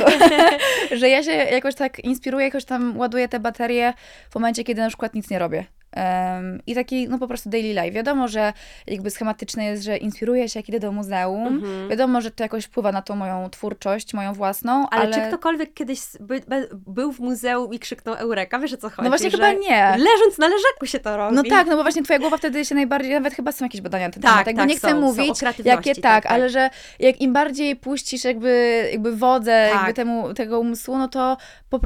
że 0.98 1.08
ja 1.08 1.22
się 1.22 1.30
jakoś 1.32 1.74
tak 1.74 1.98
inspiruję, 1.98 2.44
jakoś 2.44 2.64
tam 2.64 2.98
ładuję 2.98 3.28
te 3.28 3.40
baterie 3.40 3.92
w 4.30 4.34
momencie, 4.34 4.64
kiedy 4.64 4.80
na 4.80 4.88
przykład 4.88 5.14
nic 5.14 5.30
nie 5.30 5.38
robię. 5.38 5.64
Em, 5.92 6.62
I 6.66 6.74
taki, 6.74 7.08
no 7.08 7.18
po 7.18 7.28
prostu 7.28 7.50
daily 7.50 7.68
life. 7.82 7.90
Wiadomo, 7.90 8.28
że 8.28 8.52
jakby 8.86 9.10
schematyczne 9.10 9.64
jest, 9.64 9.82
że 9.82 9.96
inspiruję 9.96 10.48
się, 10.48 10.58
jak 10.58 10.68
idę 10.68 10.80
do 10.80 10.92
muzeum. 10.92 11.46
Mhm. 11.46 11.88
Wiadomo, 11.88 12.20
że 12.20 12.30
to 12.30 12.42
jakoś 12.42 12.64
wpływa 12.64 12.92
na 12.92 13.02
tą 13.02 13.16
moją 13.16 13.50
twórczość, 13.50 14.14
moją 14.14 14.32
własną, 14.32 14.86
Ale, 14.90 15.02
ale... 15.02 15.14
czy 15.14 15.20
ktokolwiek 15.28 15.74
kiedyś 15.74 16.00
by, 16.20 16.40
by, 16.48 16.68
był 16.72 17.12
w 17.12 17.20
muzeum 17.20 17.74
i 17.74 17.78
krzyknął 17.78 18.14
Eureka? 18.14 18.58
Wiesz 18.58 18.72
o 18.72 18.76
co 18.76 18.90
chodzi? 18.90 19.02
No 19.02 19.08
właśnie 19.08 19.30
że 19.30 19.36
chyba 19.36 19.52
nie. 19.52 19.90
Leżąc 19.90 20.38
na 20.38 20.46
leżaku 20.46 20.86
się 20.86 21.00
to 21.00 21.16
robi. 21.16 21.36
No 21.36 21.42
tak, 21.42 21.66
no 21.66 21.76
bo 21.76 21.82
właśnie 21.82 22.02
twoja 22.02 22.18
głowa 22.18 22.36
wtedy 22.36 22.64
się 22.64 22.74
najbardziej, 22.74 23.12
nawet 23.12 23.34
chyba 23.34 23.52
są 23.52 23.64
jakieś 23.64 23.80
badania 23.80 24.06
na 24.06 24.12
ten 24.12 24.22
Tak, 24.22 24.32
temat, 24.32 24.46
jakby 24.46 24.62
tak, 24.62 24.68
nie 24.68 24.76
chcę 24.76 24.88
są, 24.88 24.94
są, 24.94 25.00
mówić, 25.00 25.38
kreatywności, 25.38 25.88
jakie 25.88 25.94
tak, 25.94 26.02
tak, 26.02 26.22
tak. 26.22 26.32
ale 26.32 26.48
że 26.48 26.70
jak 26.98 27.20
im 27.20 27.32
bardziej 27.32 27.76
puścisz 27.76 28.24
jakby, 28.24 28.88
jakby 28.92 29.16
wodę 29.16 29.68
Tak. 29.72 29.78
jakby 29.78 29.94
temu, 29.94 30.34
tego 30.34 30.60
umysłu, 30.60 30.98
no 30.98 31.08
to 31.08 31.36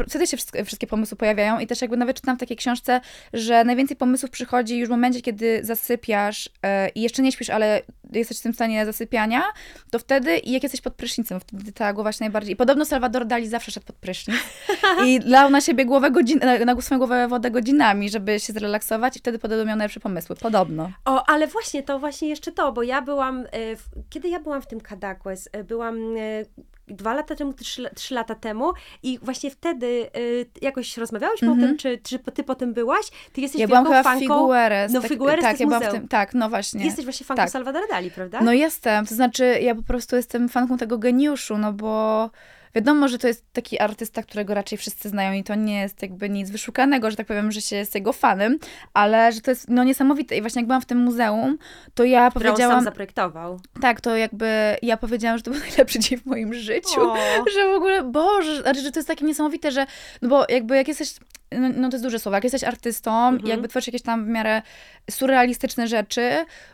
wtedy 0.09 0.27
się 0.27 0.37
wszystkie, 0.37 0.87
pomysły 0.87 1.17
pojawiają 1.17 1.59
i 1.59 1.67
też 1.67 1.81
jakby 1.83 1.97
nawet 1.97 2.17
czytam 2.17 2.37
w 2.37 2.41
takiej 2.41 2.57
książce, 2.57 3.01
że 3.33 3.65
najwięcej 3.65 3.97
pomysłów 3.97 4.31
przychodzi 4.31 4.79
już 4.79 4.89
w 4.89 4.91
momencie, 4.91 5.21
kiedy 5.21 5.61
zasypiasz 5.63 6.51
e, 6.63 6.89
i 6.89 7.01
jeszcze 7.01 7.23
nie 7.23 7.33
śpisz, 7.33 7.51
ale 7.51 7.83
jesteś 8.19 8.39
w 8.39 8.43
tym 8.43 8.55
stanie 8.55 8.87
zasypiania, 8.87 9.43
to 9.91 9.99
wtedy 9.99 10.39
i 10.39 10.53
jak 10.53 10.63
jesteś 10.63 10.81
pod 10.81 10.95
prysznicem, 10.95 11.41
wtedy 11.41 11.73
ta 11.73 11.93
głowa 11.93 12.13
się 12.13 12.19
najbardziej... 12.21 12.53
I 12.53 12.57
podobno 12.57 12.85
Salvador 12.85 13.27
Dali 13.27 13.49
zawsze 13.49 13.73
szedł 13.73 13.87
pod 13.87 13.97
prysznic 13.97 14.37
i 15.07 15.21
lał 15.25 15.51
na 15.51 15.61
siebie 15.61 15.85
głowę 15.85 16.11
godzinę, 16.11 16.59
na, 16.59 16.75
na 16.75 16.81
swoją 16.81 16.99
głowę 16.99 17.29
wodę 17.29 17.51
godzinami, 17.51 18.11
żeby 18.11 18.41
się 18.41 18.53
zrelaksować 18.53 19.17
i 19.17 19.19
wtedy 19.19 19.39
podobno 19.39 19.65
miał 19.65 19.77
najlepsze 19.77 20.01
pomysły. 20.01 20.37
Podobno. 20.37 20.91
O, 21.05 21.29
ale 21.29 21.47
właśnie, 21.47 21.83
to 21.83 21.99
właśnie 21.99 22.29
jeszcze 22.29 22.53
to, 22.53 22.73
bo 22.73 22.83
ja 22.83 23.03
byłam, 23.03 23.47
e, 23.53 23.77
w, 23.77 23.85
kiedy 24.11 24.29
ja 24.29 24.41
byłam 24.41 24.63
w 24.63 24.67
tym 24.67 24.81
Kadakłes, 24.81 25.49
e, 25.53 25.65
byłam 25.65 26.17
e, 26.17 26.45
dwa 26.89 27.15
lata 27.15 27.35
temu, 27.35 27.53
trzy, 27.53 27.91
trzy 27.95 28.15
lata 28.15 28.35
temu 28.35 28.73
i 29.03 29.19
właśnie 29.23 29.51
wtedy 29.51 30.11
e, 30.15 30.21
jakoś 30.63 30.97
rozmawiałyśmy 30.97 31.53
o 31.53 31.55
tym, 31.55 31.77
czy, 31.77 31.99
czy 31.99 32.19
ty 32.19 32.45
potem 32.45 32.75
byłaś? 32.75 33.11
Ty 33.33 33.41
jesteś 33.41 33.61
Mhm. 33.61 33.61
Ja 33.61 33.67
byłam 33.69 33.85
chyba 33.85 34.03
fanką... 34.03 34.41
Figueres. 34.41 34.93
No, 34.93 35.01
Figueres 35.01 35.45
to 35.45 35.51
tak, 35.51 35.61
ja 35.61 35.81
w 35.81 35.93
tym, 35.93 36.09
tak, 36.09 36.35
no 36.35 36.49
właśnie. 36.49 36.85
Jesteś 36.85 37.05
właśnie 37.05 37.27
fanką 37.27 37.43
Tak. 37.43 37.51
Salvadora 37.51 37.87
Prawda? 38.11 38.41
No 38.41 38.53
jestem, 38.53 39.07
to 39.07 39.15
znaczy 39.15 39.59
ja 39.61 39.75
po 39.75 39.83
prostu 39.83 40.17
jestem 40.17 40.49
fanką 40.49 40.77
tego 40.77 40.99
geniuszu, 40.99 41.59
no 41.59 41.73
bo 41.73 42.31
wiadomo, 42.75 43.09
że 43.09 43.19
to 43.19 43.29
jest 43.29 43.45
taki 43.53 43.81
artysta, 43.81 44.23
którego 44.23 44.55
raczej 44.55 44.79
wszyscy 44.79 45.09
znają 45.09 45.33
i 45.33 45.45
to 45.45 45.55
nie 45.55 45.81
jest 45.81 46.03
jakby 46.03 46.31
nic 46.31 46.51
wyszukanego, 46.51 47.11
że 47.11 47.17
tak 47.17 47.27
powiem, 47.27 47.53
że 47.53 47.61
się 47.61 47.77
jest 47.77 47.95
jego 47.95 48.13
fanem, 48.13 48.59
ale 48.95 49.33
że 49.33 49.41
to 49.41 49.51
jest 49.51 49.69
no 49.69 49.85
niesamowite 49.85 50.37
i 50.37 50.41
właśnie 50.41 50.61
jak 50.61 50.67
byłam 50.67 50.83
w 50.83 50.87
tym 50.87 50.99
muzeum, 50.99 51.59
to 51.95 52.05
ja 52.05 52.31
Którą 52.31 52.43
on 52.45 52.53
powiedziałam, 52.53 52.77
sam 52.77 52.85
zaprojektował. 52.85 53.61
tak, 53.81 54.01
to 54.01 54.17
jakby 54.17 54.77
ja 54.83 54.97
powiedziałam, 54.97 55.39
że 55.39 55.45
to 55.45 55.51
był 55.51 55.61
najlepszy 55.69 55.99
dzień 55.99 56.19
w 56.19 56.27
moim 56.27 56.55
życiu. 56.55 57.01
O. 57.01 57.17
że 57.55 57.69
w 57.73 57.77
ogóle, 57.77 58.03
Boże, 58.03 58.63
znaczy, 58.63 58.81
że 58.81 58.91
to 58.91 58.99
jest 58.99 59.09
takie 59.09 59.25
niesamowite, 59.25 59.71
że, 59.71 59.87
no 60.23 60.29
bo 60.29 60.45
jakby 60.49 60.77
jak 60.77 60.89
jesteś, 60.89 61.15
no, 61.53 61.69
no 61.77 61.89
to 61.89 61.95
jest 61.95 62.05
duże 62.05 62.19
słowo, 62.19 62.37
jak 62.37 62.45
jesteś 62.45 62.65
artystą 62.65 63.29
Mhm. 63.29 63.47
i 63.47 63.49
jakby 63.49 63.69
tworzysz 63.69 63.87
jakieś 63.87 64.03
tam 64.03 64.25
w 64.25 64.29
miarę 64.29 64.63
surrealistyczne 65.11 65.89
rzeczy, 65.89 66.31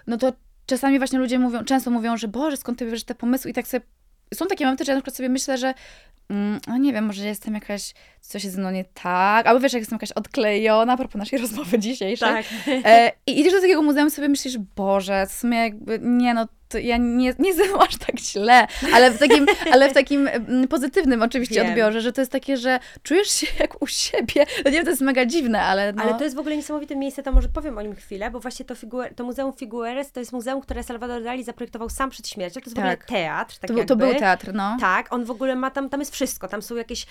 no 0.06 0.16
to 0.16 0.32
czasami 0.70 0.98
właśnie 0.98 1.18
ludzie 1.18 1.38
mówią, 1.38 1.64
często 1.64 1.90
mówią, 1.90 2.16
że 2.16 2.28
Boże, 2.28 2.56
skąd 2.56 2.78
ty 2.78 2.84
bierzesz 2.84 3.04
te 3.04 3.14
pomysły 3.14 3.50
i 3.50 3.54
tak 3.54 3.68
sobie, 3.68 3.84
są 4.34 4.46
takie 4.46 4.64
momenty, 4.64 4.84
że 4.84 4.92
ja 4.92 4.96
na 4.96 5.02
przykład 5.02 5.16
sobie 5.16 5.28
myślę, 5.28 5.58
że 5.58 5.74
mm, 6.30 6.60
no 6.66 6.76
nie 6.76 6.92
wiem, 6.92 7.04
może 7.04 7.26
jestem 7.26 7.54
jakaś, 7.54 7.94
coś 8.20 8.44
jest 8.44 8.56
ze 8.56 8.62
mną 8.62 8.70
nie 8.70 8.84
tak, 8.84 9.46
albo 9.46 9.60
wiesz, 9.60 9.72
jak 9.72 9.80
jestem 9.80 9.96
jakaś 9.96 10.12
odklejona, 10.12 10.92
a 10.92 10.96
propos 10.96 11.18
naszej 11.18 11.38
rozmowy 11.44 11.78
dzisiejszej, 11.78 12.34
Tak. 12.34 12.46
E, 12.84 13.12
I 13.26 13.40
idziesz 13.40 13.52
do 13.52 13.60
takiego 13.60 13.82
muzeum 13.82 14.08
i 14.08 14.10
sobie 14.10 14.28
myślisz, 14.28 14.58
Boże, 14.58 15.26
w 15.26 15.32
sumie 15.32 15.58
jakby, 15.58 15.98
nie 16.02 16.34
no, 16.34 16.48
to 16.70 16.78
ja 16.78 16.96
nie, 16.96 17.34
nie 17.38 17.48
jestem 17.48 17.80
aż 17.88 17.96
tak 17.96 18.18
źle, 18.20 18.66
ale 18.94 19.10
w 19.10 19.18
takim, 19.18 19.46
ale 19.72 19.90
w 19.90 19.92
takim 19.92 20.28
mm, 20.28 20.68
pozytywnym 20.68 21.22
oczywiście 21.22 21.54
Wiem. 21.54 21.68
odbiorze, 21.68 22.00
że 22.00 22.12
to 22.12 22.20
jest 22.20 22.32
takie, 22.32 22.56
że 22.56 22.78
czujesz 23.02 23.28
się 23.30 23.46
jak 23.60 23.82
u 23.82 23.86
siebie. 23.86 24.46
No 24.64 24.70
nie 24.70 24.76
wiem, 24.76 24.84
to 24.84 24.90
jest 24.90 25.02
mega 25.02 25.26
dziwne, 25.26 25.62
ale 25.62 25.92
no. 25.92 26.02
Ale 26.02 26.14
to 26.14 26.24
jest 26.24 26.36
w 26.36 26.38
ogóle 26.38 26.56
niesamowite 26.56 26.96
miejsce, 26.96 27.22
to 27.22 27.32
może 27.32 27.48
powiem 27.48 27.78
o 27.78 27.82
nim 27.82 27.94
chwilę, 27.94 28.30
bo 28.30 28.40
właśnie 28.40 28.64
to, 28.64 28.74
figu- 28.74 29.14
to 29.16 29.24
Muzeum 29.24 29.52
Figueres 29.52 30.12
to 30.12 30.20
jest 30.20 30.32
muzeum, 30.32 30.60
które 30.60 30.82
Salvador 30.82 31.22
Dali 31.22 31.44
zaprojektował 31.44 31.88
sam 31.88 32.10
przed 32.10 32.28
śmiercią. 32.28 32.60
To 32.60 32.64
jest 32.66 32.76
w 32.76 32.78
ogóle 32.78 32.96
Tak. 32.96 33.06
teatr, 33.06 33.58
tak 33.58 33.68
to, 33.68 33.74
był- 33.74 33.78
jakby. 33.78 33.88
to 33.88 33.96
był 33.96 34.14
teatr, 34.14 34.50
no. 34.54 34.76
Tak, 34.80 35.12
on 35.12 35.24
w 35.24 35.30
ogóle 35.30 35.56
ma 35.56 35.70
tam, 35.70 35.88
tam 35.88 36.00
jest 36.00 36.12
wszystko. 36.14 36.48
Tam 36.48 36.62
są 36.62 36.76
jakieś 36.76 37.06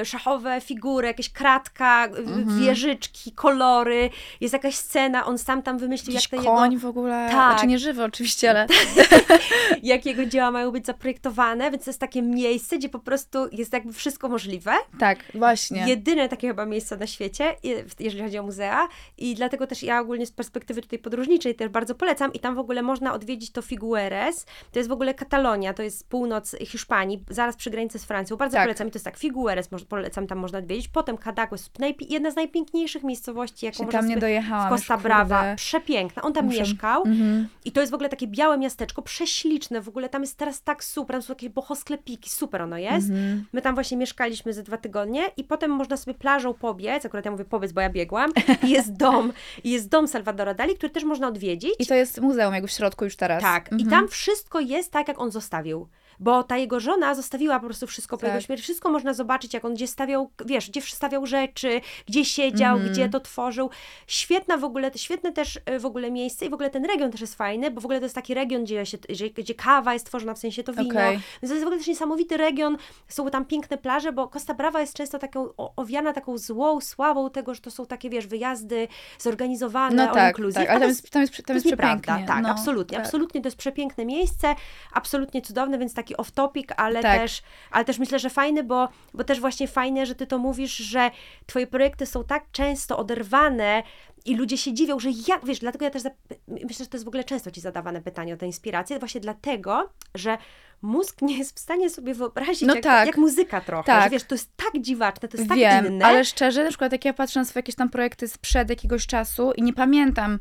y, 0.00 0.04
szachowe 0.04 0.60
figury, 0.60 1.06
jakieś 1.06 1.30
kratka, 1.32 2.06
y, 2.06 2.18
Mhm. 2.18 2.58
wieżyczki, 2.60 3.32
kolory, 3.32 4.10
jest 4.40 4.52
jakaś 4.52 4.74
scena, 4.74 5.26
on 5.26 5.38
sam 5.38 5.62
tam 5.62 5.78
wymyślił, 5.78 6.14
Jakiś 6.14 6.32
jak 6.32 6.40
te 6.42 6.46
koń 6.46 6.72
jego, 6.72 6.82
w 6.82 6.86
ogóle, 6.90 7.28
Tak. 7.30 7.52
znaczy 7.52 7.66
nie 7.66 7.78
żywy 7.78 8.04
oczywiście, 8.04 8.50
ale 8.50 8.66
jak 9.82 10.06
jego 10.06 10.26
dzieła 10.26 10.50
mają 10.50 10.70
być 10.70 10.86
zaprojektowane, 10.86 11.70
więc 11.70 11.84
to 11.84 11.90
jest 11.90 12.00
takie 12.00 12.22
miejsce, 12.22 12.78
gdzie 12.78 12.88
po 12.88 12.98
prostu 12.98 13.38
jest 13.52 13.72
jakby 13.72 13.92
wszystko 13.92 14.28
możliwe. 14.28 14.72
tak, 14.98 15.18
właśnie. 15.34 15.84
Jedyne 15.88 16.28
takie 16.28 16.48
chyba 16.48 16.66
miejsce 16.66 16.96
na 16.96 17.06
świecie, 17.06 17.56
je- 17.62 17.84
jeżeli 18.00 18.22
chodzi 18.24 18.38
o 18.38 18.42
muzea 18.42 18.88
i 19.18 19.34
dlatego 19.34 19.66
też 19.66 19.82
ja 19.82 20.00
ogólnie 20.00 20.26
z 20.26 20.32
perspektywy 20.32 20.82
tutaj 20.82 20.98
podróżniczej 20.98 21.54
też 21.54 21.68
bardzo 21.68 21.94
polecam 21.94 22.32
i 22.32 22.38
tam 22.40 22.54
w 22.54 22.58
ogóle 22.58 22.82
można 22.82 23.12
odwiedzić 23.12 23.50
to 23.52 23.62
Figueres, 23.62 24.46
to 24.72 24.78
jest 24.78 24.88
w 24.88 24.92
ogóle 24.92 25.14
Katalonia, 25.14 25.74
to 25.74 25.82
jest 25.82 26.08
północ 26.08 26.56
Hiszpanii, 26.66 27.24
zaraz 27.30 27.56
przy 27.56 27.70
granicy 27.70 27.98
z 27.98 28.04
Francją, 28.04 28.36
bardzo 28.36 28.56
Tak. 28.56 28.64
polecam 28.64 28.88
i 28.88 28.90
to 28.90 28.96
jest 28.96 29.04
tak, 29.04 29.16
Figueres 29.16 29.68
polecam, 29.88 30.26
tam 30.26 30.38
można 30.38 30.58
odwiedzić, 30.58 30.88
potem 30.88 31.16
Cadaqués, 31.16 31.70
jedna 32.08 32.30
z 32.30 32.36
najpiękniejszych 32.36 33.02
miejscowości, 33.02 33.66
jaką 33.66 33.78
Się 33.78 33.84
można 33.84 33.98
tam 33.98 34.08
nie 34.08 34.16
dojechałam. 34.16 34.68
Costa. 34.70 34.96
Brava, 34.96 35.54
przepiękna, 35.56 36.22
on 36.22 36.32
tam 36.32 36.46
Muszę- 36.46 36.58
mieszkał 36.60 37.02
Mhm. 37.06 37.48
i 37.64 37.72
to 37.72 37.80
jest 37.80 37.90
w 37.92 37.94
ogóle 37.94 38.08
takie 38.08 38.26
białe 38.26 38.58
miasteczko, 38.70 39.02
prześliczne, 39.02 39.80
w 39.80 39.88
ogóle 39.88 40.08
tam 40.08 40.22
jest 40.22 40.36
teraz 40.38 40.62
tak 40.62 40.84
super, 40.84 41.14
tam 41.14 41.22
są 41.22 41.32
jakieś 41.32 41.48
bohosklepiki, 41.48 42.30
super 42.30 42.62
ono 42.62 42.78
jest. 42.78 43.10
Mhm. 43.10 43.44
My 43.52 43.62
tam 43.62 43.74
właśnie 43.74 43.96
mieszkaliśmy 43.96 44.52
ze 44.52 44.62
dwa 44.62 44.76
tygodnie 44.76 45.22
i 45.36 45.44
potem 45.44 45.70
można 45.70 45.96
sobie 45.96 46.14
plażą 46.14 46.54
pobiec, 46.54 47.06
akurat 47.06 47.24
ja 47.24 47.30
mówię 47.30 47.44
pobiec, 47.44 47.72
bo 47.72 47.80
ja 47.80 47.90
biegłam, 47.90 48.32
i 48.62 48.70
jest 48.70 48.92
dom, 48.92 49.32
i 49.64 49.70
jest 49.70 49.88
dom 49.88 50.08
Salvadora 50.08 50.54
Dali, 50.54 50.74
który 50.74 50.90
też 50.90 51.04
można 51.04 51.28
odwiedzić. 51.28 51.74
I 51.78 51.86
to 51.86 51.94
jest 51.94 52.20
muzeum 52.20 52.54
jakby 52.54 52.68
w 52.68 52.72
środku 52.72 53.04
już 53.04 53.16
teraz. 53.16 53.42
Tak, 53.42 53.68
i 53.72 53.74
Mhm. 53.74 53.90
tam 53.90 54.08
wszystko 54.08 54.60
jest 54.60 54.92
tak, 54.92 55.08
jak 55.08 55.20
on 55.20 55.30
zostawił. 55.30 55.88
Bo 56.20 56.42
ta 56.42 56.56
jego 56.56 56.80
żona 56.80 57.14
zostawiła 57.14 57.60
po 57.60 57.66
prostu 57.66 57.86
wszystko 57.86 58.16
po 58.16 58.20
Tak. 58.20 58.30
jego 58.30 58.40
śmierci. 58.46 58.62
Wszystko 58.62 58.90
można 58.90 59.14
zobaczyć, 59.14 59.54
jak 59.54 59.64
on 59.64 59.74
gdzie 59.74 59.86
stawiał, 59.86 60.30
wiesz, 60.46 60.70
gdzie 60.70 60.82
stawiał 60.82 61.26
rzeczy, 61.26 61.80
gdzie 62.06 62.24
siedział, 62.24 62.74
Mhm. 62.76 62.92
gdzie 62.92 63.08
to 63.08 63.20
tworzył. 63.20 63.70
Świetna 64.06 64.56
w 64.56 64.64
ogóle, 64.64 64.90
świetne 64.96 65.32
też 65.32 65.58
e, 65.66 65.78
w 65.78 65.86
ogóle 65.86 66.10
miejsce 66.10 66.46
i 66.46 66.50
w 66.50 66.54
ogóle 66.54 66.70
ten 66.70 66.84
region 66.84 67.10
też 67.10 67.20
jest 67.20 67.34
fajny, 67.34 67.70
bo 67.70 67.80
w 67.80 67.84
ogóle 67.84 67.98
to 68.00 68.04
jest 68.04 68.14
taki 68.14 68.34
region, 68.34 68.64
gdzie, 68.64 68.86
się, 68.86 68.98
gdzie, 69.08 69.30
gdzie 69.30 69.54
kawa 69.54 69.92
jest 69.92 70.06
tworzona, 70.06 70.34
w 70.34 70.38
sensie 70.38 70.62
to 70.62 70.72
wino. 70.72 70.88
Okej. 70.90 71.12
Więc 71.12 71.50
to 71.50 71.54
jest 71.54 71.60
w 71.64 71.66
ogóle 71.66 71.78
też 71.78 71.86
niesamowity 71.86 72.36
region, 72.36 72.76
są 73.08 73.30
tam 73.30 73.44
piękne 73.44 73.78
plaże, 73.78 74.12
bo 74.12 74.28
Costa 74.28 74.54
Brava 74.54 74.80
jest 74.80 74.94
często 74.94 75.18
taką 75.18 75.48
owiana 75.76 76.12
taką 76.12 76.38
złą 76.38 76.80
sławą 76.80 77.30
tego, 77.30 77.54
że 77.54 77.60
to 77.60 77.70
są 77.70 77.86
takie, 77.86 78.10
wiesz, 78.10 78.26
wyjazdy 78.26 78.88
zorganizowane, 79.18 80.06
No 80.06 80.14
tak, 80.14 80.36
tak, 80.36 80.70
ale 80.70 80.80
tam 80.80 80.88
jest, 80.88 81.10
tam 81.10 81.22
jest, 81.22 81.46
tam 81.46 81.56
jest 81.56 81.66
jest 81.66 81.76
przepięknie. 81.76 82.24
tak, 82.26 82.42
no, 82.42 82.48
absolutnie, 82.48 82.96
tak. 82.96 83.06
absolutnie, 83.06 83.40
to 83.40 83.46
jest 83.48 83.56
przepiękne 83.56 84.04
miejsce, 84.06 84.54
absolutnie 84.92 85.42
cudowne, 85.42 85.78
więc 85.78 85.94
taki 86.10 86.22
off-topic, 86.22 86.72
ale, 86.76 87.02
Tak. 87.02 87.20
też, 87.20 87.42
ale 87.70 87.84
też 87.84 87.98
myślę, 87.98 88.18
że 88.18 88.30
fajny, 88.30 88.64
bo, 88.64 88.88
bo 89.14 89.24
też 89.24 89.40
właśnie 89.40 89.68
fajne, 89.68 90.06
że 90.06 90.14
ty 90.14 90.26
to 90.26 90.38
mówisz, 90.38 90.76
że 90.76 91.10
twoje 91.46 91.66
projekty 91.66 92.06
są 92.06 92.24
tak 92.24 92.44
często 92.52 92.98
oderwane 92.98 93.82
i 94.24 94.36
ludzie 94.36 94.58
się 94.58 94.72
dziwią, 94.72 94.98
że 94.98 95.08
jak, 95.28 95.44
wiesz, 95.44 95.58
dlatego 95.58 95.84
ja 95.84 95.90
też 95.90 96.02
myślę, 96.48 96.84
że 96.84 96.86
to 96.86 96.96
jest 96.96 97.04
w 97.04 97.08
ogóle 97.08 97.24
często 97.24 97.50
ci 97.50 97.60
zadawane 97.60 98.02
pytanie 98.02 98.34
o 98.34 98.36
tę 98.36 98.46
inspirację, 98.46 98.98
właśnie 98.98 99.20
dlatego, 99.20 99.90
że 100.14 100.38
mózg 100.82 101.22
nie 101.22 101.38
jest 101.38 101.56
w 101.56 101.58
stanie 101.58 101.90
sobie 101.90 102.14
wyobrazić, 102.14 102.62
No 102.62 102.74
jak, 102.74 102.84
tak. 102.84 103.06
jak 103.06 103.16
muzyka 103.16 103.60
trochę, 103.60 103.84
Tak. 103.86 104.04
że 104.04 104.10
wiesz, 104.10 104.24
to 104.24 104.34
jest 104.34 104.56
tak 104.56 104.82
dziwaczne, 104.82 105.28
to 105.28 105.36
jest 105.36 105.48
tak 105.48 105.58
Wiem, 105.58 105.86
inne. 105.86 106.06
ale 106.06 106.24
szczerze, 106.24 106.62
na 106.64 106.68
przykład 106.68 106.92
jak 106.92 107.04
ja 107.04 107.12
patrzę 107.12 107.40
na 107.40 107.44
swoje 107.44 107.60
jakieś 107.60 107.74
tam 107.74 107.90
projekty 107.90 108.28
sprzed 108.28 108.70
jakiegoś 108.70 109.06
czasu 109.06 109.52
i 109.52 109.62
nie 109.62 109.72
pamiętam 109.72 110.38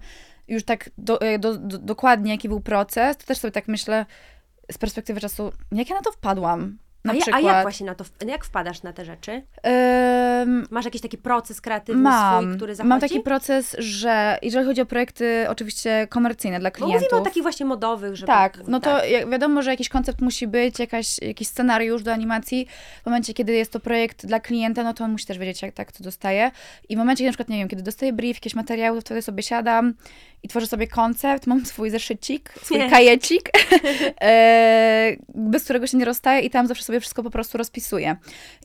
już 0.48 0.64
tak 0.64 0.90
do, 0.98 1.22
e, 1.22 1.40
do, 1.40 1.58
do, 1.58 1.78
dokładnie, 1.78 2.32
jaki 2.32 2.48
był 2.50 2.60
proces, 2.62 3.18
to 3.18 3.26
też 3.26 3.38
sobie 3.38 3.52
tak 3.52 3.68
myślę 3.68 4.06
z 4.72 4.78
perspektywy 4.78 5.20
czasu, 5.20 5.52
jak 5.72 5.90
ja 5.90 5.96
na 5.96 6.02
to 6.02 6.12
wpadłam? 6.12 6.78
Na 7.14 7.36
a, 7.36 7.40
ja, 7.40 7.50
a 7.50 7.54
jak 7.54 7.62
właśnie 7.62 7.86
na 7.86 7.96
to, 7.96 8.06
jak 8.28 8.46
wpadasz 8.46 8.84
na 8.84 8.94
te 8.94 9.06
rzeczy? 9.06 9.42
Masz 10.70 10.86
jakiś 10.86 11.02
taki 11.02 11.18
proces 11.18 11.62
kreatywny 11.62 12.02
mam, 12.02 12.44
swój, 12.44 12.58
który 12.58 12.76
zachodzi? 12.76 12.90
mam 12.90 13.00
taki 13.00 13.20
proces, 13.20 13.76
że 13.80 14.38
jeżeli 14.42 14.66
chodzi 14.66 14.82
o 14.82 14.86
projekty 14.86 15.46
oczywiście 15.50 16.08
komercyjne 16.10 16.60
dla 16.60 16.70
Bo 16.70 16.76
klientów, 16.76 17.02
mówimy 17.04 17.22
o 17.22 17.26
takich 17.26 17.44
właśnie 17.44 17.66
modowych, 17.66 18.16
żeby... 18.16 18.28
Tak, 18.28 18.58
no 18.68 18.80
to 18.80 19.00
tak. 19.00 19.30
wiadomo, 19.30 19.62
że 19.62 19.72
jakiś 19.72 19.90
koncept 19.90 20.22
musi 20.22 20.48
być, 20.48 20.80
jakaś, 20.80 21.20
jakiś 21.22 21.48
scenariusz 21.48 22.04
do 22.04 22.14
animacji. 22.14 22.68
W 23.04 23.06
momencie, 23.06 23.34
kiedy 23.34 23.54
jest 23.54 23.72
to 23.72 23.80
projekt 23.80 24.26
dla 24.26 24.40
klienta, 24.40 24.84
no 24.84 24.94
to 24.94 25.04
on 25.04 25.12
musi 25.12 25.26
też 25.26 25.38
wiedzieć, 25.38 25.62
jak 25.62 25.74
tak, 25.74 25.92
co 25.92 26.04
dostaje. 26.04 26.52
I 26.90 26.96
w 26.96 27.00
momencie, 27.00 27.18
kiedy 27.18 27.28
na 27.28 27.32
przykład, 27.32 27.50
nie 27.50 27.58
wiem, 27.58 27.68
kiedy 27.68 27.84
dostaję 27.84 28.14
brief, 28.14 28.38
jakieś 28.38 28.56
materiały, 28.56 28.98
to 28.98 29.02
wtedy 29.02 29.22
sobie 29.22 29.44
siadam 29.44 29.94
i 30.44 30.48
tworzę 30.48 30.68
sobie 30.68 30.88
koncept, 30.88 31.48
mam 31.48 31.66
swój 31.66 31.90
zeszycik, 31.90 32.54
swój 32.64 32.90
kajecik, 32.90 33.50
e, 34.22 35.16
bez 35.36 35.64
którego 35.64 35.88
się 35.88 35.98
nie 35.98 36.06
rozstaję 36.06 36.42
i 36.42 36.50
tam 36.50 36.68
zawsze 36.68 36.84
sobie 36.84 36.99
wszystko 37.00 37.24
po 37.24 37.30
prostu 37.30 37.58
rozpisuję. 37.58 38.16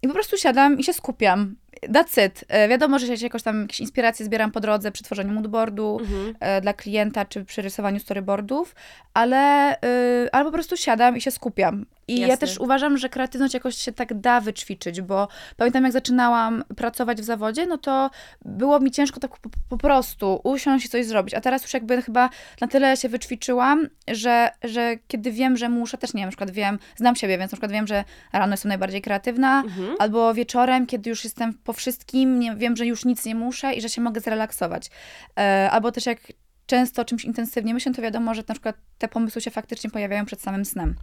I 0.02 0.08
po 0.08 0.14
prostu 0.14 0.36
siadam 0.36 0.78
i 0.78 0.84
się 0.84 0.92
skupiam. 0.92 1.56
That's 1.88 2.26
it. 2.26 2.44
E, 2.48 2.68
wiadomo, 2.68 2.98
że 2.98 3.16
się 3.16 3.24
jakoś 3.26 3.42
tam 3.42 3.62
jakieś 3.62 3.80
inspiracje 3.80 4.26
zbieram 4.26 4.50
po 4.50 4.60
drodze 4.60 4.92
przy 4.92 5.04
tworzeniu 5.04 5.32
moodboardu, 5.32 5.98
Mhm. 6.00 6.34
e, 6.40 6.60
dla 6.60 6.72
klienta, 6.72 7.24
czy 7.24 7.44
przy 7.44 7.62
rysowaniu 7.62 8.00
storyboardów, 8.00 8.74
ale, 9.14 9.74
y, 9.74 10.28
ale 10.32 10.44
po 10.44 10.52
prostu 10.52 10.76
siadam 10.76 11.16
i 11.16 11.20
się 11.20 11.30
skupiam. 11.30 11.86
I 12.08 12.20
ja 12.20 12.26
Jasne. 12.26 12.46
też 12.46 12.58
uważam, 12.58 12.98
że 12.98 13.08
kreatywność 13.08 13.54
jakoś 13.54 13.76
się 13.76 13.92
tak 13.92 14.20
da 14.20 14.40
wyćwiczyć, 14.40 15.00
bo 15.00 15.28
pamiętam 15.56 15.82
jak 15.84 15.92
zaczynałam 15.92 16.64
pracować 16.76 17.20
w 17.20 17.24
zawodzie, 17.24 17.66
no 17.66 17.78
to 17.78 18.10
było 18.44 18.80
mi 18.80 18.90
ciężko 18.90 19.20
tak 19.20 19.38
po, 19.38 19.50
po 19.68 19.78
prostu 19.78 20.40
usiąść 20.44 20.86
i 20.86 20.88
coś 20.88 21.06
zrobić, 21.06 21.34
a 21.34 21.40
teraz 21.40 21.62
już 21.62 21.74
jakby 21.74 22.02
chyba 22.02 22.30
na 22.60 22.66
tyle 22.66 22.96
się 22.96 23.08
wyćwiczyłam, 23.08 23.88
że, 24.08 24.50
że 24.62 24.96
kiedy 25.08 25.32
wiem, 25.32 25.56
że 25.56 25.68
muszę, 25.68 25.98
też 25.98 26.14
nie 26.14 26.18
wiem, 26.20 26.26
na 26.26 26.30
przykład 26.30 26.50
wiem, 26.50 26.78
znam 26.96 27.16
siebie, 27.16 27.38
więc 27.38 27.52
na 27.52 27.56
przykład 27.56 27.72
wiem, 27.72 27.86
że 27.86 28.04
rano 28.32 28.52
jestem 28.52 28.68
najbardziej 28.68 29.02
kreatywna, 29.02 29.62
Mhm. 29.64 29.96
albo 29.98 30.34
wieczorem, 30.34 30.86
kiedy 30.86 31.10
już 31.10 31.24
jestem 31.24 31.54
po 31.54 31.72
wszystkim, 31.72 32.38
nie, 32.40 32.54
wiem, 32.56 32.76
że 32.76 32.86
już 32.86 33.04
nic 33.04 33.24
nie 33.24 33.34
muszę 33.34 33.72
i 33.74 33.80
że 33.80 33.88
się 33.88 34.00
mogę 34.00 34.20
zrelaksować. 34.20 34.90
E, 35.38 35.68
albo 35.70 35.92
też 35.92 36.06
jak 36.06 36.18
często 36.66 37.02
o 37.02 37.04
czymś 37.04 37.24
intensywnie 37.24 37.74
myślę, 37.74 37.94
to 37.94 38.02
wiadomo, 38.02 38.34
że 38.34 38.42
na 38.48 38.54
przykład 38.54 38.76
te 38.98 39.08
pomysły 39.08 39.42
się 39.42 39.50
faktycznie 39.50 39.90
pojawiają 39.90 40.24
przed 40.24 40.40
samym 40.40 40.64
snem. 40.64 40.94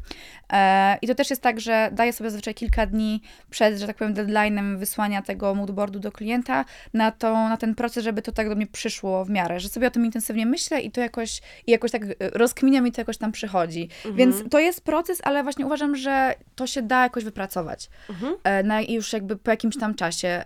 E, 0.53 0.97
I 1.01 1.07
to 1.07 1.15
też 1.15 1.29
jest 1.29 1.41
tak, 1.41 1.59
że 1.59 1.89
daję 1.91 2.13
sobie 2.13 2.29
zazwyczaj 2.29 2.53
kilka 2.53 2.85
dni 2.85 3.21
przed, 3.49 3.79
że 3.79 3.87
tak 3.87 3.97
powiem, 3.97 4.13
deadline'em 4.13 4.77
wysłania 4.77 5.21
tego 5.21 5.55
moodboardu 5.55 5.99
do 5.99 6.11
klienta 6.11 6.65
na, 6.93 7.11
to, 7.11 7.33
na 7.33 7.57
ten 7.57 7.75
proces, 7.75 8.03
żeby 8.03 8.21
to 8.21 8.31
tak 8.31 8.49
do 8.49 8.55
mnie 8.55 8.67
przyszło 8.67 9.25
w 9.25 9.29
miarę, 9.29 9.59
że 9.59 9.69
sobie 9.69 9.87
o 9.87 9.91
tym 9.91 10.05
intensywnie 10.05 10.45
myślę 10.45 10.81
i 10.81 10.91
to 10.91 11.01
jakoś, 11.01 11.41
i 11.67 11.71
jakoś 11.71 11.91
tak 11.91 12.03
e, 12.03 12.07
rozkminiam 12.19 12.87
i 12.87 12.91
to 12.91 13.01
jakoś 13.01 13.17
tam 13.17 13.31
przychodzi. 13.31 13.89
Mhm. 13.95 14.15
Więc 14.15 14.49
to 14.49 14.59
jest 14.59 14.83
proces, 14.83 15.21
ale 15.23 15.43
właśnie 15.43 15.65
uważam, 15.65 15.95
że 15.95 16.35
to 16.55 16.67
się 16.67 16.81
da 16.81 17.03
jakoś 17.03 17.23
wypracować. 17.23 17.89
Mhm. 18.09 18.35
E, 18.43 18.63
na, 18.63 18.81
i 18.81 18.93
już 18.93 19.13
jakby 19.13 19.35
po 19.35 19.51
jakimś 19.51 19.77
tam 19.77 19.95
czasie. 19.95 20.43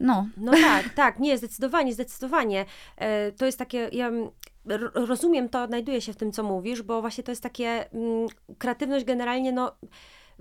No, 0.00 0.26
No 0.36 0.52
tak, 0.52 0.88
tak, 0.94 1.18
nie, 1.18 1.38
zdecydowanie, 1.38 1.92
zdecydowanie. 1.94 2.64
E, 2.96 3.32
To 3.32 3.46
jest 3.46 3.58
takie, 3.58 3.88
ja 3.92 4.10
ro- 4.64 4.90
rozumiem 4.94 5.48
to, 5.48 5.62
odnajduję 5.62 6.00
się 6.00 6.12
w 6.12 6.16
tym, 6.16 6.32
co 6.32 6.42
mówisz, 6.42 6.82
bo 6.82 7.00
właśnie 7.00 7.24
to 7.24 7.32
jest 7.32 7.42
takie, 7.42 7.90
mm, 7.92 8.26
kreatywność 8.58 9.04
generalnie, 9.04 9.52
no, 9.52 9.72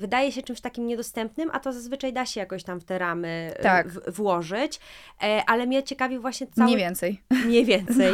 wydaje 0.01 0.31
się 0.31 0.41
czymś 0.43 0.61
takim 0.61 0.87
niedostępnym, 0.87 1.49
a 1.53 1.59
to 1.59 1.73
zazwyczaj 1.73 2.13
da 2.13 2.25
się 2.25 2.39
jakoś 2.39 2.63
tam 2.63 2.79
w 2.79 2.83
te 2.83 2.99
ramy 2.99 3.53
e, 3.55 3.63
Tak. 3.63 3.87
w, 3.89 4.11
włożyć, 4.15 4.79
E, 5.23 5.43
ale 5.47 5.67
mnie 5.67 5.83
ciekawi 5.83 6.19
właśnie 6.19 6.47
cały... 6.47 6.65
mniej 6.65 6.77
więcej. 6.77 7.21
Mniej 7.45 7.65
więcej. 7.65 8.13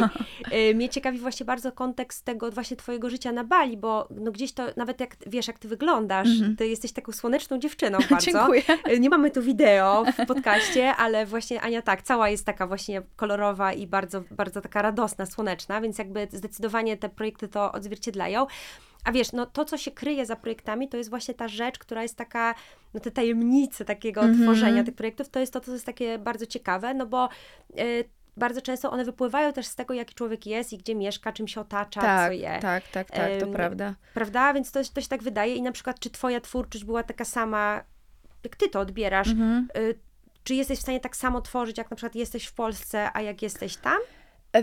Y, 0.52 0.74
Mnie 0.78 0.88
ciekawi 0.88 1.18
właśnie 1.18 1.46
bardzo 1.46 1.72
kontekst 1.72 2.24
tego 2.24 2.50
właśnie 2.50 2.76
twojego 2.76 3.10
życia 3.10 3.32
na 3.32 3.44
Bali, 3.44 3.76
bo 3.76 4.08
no 4.10 4.32
gdzieś 4.32 4.52
to, 4.52 4.66
nawet 4.76 5.00
jak 5.00 5.16
wiesz, 5.26 5.46
jak 5.48 5.58
ty 5.58 5.68
wyglądasz, 5.68 6.28
ty 6.58 6.68
jesteś 6.68 6.92
taką 6.92 7.12
słoneczną 7.12 7.58
dziewczyną 7.58 7.98
bardzo. 8.10 8.26
Dziękuję. 8.26 8.62
Y, 8.90 9.00
Nie 9.00 9.10
mamy 9.10 9.30
tu 9.30 9.42
wideo 9.42 10.04
w 10.18 10.26
podcaście, 10.26 10.94
ale 10.96 11.26
właśnie 11.26 11.60
Ania 11.60 11.82
tak, 11.82 12.02
cała 12.02 12.28
jest 12.28 12.46
taka 12.46 12.66
właśnie 12.66 13.02
kolorowa 13.16 13.72
i 13.72 13.86
bardzo, 13.86 14.22
bardzo 14.30 14.60
taka 14.60 14.82
radosna, 14.82 15.26
słoneczna, 15.26 15.80
więc 15.80 15.98
jakby 15.98 16.28
zdecydowanie 16.32 16.96
te 16.96 17.08
projekty 17.08 17.48
to 17.48 17.72
odzwierciedlają. 17.72 18.46
A 19.04 19.12
wiesz, 19.12 19.32
no 19.32 19.46
to, 19.46 19.64
co 19.64 19.78
się 19.78 19.90
kryje 19.90 20.26
za 20.26 20.36
projektami, 20.36 20.88
to 20.88 20.96
jest 20.96 21.10
właśnie 21.10 21.34
ta 21.34 21.48
rzecz, 21.48 21.78
która 21.78 22.02
jest 22.02 22.16
taka, 22.16 22.54
no 22.94 23.00
te 23.00 23.10
tajemnice 23.10 23.84
takiego 23.84 24.20
Mhm. 24.20 24.42
tworzenia 24.42 24.84
tych 24.84 24.94
projektów, 24.94 25.28
to 25.28 25.40
jest 25.40 25.52
to, 25.52 25.60
co 25.60 25.72
jest 25.72 25.86
takie 25.86 26.18
bardzo 26.18 26.46
ciekawe, 26.46 26.94
no 26.94 27.06
bo 27.06 27.28
y, 27.78 28.04
bardzo 28.36 28.62
często 28.62 28.90
one 28.90 29.04
wypływają 29.04 29.52
też 29.52 29.66
z 29.66 29.74
tego, 29.74 29.94
jaki 29.94 30.14
człowiek 30.14 30.46
jest 30.46 30.72
i 30.72 30.78
gdzie 30.78 30.94
mieszka, 30.94 31.32
czym 31.32 31.48
się 31.48 31.60
otacza, 31.60 32.00
co 32.00 32.06
Tak, 32.06 32.32
je. 32.38 32.58
tak, 32.62 32.88
tak, 32.88 33.10
tak, 33.10 33.30
to 33.40 33.46
prawda. 33.46 33.94
Prawda? 34.14 34.54
Więc 34.54 34.72
to, 34.72 34.80
to 34.94 35.00
się 35.00 35.08
tak 35.08 35.22
wydaje. 35.22 35.54
I 35.54 35.62
na 35.62 35.72
przykład, 35.72 36.00
czy 36.00 36.10
twoja 36.10 36.40
twórczość 36.40 36.84
była 36.84 37.02
taka 37.02 37.24
sama, 37.24 37.84
jak 38.44 38.56
ty 38.56 38.68
to 38.68 38.80
odbierasz? 38.80 39.28
Mhm. 39.28 39.68
Y, 39.76 39.94
czy 40.44 40.54
jesteś 40.54 40.78
w 40.78 40.82
stanie 40.82 41.00
tak 41.00 41.16
samo 41.16 41.40
tworzyć, 41.40 41.78
jak 41.78 41.90
na 41.90 41.96
przykład 41.96 42.14
jesteś 42.14 42.46
w 42.46 42.52
Polsce, 42.52 43.10
a 43.14 43.20
jak 43.22 43.42
jesteś 43.42 43.76
tam? 43.76 43.98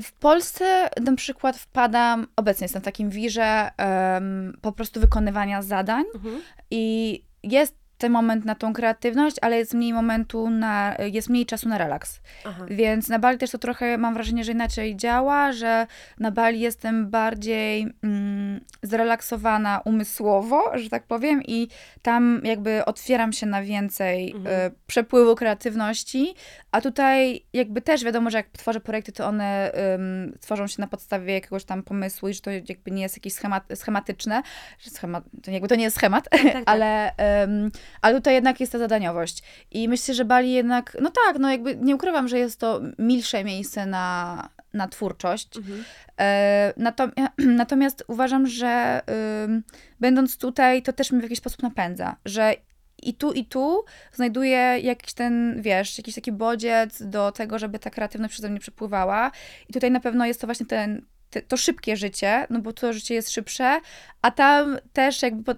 W 0.01 0.11
Polsce 0.13 0.89
na 1.01 1.15
przykład 1.15 1.57
wpadam, 1.57 2.27
obecnie 2.35 2.65
jestem 2.65 2.81
w 2.81 2.85
takim 2.85 3.09
wirze 3.09 3.71
em, 3.77 4.57
po 4.61 4.71
prostu 4.71 4.99
wykonywania 4.99 5.61
zadań 5.61 6.03
Mhm. 6.15 6.41
i 6.71 7.21
jest 7.43 7.75
ten 8.05 8.11
moment 8.11 8.45
na 8.45 8.55
tą 8.55 8.73
kreatywność, 8.73 9.35
ale 9.41 9.57
jest 9.57 9.73
mniej 9.73 9.93
momentu 9.93 10.49
na, 10.49 10.95
jest 10.99 11.29
mniej 11.29 11.45
czasu 11.45 11.69
na 11.69 11.77
relaks. 11.77 12.21
Aha. 12.45 12.65
Więc 12.69 13.09
na 13.09 13.19
Bali 13.19 13.37
też 13.37 13.51
to 13.51 13.57
trochę 13.57 13.97
mam 13.97 14.13
wrażenie, 14.13 14.43
że 14.43 14.51
inaczej 14.51 14.95
działa, 14.95 15.51
że 15.51 15.87
na 16.19 16.31
Bali 16.31 16.59
jestem 16.59 17.09
bardziej 17.09 17.87
mm, 18.03 18.59
zrelaksowana 18.83 19.81
umysłowo, 19.85 20.71
że 20.73 20.89
tak 20.89 21.03
powiem, 21.03 21.43
i 21.43 21.67
tam 22.01 22.41
jakby 22.43 22.85
otwieram 22.85 23.33
się 23.33 23.45
na 23.45 23.61
więcej 23.63 24.31
Mhm. 24.31 24.55
e, 24.55 24.71
przepływu 24.87 25.35
kreatywności, 25.35 26.33
a 26.71 26.81
tutaj 26.81 27.45
jakby 27.53 27.81
też 27.81 28.03
wiadomo, 28.03 28.29
że 28.29 28.37
jak 28.37 28.47
tworzę 28.47 28.79
projekty, 28.79 29.11
to 29.11 29.27
one 29.27 29.71
ym, 29.95 30.37
tworzą 30.41 30.67
się 30.67 30.75
na 30.81 30.87
podstawie 30.87 31.33
jakiegoś 31.33 31.63
tam 31.65 31.83
pomysłu 31.83 32.29
i 32.29 32.33
że 32.33 32.41
to 32.41 32.51
jakby 32.51 32.91
nie 32.91 33.01
jest 33.01 33.17
jakieś 33.17 33.33
schemat, 33.33 33.63
schematyczne, 33.75 34.41
że 34.79 34.89
schemat, 34.89 35.23
to 35.43 35.51
jakby 35.51 35.67
to 35.67 35.75
nie 35.75 35.83
jest 35.83 35.95
schemat, 35.95 36.29
tak, 36.29 36.41
tak. 36.53 36.63
ale, 36.73 37.11
ym, 37.43 37.71
ale 38.01 38.15
tutaj 38.15 38.33
jednak 38.33 38.59
jest 38.59 38.71
ta 38.71 38.77
zadaniowość. 38.77 39.43
I 39.71 39.89
myślę, 39.89 40.13
że 40.13 40.25
Bali 40.25 40.51
jednak, 40.51 40.97
no 41.01 41.11
tak, 41.25 41.39
no 41.39 41.51
jakby 41.51 41.75
nie 41.75 41.95
ukrywam, 41.95 42.27
że 42.27 42.39
jest 42.39 42.59
to 42.59 42.81
milsze 42.99 43.43
miejsce 43.43 43.85
na, 43.85 44.49
na 44.73 44.87
twórczość. 44.87 45.57
Mhm. 45.57 45.83
E, 46.19 46.73
natom- 46.77 47.29
natomiast 47.61 48.03
uważam, 48.07 48.47
że 48.47 49.01
ym, 49.43 49.63
będąc 49.99 50.37
tutaj, 50.37 50.81
to 50.81 50.93
też 50.93 51.11
mnie 51.11 51.21
w 51.21 51.23
jakiś 51.23 51.39
sposób 51.39 51.63
napędza, 51.63 52.15
że 52.25 52.55
i 53.03 53.13
tu, 53.13 53.31
i 53.31 53.45
tu 53.45 53.85
znajduję 54.13 54.79
jakiś 54.81 55.13
ten, 55.13 55.61
wiesz, 55.61 55.97
jakiś 55.97 56.15
taki 56.15 56.31
bodziec 56.31 57.03
do 57.03 57.31
tego, 57.31 57.59
żeby 57.59 57.79
ta 57.79 57.89
kreatywność 57.89 58.33
przeze 58.33 58.49
mnie 58.49 58.59
przepływała. 58.59 59.31
I 59.69 59.73
tutaj 59.73 59.91
na 59.91 59.99
pewno 59.99 60.25
jest 60.25 60.41
to 60.41 60.47
właśnie 60.47 60.65
ten, 60.65 61.05
te, 61.29 61.41
to 61.41 61.57
szybkie 61.57 61.97
życie, 61.97 62.47
no 62.49 62.59
bo 62.59 62.73
to 62.73 62.93
życie 62.93 63.15
jest 63.15 63.31
szybsze, 63.31 63.79
a 64.21 64.31
tam 64.31 64.77
też 64.93 65.21
jakby 65.21 65.43
pod, 65.43 65.57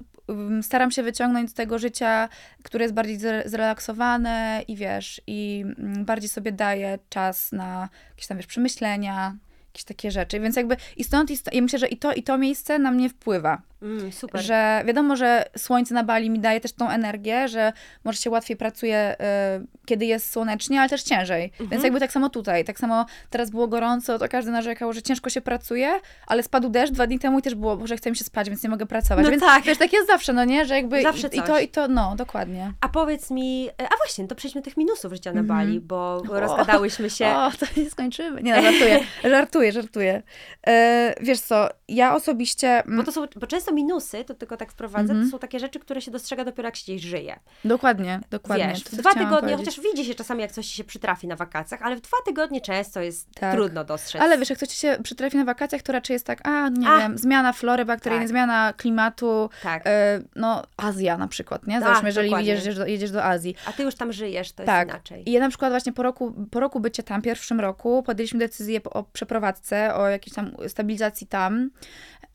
staram 0.62 0.92
się 0.92 1.04
wyciągnąć 1.04 1.50
z 1.50 1.54
tego 1.54 1.80
życia, 1.80 2.30
które 2.64 2.84
jest 2.84 2.96
bardziej 2.96 3.20
zre- 3.20 3.48
zrelaksowane 3.48 4.62
i 4.68 4.76
wiesz, 4.76 5.22
i 5.28 5.64
mm, 5.80 6.06
bardziej 6.06 6.30
sobie 6.30 6.52
daję 6.52 7.00
czas 7.10 7.52
na 7.52 7.90
jakieś 8.10 8.28
tam, 8.28 8.38
wiesz, 8.38 8.48
przemyślenia, 8.48 9.36
jakieś 9.68 9.84
takie 9.84 10.12
rzeczy. 10.12 10.40
Więc 10.40 10.56
jakby 10.56 10.78
i 10.98 11.04
stąd, 11.04 11.32
i 11.32 11.38
stąd, 11.38 11.56
ja 11.56 11.62
myślę, 11.62 11.80
że 11.80 11.88
i 11.88 11.98
to, 11.98 12.14
i 12.14 12.24
to 12.24 12.38
miejsce 12.38 12.80
na 12.80 12.92
mnie 12.92 13.10
wpływa. 13.10 13.62
Mm, 13.82 14.12
super. 14.12 14.42
Że 14.42 14.84
wiadomo, 14.86 15.16
że 15.16 15.46
słońce 15.58 15.94
na 15.94 16.04
Bali 16.04 16.30
mi 16.30 16.40
daje 16.40 16.62
też 16.62 16.74
tą 16.74 16.90
energię, 16.90 17.48
że 17.48 17.74
może 18.04 18.18
się 18.18 18.30
łatwiej 18.30 18.58
pracuje, 18.58 19.16
y, 19.62 19.86
kiedy 19.86 20.06
jest 20.06 20.32
słonecznie, 20.32 20.80
ale 20.80 20.90
też 20.90 21.04
ciężej. 21.04 21.44
Mhm. 21.46 21.70
Więc 21.70 21.84
jakby 21.84 22.00
tak 22.00 22.12
samo 22.12 22.30
tutaj. 22.30 22.66
Tak 22.66 22.80
samo 22.80 23.06
teraz 23.30 23.50
było 23.50 23.68
gorąco, 23.68 24.20
to 24.20 24.28
każdy 24.30 24.52
narzekał, 24.52 24.94
że 24.94 25.02
ciężko 25.02 25.30
się 25.30 25.42
pracuje, 25.42 26.00
ale 26.28 26.44
spadł 26.44 26.70
deszcz 26.70 26.94
dwa 26.94 27.08
dni 27.08 27.20
temu 27.20 27.40
i 27.40 27.42
też 27.42 27.56
było, 27.56 27.88
że 27.88 27.98
chce 27.98 28.10
mi 28.10 28.18
się 28.18 28.24
spać, 28.24 28.50
więc 28.50 28.64
nie 28.64 28.70
mogę 28.70 28.86
pracować. 28.86 29.26
No 29.26 29.32
więc 29.32 29.44
tak. 29.44 29.64
wiesz, 29.64 29.78
tak 29.78 29.94
jest 29.94 30.08
zawsze, 30.08 30.34
no 30.34 30.46
nie? 30.46 30.66
Że 30.66 30.76
jakby 30.76 31.02
Zawsze 31.02 31.28
i, 31.28 31.38
i 31.38 31.42
to, 31.42 31.60
i 31.60 31.68
to, 31.68 31.88
no, 31.88 32.16
dokładnie. 32.16 32.74
A 32.82 32.90
powiedz 32.90 33.32
mi, 33.32 33.70
e, 33.82 33.86
a 33.86 33.98
właśnie, 33.98 34.28
to 34.28 34.36
przejdźmy 34.36 34.62
tych 34.62 34.78
minusów 34.78 35.14
życia 35.14 35.34
na 35.34 35.42
Mhm. 35.42 35.60
Bali, 35.60 35.80
bo 35.80 36.24
rozgadałyśmy 36.30 37.10
się. 37.10 37.28
O, 37.38 37.52
to 37.52 37.66
nie 37.78 37.90
skończymy. 37.90 38.44
Nie, 38.44 38.56
no, 38.56 38.62
żartuję, 38.62 39.00
żartuję, 39.36 39.72
żartuję. 39.72 40.24
E, 40.68 41.16
wiesz 41.22 41.40
co, 41.40 41.70
ja 41.88 42.16
osobiście... 42.16 42.84
Bo 42.88 43.04
to 43.04 43.12
są, 43.12 43.26
bo 43.36 43.48
często 43.48 43.67
minusy, 43.74 44.24
to 44.24 44.34
tylko 44.34 44.58
tak 44.58 44.72
wprowadzę, 44.72 45.12
Mhm. 45.14 45.26
to 45.26 45.32
są 45.32 45.40
takie 45.40 45.60
rzeczy, 45.60 45.80
które 45.80 46.02
się 46.02 46.12
dostrzega 46.12 46.46
dopiero 46.46 46.68
jak 46.68 46.76
się 46.76 46.84
gdzieś 46.84 47.02
żyje. 47.02 47.40
Dokładnie, 47.66 48.20
dokładnie. 48.30 48.68
Wiesz, 48.68 48.84
w 48.84 48.96
dwa 48.96 49.12
tygodnie, 49.14 49.38
powiedzieć. 49.40 49.58
chociaż 49.76 49.80
widzi 49.92 50.06
się 50.06 50.16
czasami, 50.16 50.42
jak 50.42 50.52
coś 50.52 50.68
ci 50.68 50.76
się 50.76 50.84
przytrafi 50.84 51.28
na 51.28 51.36
wakacjach, 51.36 51.82
ale 51.82 51.96
w 51.96 52.02
dwa 52.02 52.18
tygodnie 52.26 52.62
często 52.62 53.02
jest 53.02 53.28
Tak. 53.40 53.54
trudno 53.56 53.84
dostrzec. 53.84 54.22
Ale 54.22 54.38
wiesz, 54.38 54.50
jak 54.50 54.60
coś 54.60 54.70
się 54.74 54.98
przytrafi 55.04 55.38
na 55.38 55.46
wakacjach, 55.46 55.82
to 55.82 55.94
raczej 55.94 56.14
jest 56.14 56.26
tak, 56.26 56.48
a 56.48 56.70
nie 56.70 56.90
A. 56.90 56.98
wiem, 57.00 57.18
zmiana 57.18 57.54
flory 57.54 57.86
bakteryjnej, 57.86 58.26
Tak. 58.28 58.30
zmiana 58.30 58.74
klimatu, 58.78 59.50
Tak. 59.64 59.82
e, 59.86 60.22
no 60.36 60.64
Azja 60.78 61.18
na 61.18 61.28
przykład, 61.28 61.68
nie? 61.68 61.74
Tak, 61.76 61.84
Załóżmy, 61.84 62.10
jeżeli 62.10 62.46
jedziesz 62.46 62.76
do, 62.76 62.86
jedziesz 62.86 63.12
do 63.12 63.24
Azji. 63.24 63.56
A 63.66 63.72
ty 63.74 63.84
już 63.84 63.96
tam 63.96 64.14
żyjesz, 64.14 64.52
to 64.52 64.64
Tak. 64.64 64.88
jest 64.88 64.96
inaczej. 64.98 65.30
I 65.30 65.32
ja 65.32 65.40
na 65.40 65.50
przykład 65.50 65.72
właśnie 65.72 65.94
po 65.94 66.04
roku, 66.04 66.34
po 66.52 66.60
roku 66.60 66.80
bycia 66.80 67.04
tam, 67.04 67.22
pierwszym 67.22 67.60
roku, 67.60 68.04
podjęliśmy 68.04 68.40
decyzję 68.40 68.80
o 68.84 69.04
przeprowadzce, 69.04 69.96
o 69.96 70.08
jakiejś 70.08 70.36
tam 70.36 70.52
stabilizacji 70.68 71.28
tam. 71.28 71.70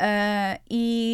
E, 0.02 0.56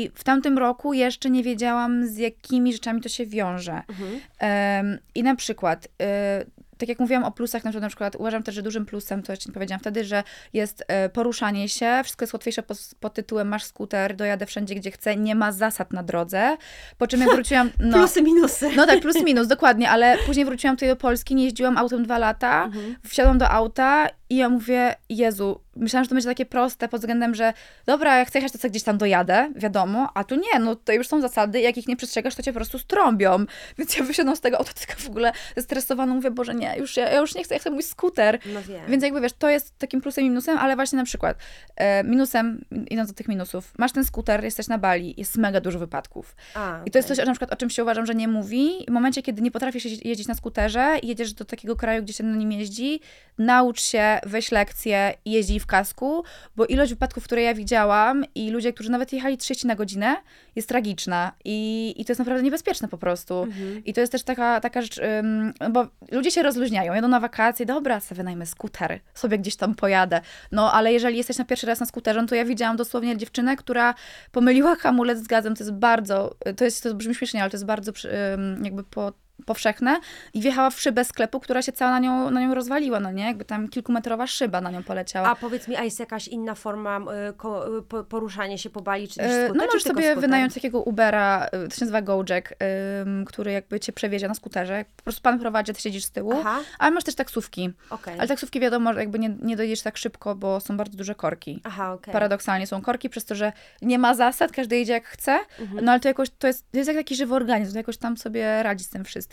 I 0.08 0.12
w 0.14 0.24
tamtym 0.24 0.58
roku 0.58 0.92
jeszcze 0.92 1.30
nie 1.30 1.42
wiedziałam, 1.42 2.06
z 2.06 2.16
jakimi 2.16 2.72
rzeczami 2.72 3.00
to 3.00 3.08
się 3.08 3.26
wiąże. 3.26 3.82
Mhm. 3.88 4.20
Em, 4.38 4.98
I 5.14 5.22
na 5.22 5.36
przykład, 5.36 5.88
e, 6.02 6.44
tak 6.78 6.88
jak 6.88 6.98
mówiłam 6.98 7.24
o 7.24 7.30
plusach, 7.30 7.64
na 7.64 7.70
przykład, 7.70 7.82
na 7.82 7.88
przykład 7.88 8.16
uważam 8.16 8.42
też, 8.42 8.54
że 8.54 8.62
dużym 8.62 8.86
plusem, 8.86 9.22
to 9.22 9.32
jeszcze 9.32 9.48
nie 9.48 9.52
powiedziałam 9.54 9.80
wtedy, 9.80 10.04
że 10.04 10.22
jest 10.52 10.84
e, 10.88 11.08
poruszanie 11.08 11.68
się, 11.68 12.00
wszystko 12.04 12.22
jest 12.22 12.32
łatwiejsze 12.32 12.62
pod, 12.62 12.78
pod 13.00 13.14
tytułem 13.14 13.48
masz 13.48 13.64
skuter, 13.64 14.16
dojadę 14.16 14.46
wszędzie, 14.46 14.74
gdzie 14.74 14.90
chcę, 14.90 15.16
nie 15.16 15.34
ma 15.34 15.52
zasad 15.52 15.92
na 15.92 16.02
drodze. 16.02 16.56
Po 16.98 17.06
czym 17.06 17.20
jak 17.20 17.30
wróciłam... 17.34 17.70
No, 17.78 17.98
Plusy, 17.98 18.22
minusy. 18.22 18.70
no 18.76 18.86
tak, 18.86 19.00
plus 19.00 19.24
minus, 19.24 19.46
dokładnie, 19.48 19.90
ale 19.90 20.16
później 20.26 20.46
wróciłam 20.46 20.76
tutaj 20.76 20.88
do 20.88 20.96
Polski, 20.96 21.34
nie 21.34 21.44
jeździłam 21.44 21.78
autem 21.78 22.02
dwa 22.04 22.18
lata, 22.18 22.64
Mhm. 22.64 22.96
wsiadłam 23.08 23.38
do 23.38 23.48
auta 23.50 24.08
i 24.30 24.36
ja 24.36 24.48
mówię, 24.48 24.94
Jezu, 25.08 25.60
myślałam, 25.76 26.04
że 26.04 26.08
to 26.08 26.14
będzie 26.14 26.28
takie 26.28 26.46
proste 26.46 26.88
pod 26.88 27.00
względem, 27.00 27.34
że 27.34 27.52
dobra, 27.86 28.18
jak 28.18 28.28
chcę 28.28 28.38
jechać, 28.38 28.52
to 28.52 28.58
co 28.58 28.68
gdzieś 28.70 28.82
tam 28.82 28.98
dojadę, 28.98 29.50
wiadomo, 29.56 30.08
a 30.14 30.24
tu 30.24 30.34
nie, 30.34 30.58
no 30.60 30.76
to 30.76 30.92
już 30.92 31.08
są 31.08 31.20
zasady, 31.20 31.60
jak 31.60 31.76
ich 31.76 31.88
nie 31.88 31.96
przestrzegasz, 31.96 32.34
to 32.34 32.42
cię 32.42 32.52
po 32.52 32.56
prostu 32.56 32.78
strąbią. 32.78 33.44
Więc 33.78 33.96
ja 33.96 34.04
wysiadłam 34.04 34.36
z 34.36 34.40
tego 34.40 34.58
auta 34.58 34.72
taka 34.86 34.94
w 34.94 35.06
ogóle 35.08 35.32
zestresowana, 35.56 36.14
mówię, 36.14 36.30
Boże 36.30 36.54
nie, 36.54 36.74
już 36.78 36.96
ja, 36.96 37.10
ja 37.10 37.20
już 37.20 37.34
nie 37.34 37.44
chcę, 37.44 37.54
ja 37.54 37.60
chcę 37.60 37.70
mój 37.70 37.82
skuter. 37.82 38.38
No 38.54 38.62
wiem. 38.62 38.80
Więc 38.88 39.02
jakby 39.04 39.20
wiesz, 39.20 39.32
to 39.32 39.48
jest 39.48 39.78
takim 39.78 40.00
plusem 40.00 40.24
i 40.24 40.28
minusem, 40.28 40.58
ale 40.58 40.76
właśnie 40.76 40.96
na 40.98 41.04
przykład 41.04 41.36
e, 41.76 42.04
minusem, 42.04 42.64
idąc 42.90 43.08
do 43.08 43.14
tych 43.14 43.28
minusów, 43.28 43.72
masz 43.78 43.92
ten 43.92 44.04
skuter, 44.04 44.44
jesteś 44.44 44.68
na 44.68 44.78
Bali, 44.78 45.14
jest 45.16 45.36
mega 45.36 45.60
dużo 45.60 45.78
wypadków. 45.78 46.36
A, 46.54 46.80
I 46.86 46.90
to 46.90 46.98
jest 46.98 47.08
coś, 47.08 47.18
na 47.18 47.24
przykład, 47.32 47.52
o 47.52 47.56
czym 47.56 47.70
się 47.70 47.82
uważam, 47.82 48.06
że 48.06 48.14
nie 48.14 48.28
mówi. 48.28 48.84
W 48.88 48.90
momencie, 48.90 49.22
kiedy 49.22 49.42
nie 49.42 49.50
potrafisz 49.50 49.84
jeździć- 49.84 50.28
na 50.28 50.34
skuterze 50.34 50.98
i 51.02 51.08
jedziesz 51.08 51.32
do 51.32 51.44
takiego 51.44 51.76
kraju, 51.76 52.02
gdzie 52.02 52.12
się 52.12 52.24
na 52.24 52.36
nim 52.36 52.52
jeździ, 52.52 53.00
naucz 53.38 53.80
się, 53.80 54.17
weź 54.26 54.52
lekcję 54.52 55.14
i 55.24 55.30
jeździ 55.30 55.60
w 55.60 55.66
kasku, 55.66 56.24
bo 56.56 56.66
ilość 56.66 56.92
wypadków, 56.92 57.24
które 57.24 57.42
ja 57.42 57.54
widziałam 57.54 58.24
i 58.34 58.50
ludzie, 58.50 58.72
którzy 58.72 58.90
nawet 58.90 59.12
jechali 59.12 59.38
30 59.38 59.66
na 59.66 59.74
godzinę, 59.74 60.16
jest 60.56 60.68
tragiczna. 60.68 61.32
I, 61.44 61.94
i 61.96 62.04
to 62.04 62.12
jest 62.12 62.18
naprawdę 62.18 62.42
niebezpieczne 62.42 62.88
po 62.88 62.98
prostu. 62.98 63.42
Mhm. 63.42 63.84
I 63.84 63.94
to 63.94 64.00
jest 64.00 64.12
też 64.12 64.22
taka, 64.22 64.60
taka 64.60 64.82
rzecz, 64.82 65.00
bo 65.70 65.86
ludzie 66.12 66.30
się 66.30 66.42
rozluźniają, 66.42 66.94
jadą 66.94 67.08
na 67.08 67.20
wakacje, 67.20 67.66
dobra, 67.66 68.00
sobie 68.00 68.16
wynajmę 68.16 68.46
skuter, 68.46 69.00
sobie 69.14 69.38
gdzieś 69.38 69.56
tam 69.56 69.74
pojadę. 69.74 70.20
No, 70.52 70.72
ale 70.72 70.92
jeżeli 70.92 71.16
jesteś 71.16 71.38
na 71.38 71.44
pierwszy 71.44 71.66
raz 71.66 71.80
na 71.80 71.86
skuterze, 71.86 72.22
no 72.22 72.28
to 72.28 72.34
ja 72.34 72.44
widziałam 72.44 72.76
dosłownie 72.76 73.16
dziewczynę, 73.16 73.56
która 73.56 73.94
pomyliła 74.32 74.76
hamulec 74.76 75.18
z 75.18 75.26
gazem, 75.26 75.54
to 75.56 75.64
jest 75.64 75.74
bardzo, 75.74 76.34
to 76.56 76.64
jest, 76.64 76.82
to 76.82 76.94
brzmi 76.94 77.14
śmiesznie, 77.14 77.40
ale 77.40 77.50
to 77.50 77.56
jest 77.56 77.66
bardzo 77.66 77.92
jakby 78.62 78.84
po 78.84 79.12
powszechne 79.46 80.00
i 80.34 80.40
wjechała 80.40 80.70
w 80.70 80.80
szybę 80.80 81.04
sklepu, 81.04 81.40
która 81.40 81.62
się 81.62 81.72
cała 81.72 81.90
na 81.90 81.98
nią, 81.98 82.30
na 82.30 82.40
nią 82.40 82.54
rozwaliła, 82.54 83.00
no 83.00 83.12
nie? 83.12 83.24
Jakby 83.24 83.44
tam 83.44 83.68
kilkumetrowa 83.68 84.26
szyba 84.26 84.60
na 84.60 84.70
nią 84.70 84.82
poleciała. 84.82 85.28
A 85.28 85.36
powiedz 85.36 85.68
mi, 85.68 85.76
a 85.76 85.84
jest 85.84 86.00
jakaś 86.00 86.28
inna 86.28 86.54
forma 86.54 87.00
y, 87.30 87.32
ko, 87.32 87.78
y, 87.78 87.82
po, 87.82 88.28
się 88.56 88.70
po 88.70 88.80
Bali, 88.80 89.08
czy 89.08 89.14
skuter, 89.14 89.54
No 89.54 89.64
możesz 89.66 89.82
sobie 89.82 90.02
skuter? 90.04 90.20
wynająć 90.20 90.54
takiego 90.54 90.82
Ubera, 90.82 91.46
y, 91.46 91.68
to 91.68 91.74
się 91.74 91.80
nazywa 91.80 92.02
Gojek, 92.02 92.56
ym, 93.02 93.24
który 93.24 93.52
jakby 93.52 93.80
cię 93.80 93.92
przewiezie 93.92 94.28
na 94.28 94.34
skuterze. 94.34 94.84
Po 94.96 95.02
prostu 95.02 95.22
pan 95.22 95.38
prowadzi, 95.38 95.72
ty 95.72 95.80
siedzisz 95.80 96.04
z 96.04 96.10
tyłu. 96.10 96.32
Aha, 96.40 96.60
Ale 96.78 96.90
masz 96.90 97.04
też 97.04 97.14
taksówki. 97.14 97.70
okej. 97.90 98.18
Ale 98.18 98.28
taksówki 98.28 98.60
wiadomo, 98.60 98.92
że 98.94 99.00
jakby 99.00 99.18
nie, 99.18 99.36
nie 99.42 99.56
dojedziesz 99.56 99.82
tak 99.82 99.96
szybko, 99.96 100.34
bo 100.34 100.60
są 100.60 100.76
bardzo 100.76 100.96
duże 100.98 101.14
korki. 101.14 101.60
Aha, 101.64 101.92
okej. 101.92 102.12
Paradoksalnie 102.12 102.66
są 102.66 102.82
korki, 102.82 103.08
przez 103.10 103.24
to, 103.24 103.34
że 103.34 103.52
nie 103.82 103.98
ma 103.98 104.14
zasad, 104.14 104.52
każdy 104.52 104.76
jedzie 104.76 104.92
jak 104.92 105.04
chce, 105.06 105.38
Mhm. 105.60 105.84
no 105.84 105.92
ale 105.92 106.00
to 106.00 106.08
jakoś, 106.08 106.28
to 106.38 106.46
jest, 106.46 106.70
to 106.72 106.78
jest 106.78 106.88
jak 106.88 106.96
taki 106.96 107.16
żywy 107.16 107.34
organizm, 107.34 107.72
to 107.72 107.78
jakoś 107.78 107.96
tam 107.96 108.16
sobie 108.16 108.62
radzi 108.62 108.84
z 108.84 108.88
tym 108.88 109.04
wszystkim. 109.04 109.27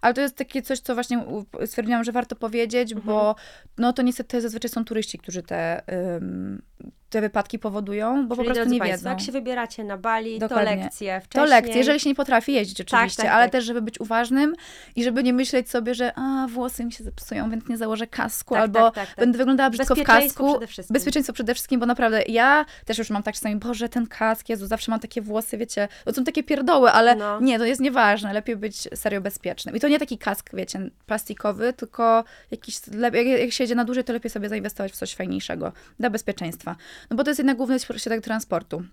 Ale 0.00 0.14
to 0.14 0.20
jest 0.20 0.36
takie 0.36 0.62
coś, 0.62 0.80
co 0.80 0.94
właśnie 0.94 1.24
stwierdziłam, 1.66 2.04
że 2.04 2.12
warto 2.12 2.36
powiedzieć, 2.36 2.92
Mhm. 2.92 3.06
bo 3.06 3.34
no 3.78 3.92
to 3.92 4.02
niestety 4.02 4.40
zazwyczaj 4.40 4.68
są 4.70 4.84
turyści, 4.84 5.18
którzy 5.18 5.42
te, 5.42 5.82
ym, 6.16 6.62
te 7.10 7.20
wypadki 7.20 7.58
powodują, 7.58 8.28
bo 8.28 8.36
Czyli 8.36 8.48
po 8.48 8.54
prostu 8.54 8.72
nie 8.72 8.78
Państwo, 8.78 8.96
wiedzą. 8.98 9.10
jak 9.10 9.20
się 9.20 9.32
wybieracie 9.32 9.84
na 9.84 9.96
Bali, 9.98 10.38
Dokładnie. 10.38 10.76
to 10.76 10.82
lekcje 10.82 11.20
To 11.20 11.26
wcześniej. 11.26 11.50
lekcje, 11.50 11.76
jeżeli 11.76 12.00
się 12.00 12.08
nie 12.08 12.14
potrafi 12.14 12.52
jeździć 12.52 12.80
oczywiście, 12.80 13.22
tak, 13.22 13.32
ale 13.32 13.44
tak. 13.44 13.52
też, 13.52 13.64
żeby 13.64 13.82
być 13.82 14.00
uważnym 14.00 14.54
i 14.96 15.04
żeby 15.04 15.22
nie 15.22 15.32
myśleć 15.32 15.70
sobie, 15.70 15.94
że 15.94 16.12
a, 16.18 16.46
włosy 16.50 16.84
mi 16.84 16.92
się 16.92 17.04
zepsują, 17.04 17.50
więc 17.50 17.68
nie 17.68 17.76
założę 17.76 18.06
kasku, 18.06 18.54
Tak, 18.54 18.62
albo 18.62 18.78
tak, 18.90 18.94
tak, 18.94 19.06
tak. 19.06 19.16
będę 19.18 19.38
wyglądała 19.38 19.70
brzydko 19.70 19.94
w 19.94 20.02
kasku. 20.02 20.50
przede 20.50 20.66
wszystkim. 20.66 20.94
Bezpieczeństwo 20.94 21.32
przede 21.32 21.54
wszystkim, 21.54 21.80
bo 21.80 21.86
naprawdę 21.86 22.22
ja 22.28 22.64
też 22.84 22.98
już 22.98 23.10
mam 23.10 23.22
tak 23.22 23.34
czasami, 23.34 23.56
Boże, 23.56 23.88
ten 23.88 24.06
kask, 24.06 24.48
Jezu, 24.48 24.66
zawsze 24.66 24.90
mam 24.90 25.00
takie 25.00 25.22
włosy, 25.22 25.58
wiecie, 25.58 25.88
to 26.04 26.12
są 26.12 26.24
takie 26.24 26.42
pierdoły, 26.42 26.90
ale 26.90 27.14
No. 27.16 27.40
nie, 27.40 27.58
to 27.58 27.64
jest 27.64 27.80
nieważne, 27.80 28.32
lepiej 28.32 28.56
być 28.56 28.76
serio 28.94 29.20
bezpiecznym. 29.20 29.33
I 29.74 29.80
to 29.80 29.88
nie 29.88 29.98
taki 29.98 30.18
kask, 30.18 30.50
wiecie, 30.52 30.90
plastikowy, 31.06 31.72
tylko 31.72 32.24
jakiś, 32.50 32.80
jak, 33.12 33.26
jak 33.26 33.52
się 33.52 33.64
jedzie 33.64 33.74
na 33.74 33.84
dłużej, 33.84 34.04
to 34.04 34.12
lepiej 34.12 34.30
sobie 34.30 34.48
zainwestować 34.48 34.92
w 34.92 34.96
coś 34.96 35.14
fajniejszego, 35.14 35.72
dla 35.98 36.10
bezpieczeństwa. 36.10 36.76
No 37.10 37.16
bo 37.16 37.24
to 37.24 37.30
jest 37.30 37.38
jednak 37.38 37.56
główny 37.56 37.80
środek 37.80 38.24
transportu. 38.24 38.84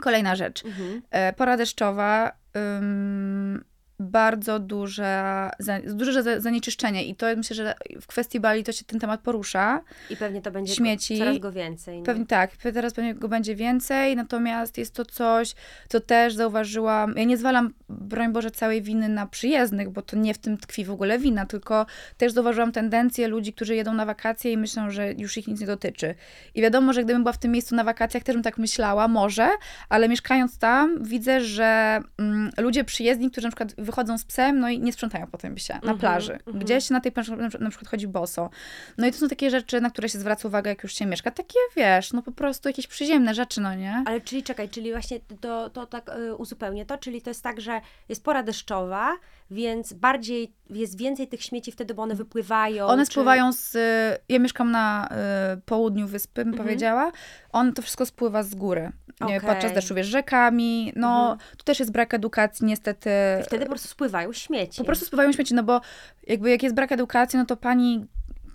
Kolejna 0.00 0.36
rzecz. 0.36 0.64
Mhm. 0.64 1.02
E, 1.10 1.32
Pora 1.32 1.56
deszczowa, 1.56 2.32
ym, 2.56 3.64
bardzo 4.00 4.58
duże 4.58 5.52
za- 5.58 6.40
zanieczyszczenie 6.40 7.04
i 7.04 7.14
to 7.14 7.26
myślę, 7.36 7.56
że 7.56 7.74
w 8.00 8.06
kwestii 8.06 8.40
Bali 8.40 8.64
to 8.64 8.72
się 8.72 8.84
ten 8.84 9.00
temat 9.00 9.20
porusza. 9.20 9.80
I 10.10 10.16
pewnie 10.16 10.42
to 10.42 10.50
będzie 10.50 10.74
Śmieci. 10.74 11.18
coraz 11.18 11.38
go 11.38 11.52
więcej. 11.52 11.98
nie? 11.98 12.04
Pewnie 12.04 12.26
tak, 12.26 12.50
teraz 12.56 12.94
pewnie 12.94 13.14
go 13.14 13.28
będzie 13.28 13.54
więcej, 13.54 14.16
natomiast 14.16 14.78
jest 14.78 14.94
to 14.94 15.04
coś, 15.04 15.54
co 15.88 16.00
też 16.00 16.34
zauważyłam. 16.34 17.14
Ja 17.16 17.24
nie 17.24 17.36
zwalam, 17.36 17.72
broń 17.88 18.32
Boże, 18.32 18.50
całej 18.50 18.82
winy 18.82 19.08
na 19.08 19.26
przyjezdnych, 19.26 19.90
bo 19.90 20.02
to 20.02 20.16
nie 20.16 20.34
w 20.34 20.38
tym 20.38 20.58
tkwi 20.58 20.84
w 20.84 20.90
ogóle 20.90 21.18
wina, 21.18 21.46
tylko 21.46 21.86
też 22.16 22.32
zauważyłam 22.32 22.72
tendencję 22.72 23.28
ludzi, 23.28 23.52
którzy 23.52 23.74
jedą 23.76 23.94
na 23.94 24.06
wakacje 24.06 24.52
i 24.52 24.56
myślą, 24.56 24.90
że 24.90 25.12
już 25.12 25.36
ich 25.38 25.48
nic 25.48 25.60
nie 25.60 25.66
dotyczy. 25.66 26.14
I 26.54 26.62
wiadomo, 26.62 26.92
że 26.92 27.04
gdybym 27.04 27.22
była 27.22 27.32
w 27.32 27.38
tym 27.38 27.52
miejscu 27.52 27.74
na 27.74 27.84
wakacjach, 27.84 28.22
też 28.22 28.34
bym 28.34 28.42
tak 28.42 28.58
myślała, 28.58 29.08
może, 29.08 29.48
ale 29.88 30.08
mieszkając 30.08 30.58
tam, 30.58 31.04
widzę, 31.04 31.40
że 31.40 32.00
mm, 32.18 32.50
ludzie 32.58 32.84
przyjezdni, 32.84 33.30
którzy 33.30 33.46
na 33.46 33.50
przykład 33.50 33.74
wychodzą 33.90 34.18
z 34.18 34.24
psem, 34.24 34.60
no 34.60 34.68
i 34.68 34.80
nie 34.80 34.92
sprzątają 34.92 35.26
potem 35.26 35.58
się 35.58 35.74
na 35.74 35.80
Mhm, 35.80 35.98
plaży. 35.98 36.32
mhm. 36.32 36.58
Gdzieś 36.58 36.90
na 36.90 37.00
tej 37.00 37.12
plaży 37.12 37.36
na 37.36 37.48
przykład- 37.48 37.62
na 37.62 37.70
przykład 37.70 37.90
chodzi 37.90 38.08
boso. 38.08 38.50
No 38.98 39.06
i 39.06 39.12
to 39.12 39.18
są 39.18 39.28
takie 39.28 39.50
rzeczy, 39.50 39.80
na 39.80 39.90
które 39.90 40.08
się 40.08 40.18
zwraca 40.18 40.48
uwagę, 40.48 40.70
jak 40.70 40.82
już 40.82 40.94
się 40.94 41.06
mieszka. 41.06 41.30
Takie, 41.30 41.58
wiesz, 41.76 42.12
no 42.12 42.22
po 42.22 42.32
prostu 42.32 42.68
jakieś 42.68 42.86
przyziemne 42.86 43.34
rzeczy, 43.34 43.60
no 43.60 43.74
nie? 43.74 44.02
Ale 44.06 44.20
czyli 44.20 44.42
czekaj, 44.42 44.68
czyli 44.68 44.90
właśnie 44.92 45.20
to, 45.40 45.70
to 45.70 45.86
tak 45.86 46.08
y, 46.08 46.34
uzupełnię 46.36 46.86
to, 46.86 46.98
czyli 46.98 47.22
to 47.22 47.30
jest 47.30 47.42
tak, 47.42 47.60
że 47.60 47.80
jest 48.08 48.24
pora 48.24 48.42
deszczowa, 48.42 49.12
więc 49.50 49.92
bardziej, 49.92 50.52
jest 50.70 50.98
więcej 50.98 51.28
tych 51.28 51.42
śmieci 51.42 51.72
wtedy, 51.72 51.94
bo 51.94 52.02
one 52.02 52.14
wypływają. 52.14 52.86
One 52.86 53.02
czy... 53.06 53.10
spływają 53.12 53.52
z... 53.52 53.76
Ja 54.28 54.38
mieszkam 54.38 54.70
na 54.70 55.08
y, 55.56 55.60
południu 55.60 56.06
wyspy, 56.06 56.44
bym 56.44 56.48
Mhm. 56.48 56.66
powiedziała. 56.68 57.12
On 57.52 57.72
to 57.72 57.82
wszystko 57.82 58.06
spływa 58.06 58.42
z 58.42 58.54
góry. 58.54 58.92
Okej. 59.20 59.40
Podczas 59.40 59.72
deszczu, 59.72 59.94
wiesz, 59.94 60.06
rzekami. 60.06 60.92
No, 60.96 61.20
Mhm. 61.32 61.38
tu 61.56 61.64
też 61.64 61.78
jest 61.78 61.92
brak 61.92 62.14
edukacji, 62.14 62.66
niestety. 62.66 63.10
I 63.40 63.44
wtedy 63.44 63.64
po 63.64 63.68
prostu 63.70 63.88
spływają 63.88 64.32
śmieci. 64.32 64.78
Po 64.78 64.84
prostu 64.84 65.04
spływają 65.04 65.32
śmieci, 65.32 65.54
no 65.54 65.62
bo 65.62 65.80
jakby 66.26 66.50
jak 66.50 66.62
jest 66.62 66.74
brak 66.74 66.92
edukacji, 66.92 67.38
no 67.38 67.46
to 67.46 67.56
pani 67.56 68.06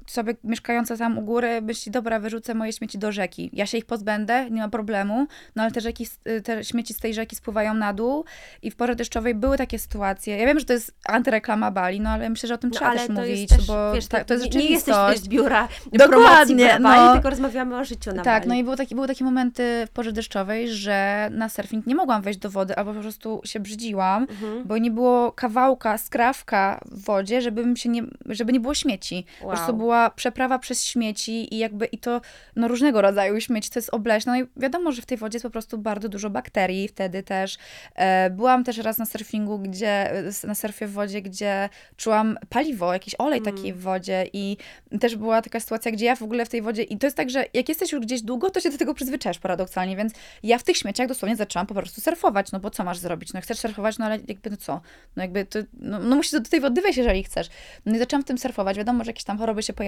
sobie 0.07 0.33
mieszkająca 0.43 0.97
tam 0.97 1.17
u 1.17 1.21
góry 1.21 1.61
myśli, 1.61 1.91
dobra, 1.91 2.19
wyrzucę 2.19 2.53
moje 2.53 2.73
śmieci 2.73 2.97
do 2.97 3.11
rzeki. 3.11 3.49
Ja 3.53 3.65
się 3.65 3.77
ich 3.77 3.85
pozbędę, 3.85 4.49
nie 4.49 4.61
ma 4.61 4.69
problemu, 4.69 5.27
no 5.55 5.63
ale 5.63 5.71
te, 5.71 5.81
rzeki, 5.81 6.07
te 6.43 6.63
śmieci 6.63 6.93
z 6.93 6.97
tej 6.99 7.13
rzeki 7.13 7.35
spływają 7.35 7.73
na 7.73 7.93
dół 7.93 8.25
i 8.61 8.71
w 8.71 8.75
porze 8.75 8.95
deszczowej 8.95 9.35
były 9.35 9.57
takie 9.57 9.79
sytuacje. 9.79 10.37
Ja 10.37 10.45
wiem, 10.47 10.59
że 10.59 10.65
to 10.65 10.73
jest 10.73 10.93
antyreklama 11.07 11.71
Bali, 11.71 12.01
no 12.01 12.09
ale 12.09 12.29
myślę, 12.29 12.47
że 12.47 12.53
o 12.55 12.57
tym 12.57 12.69
No, 12.69 12.75
trzeba 12.75 12.91
też 12.93 13.09
mówić, 13.09 13.49
też, 13.49 13.67
bo 13.67 13.93
wiesz, 13.93 14.07
ta, 14.07 14.23
to 14.25 14.33
jest 14.33 14.45
nie, 14.45 14.59
nie 14.59 14.69
jesteś 14.69 14.95
rzeczywistość. 14.95 15.19
też 15.19 15.29
biura 15.29 15.67
Dokładnie, 15.93 16.77
Bali, 16.81 17.05
no. 17.05 17.13
tylko 17.13 17.29
rozmawiamy 17.29 17.77
o 17.77 17.83
życiu 17.83 18.11
na 18.13 18.23
Tak, 18.23 18.43
Bali. 18.43 18.49
no 18.49 18.55
i 18.55 18.63
były 18.63 18.77
takie, 18.77 18.95
były 18.95 19.07
takie 19.07 19.23
momenty 19.23 19.83
w 19.87 19.89
porze 19.89 20.11
deszczowej, 20.11 20.69
że 20.69 21.29
na 21.31 21.49
surfing 21.49 21.87
nie 21.87 21.95
mogłam 21.95 22.21
wejść 22.21 22.39
do 22.39 22.49
wody, 22.49 22.75
albo 22.75 22.93
po 22.93 22.99
prostu 23.01 23.41
się 23.45 23.59
brzydziłam, 23.59 24.27
Mhm. 24.29 24.63
bo 24.67 24.77
nie 24.77 24.91
było 24.91 25.31
kawałka, 25.31 25.97
skrawka 25.97 26.79
w 26.85 27.05
wodzie, 27.05 27.41
żeby, 27.41 27.77
się 27.77 27.89
nie, 27.89 28.03
żeby 28.25 28.53
nie 28.53 28.59
było 28.59 28.73
śmieci. 28.73 29.25
Po 29.41 29.47
prostu 29.47 29.71
Wow. 29.77 29.77
Była 29.95 30.09
przeprawa 30.09 30.59
przez 30.59 30.85
śmieci 30.85 31.55
i 31.55 31.57
jakby 31.57 31.85
i 31.85 31.97
to 31.97 32.21
no, 32.55 32.67
różnego 32.67 33.01
rodzaju 33.01 33.41
śmieci, 33.41 33.69
to 33.69 33.79
jest 33.79 33.89
obleśne. 33.89 34.31
No 34.31 34.39
i 34.45 34.47
wiadomo, 34.57 34.91
że 34.91 35.01
w 35.01 35.05
tej 35.05 35.17
wodzie 35.17 35.35
jest 35.35 35.43
po 35.43 35.49
prostu 35.49 35.77
bardzo 35.77 36.09
dużo 36.09 36.29
bakterii 36.29 36.87
wtedy 36.87 37.23
też. 37.23 37.57
E, 37.95 38.29
byłam 38.29 38.63
też 38.63 38.77
raz 38.77 38.97
na 38.97 39.05
surfingu, 39.05 39.59
gdzie, 39.59 40.11
na 40.43 40.55
surfie 40.55 40.87
w 40.87 40.91
wodzie, 40.91 41.21
gdzie 41.21 41.69
czułam 41.97 42.37
paliwo, 42.49 42.93
jakiś 42.93 43.15
olej 43.17 43.35
Mm. 43.35 43.55
taki 43.55 43.73
w 43.73 43.81
wodzie 43.81 44.25
i 44.33 44.57
też 44.99 45.15
była 45.15 45.41
taka 45.41 45.59
sytuacja, 45.59 45.91
gdzie 45.91 46.05
ja 46.05 46.15
w 46.15 46.21
ogóle 46.21 46.45
w 46.45 46.49
tej 46.49 46.61
wodzie 46.61 46.83
i 46.83 46.97
to 46.97 47.07
jest 47.07 47.17
tak, 47.17 47.29
że 47.29 47.45
jak 47.53 47.69
jesteś 47.69 47.91
już 47.91 48.01
gdzieś 48.01 48.21
długo, 48.21 48.49
to 48.49 48.59
się 48.59 48.69
do 48.69 48.77
tego 48.77 48.93
przyzwyczajasz 48.93 49.39
paradoksalnie, 49.39 49.97
więc 49.97 50.13
ja 50.43 50.57
w 50.57 50.63
tych 50.63 50.77
śmieciach 50.77 51.07
dosłownie 51.07 51.35
zaczęłam 51.35 51.67
po 51.67 51.73
prostu 51.73 52.01
surfować, 52.01 52.51
no 52.51 52.59
bo 52.59 52.69
co 52.69 52.83
masz 52.83 52.97
zrobić? 52.97 53.33
No 53.33 53.41
chcesz 53.41 53.59
surfować, 53.59 53.97
no 53.97 54.05
ale 54.05 54.19
jakby 54.27 54.49
no 54.49 54.57
co? 54.57 54.81
No 55.15 55.23
jakby 55.23 55.45
to, 55.45 55.59
no, 55.73 55.99
no 55.99 56.15
musisz 56.15 56.31
do 56.31 56.41
tej 56.41 56.61
wody 56.61 56.81
wejść, 56.81 56.97
jeżeli 56.97 57.23
chcesz. 57.23 57.49
No 57.85 57.95
i 57.95 57.99
zaczęłam 57.99 58.23
w 58.23 58.25
tym 58.25 58.37
surfować, 58.37 58.77
wiadomo, 58.77 59.03
że 59.03 59.09
jakieś 59.09 59.23
tam 59.23 59.37
choroby 59.37 59.63
się 59.63 59.73
pojawiają, 59.73 59.84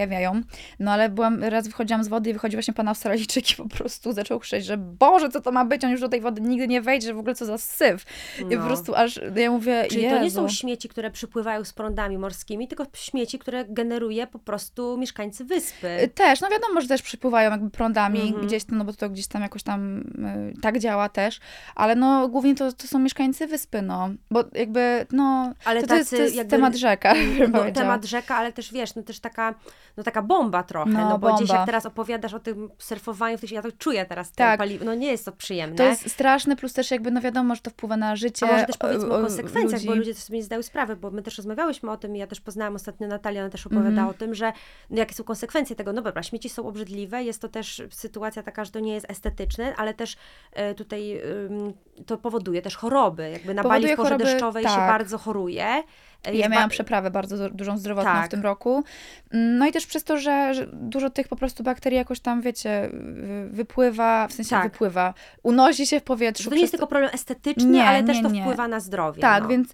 no 0.80 0.92
ale 0.92 1.10
byłam, 1.10 1.44
raz 1.44 1.68
wychodziłam 1.68 2.04
z 2.04 2.08
wody 2.08 2.30
i 2.30 2.34
wychodzi 2.34 2.56
właśnie 2.58 2.74
pan 2.74 2.88
Australijczyk 2.88 3.52
i 3.52 3.56
po 3.56 3.68
prostu 3.70 4.14
zaczął 4.14 4.40
krzyczeć, 4.40 4.66
że 4.66 4.78
Boże, 4.78 5.30
co 5.30 5.42
to 5.42 5.52
ma 5.52 5.66
być? 5.66 5.84
On 5.84 5.92
już 5.92 6.02
do 6.02 6.10
tej 6.10 6.22
wody 6.22 6.42
nigdy 6.42 6.68
nie 6.68 6.82
wejdzie, 6.82 7.08
że 7.08 7.14
w 7.14 7.20
ogóle 7.20 7.36
co 7.36 7.46
za 7.46 7.58
syf. 7.58 8.06
I 8.40 8.44
po 8.44 8.56
No. 8.56 8.66
prostu 8.66 8.96
aż, 8.96 9.20
ja 9.36 9.52
mówię, 9.52 9.86
Czyli 9.90 10.02
Jezu. 10.04 10.16
to 10.16 10.24
nie 10.24 10.32
są 10.32 10.50
śmieci, 10.50 10.90
które 10.90 11.12
przypływają 11.12 11.64
z 11.64 11.74
prądami 11.74 12.18
morskimi, 12.18 12.68
tylko 12.68 12.86
śmieci, 12.94 13.40
które 13.40 13.66
generuje 13.66 14.28
po 14.28 14.40
prostu 14.40 14.98
mieszkańcy 14.98 15.46
wyspy. 15.46 15.88
Y, 16.04 16.08
Też, 16.08 16.42
no 16.42 16.50
wiadomo, 16.50 16.82
że 16.82 16.88
też 16.88 17.02
przypływają 17.02 17.52
jakby 17.52 17.70
prądami 17.70 18.22
Mhm. 18.22 18.48
gdzieś 18.48 18.64
tam, 18.64 18.78
no 18.78 18.86
bo 18.86 18.94
to 18.94 19.10
gdzieś 19.10 19.28
tam 19.28 19.42
jakoś 19.42 19.64
tam 19.64 19.98
y, 20.58 20.62
tak 20.62 20.80
działa 20.80 21.10
też, 21.10 21.40
ale 21.76 21.96
no 21.96 22.28
głównie 22.28 22.56
to, 22.56 22.72
to 22.72 22.88
są 22.88 23.00
mieszkańcy 23.00 23.48
wyspy, 23.48 23.82
no, 23.82 24.10
bo 24.32 24.44
jakby, 24.54 25.06
no, 25.12 25.54
Ale 25.66 25.82
to, 25.82 25.88
to 25.88 25.96
jest, 25.96 26.10
tacy 26.10 26.18
to 26.18 26.24
jest 26.24 26.36
jakby- 26.36 26.52
temat 26.52 26.76
rzeka, 26.76 27.14
No, 27.54 27.72
temat 27.72 28.06
rzeka, 28.06 28.36
ale 28.36 28.54
też 28.54 28.74
wiesz, 28.74 28.96
no 28.96 29.04
też 29.04 29.20
taka, 29.20 29.56
no 29.98 30.04
taka 30.04 30.22
bomba 30.22 30.64
trochę, 30.64 30.92
No, 30.92 31.10
no, 31.10 31.18
bo 31.20 31.36
gdzieś 31.36 31.48
bomba. 31.48 31.60
jak 31.60 31.66
teraz 31.66 31.86
opowiadasz 31.86 32.34
o 32.34 32.40
tym 32.40 32.70
surfowaniu, 32.78 33.38
to 33.38 33.48
się, 33.48 33.56
ja 33.56 33.62
to 33.62 33.72
czuję 33.72 34.06
teraz, 34.06 34.32
Tak. 34.32 34.60
tak. 34.60 34.70
no 34.86 34.94
nie 34.96 35.08
jest 35.08 35.26
to 35.26 35.32
przyjemne. 35.32 35.76
To 35.76 35.84
jest 35.84 36.12
straszne, 36.12 36.56
plus 36.56 36.74
też 36.74 36.92
jakby, 36.92 37.12
no 37.12 37.22
wiadomo, 37.22 37.56
że 37.56 37.62
to 37.62 37.70
wpływa 37.70 37.98
na 37.98 38.16
życie 38.16 38.46
A 38.50 38.52
może 38.52 38.66
też 38.66 38.78
powiedzmy 38.78 39.10
o 39.10 39.16
y, 39.18 39.20
y, 39.20 39.22
konsekwencjach, 39.24 39.72
ludzi. 39.82 39.88
bo 39.88 39.96
ludzie 39.96 40.14
też 40.14 40.24
sobie 40.24 40.38
nie 40.40 40.44
zdają 40.44 40.62
sprawy, 40.64 40.96
bo 40.96 41.12
my 41.12 41.22
też 41.24 41.38
rozmawiałyśmy 41.38 41.92
o 41.92 41.98
tym 41.98 42.16
i 42.16 42.20
ja 42.20 42.28
też 42.28 42.42
poznałam 42.42 42.76
ostatnio 42.76 43.08
Natalię, 43.08 43.42
ona 43.42 43.50
też 43.50 43.68
opowiadała 43.68 44.10
o 44.10 44.14
tym, 44.14 44.36
że 44.36 44.54
no, 44.90 44.98
jakie 44.98 45.16
są 45.16 45.24
konsekwencje 45.24 45.76
tego. 45.76 45.94
No 45.94 46.02
dobra, 46.02 46.24
śmieci 46.24 46.50
są 46.50 46.68
obrzydliwe, 46.68 47.24
jest 47.24 47.42
to 47.42 47.48
też 47.50 47.82
sytuacja 47.90 48.44
taka, 48.44 48.66
że 48.66 48.72
to 48.72 48.80
nie 48.80 48.94
jest 48.94 49.10
estetyczne, 49.10 49.76
ale 49.76 49.94
też 49.94 50.18
e, 50.54 50.76
tutaj 50.76 51.22
to 52.06 52.18
powoduje 52.18 52.62
też 52.62 52.76
choroby. 52.76 53.30
Jakby 53.30 53.54
na 53.54 53.64
Powoduje 53.64 53.82
Bali 53.84 53.94
w 53.94 53.98
porze 53.98 54.10
choroby, 54.10 54.24
deszczowej 54.24 54.64
się 54.64 54.70
tak. 54.70 54.88
bardzo 54.88 55.18
choruje. 55.18 55.84
E, 56.25 56.36
Ja 56.36 56.49
miałam 56.49 56.65
ba- 56.69 56.73
przeprawę 56.73 57.12
bardzo 57.12 57.38
du- 57.38 57.56
dużą 57.56 57.77
zdrowotną 57.77 58.12
Tak. 58.12 58.25
w 58.25 58.30
tym 58.32 58.41
roku. 58.41 58.84
Mm, 59.34 59.58
No 59.58 59.67
i 59.67 59.71
też 59.71 59.86
przez 59.88 60.03
to, 60.03 60.17
że, 60.17 60.53
że 60.53 60.67
dużo 60.73 61.10
tych 61.10 61.27
po 61.27 61.36
prostu 61.36 61.63
bakterii 61.63 61.97
jakoś 61.97 62.19
tam, 62.19 62.41
wiecie, 62.41 62.89
wy- 62.93 63.49
wypływa, 63.49 64.27
w 64.27 64.34
sensie 64.34 64.49
Tak. 64.49 64.63
wypływa, 64.71 65.13
unosi 65.43 65.88
się 65.88 65.99
w 65.99 66.03
powietrzu. 66.03 66.49
to 66.49 66.56
nie 66.56 66.62
jest 66.62 66.71
przez 66.71 66.80
tylko 66.80 66.88
problem 66.88 67.12
estetyczny, 67.13 67.65
Nie, 67.69 67.86
ale 67.86 68.03
też 68.03 68.17
nie, 68.17 68.23
to 68.23 68.30
nie. 68.30 68.41
wpływa 68.41 68.67
na 68.67 68.80
zdrowie. 68.80 69.21
Tak, 69.21 69.43
no. 69.43 69.49
więc 69.49 69.73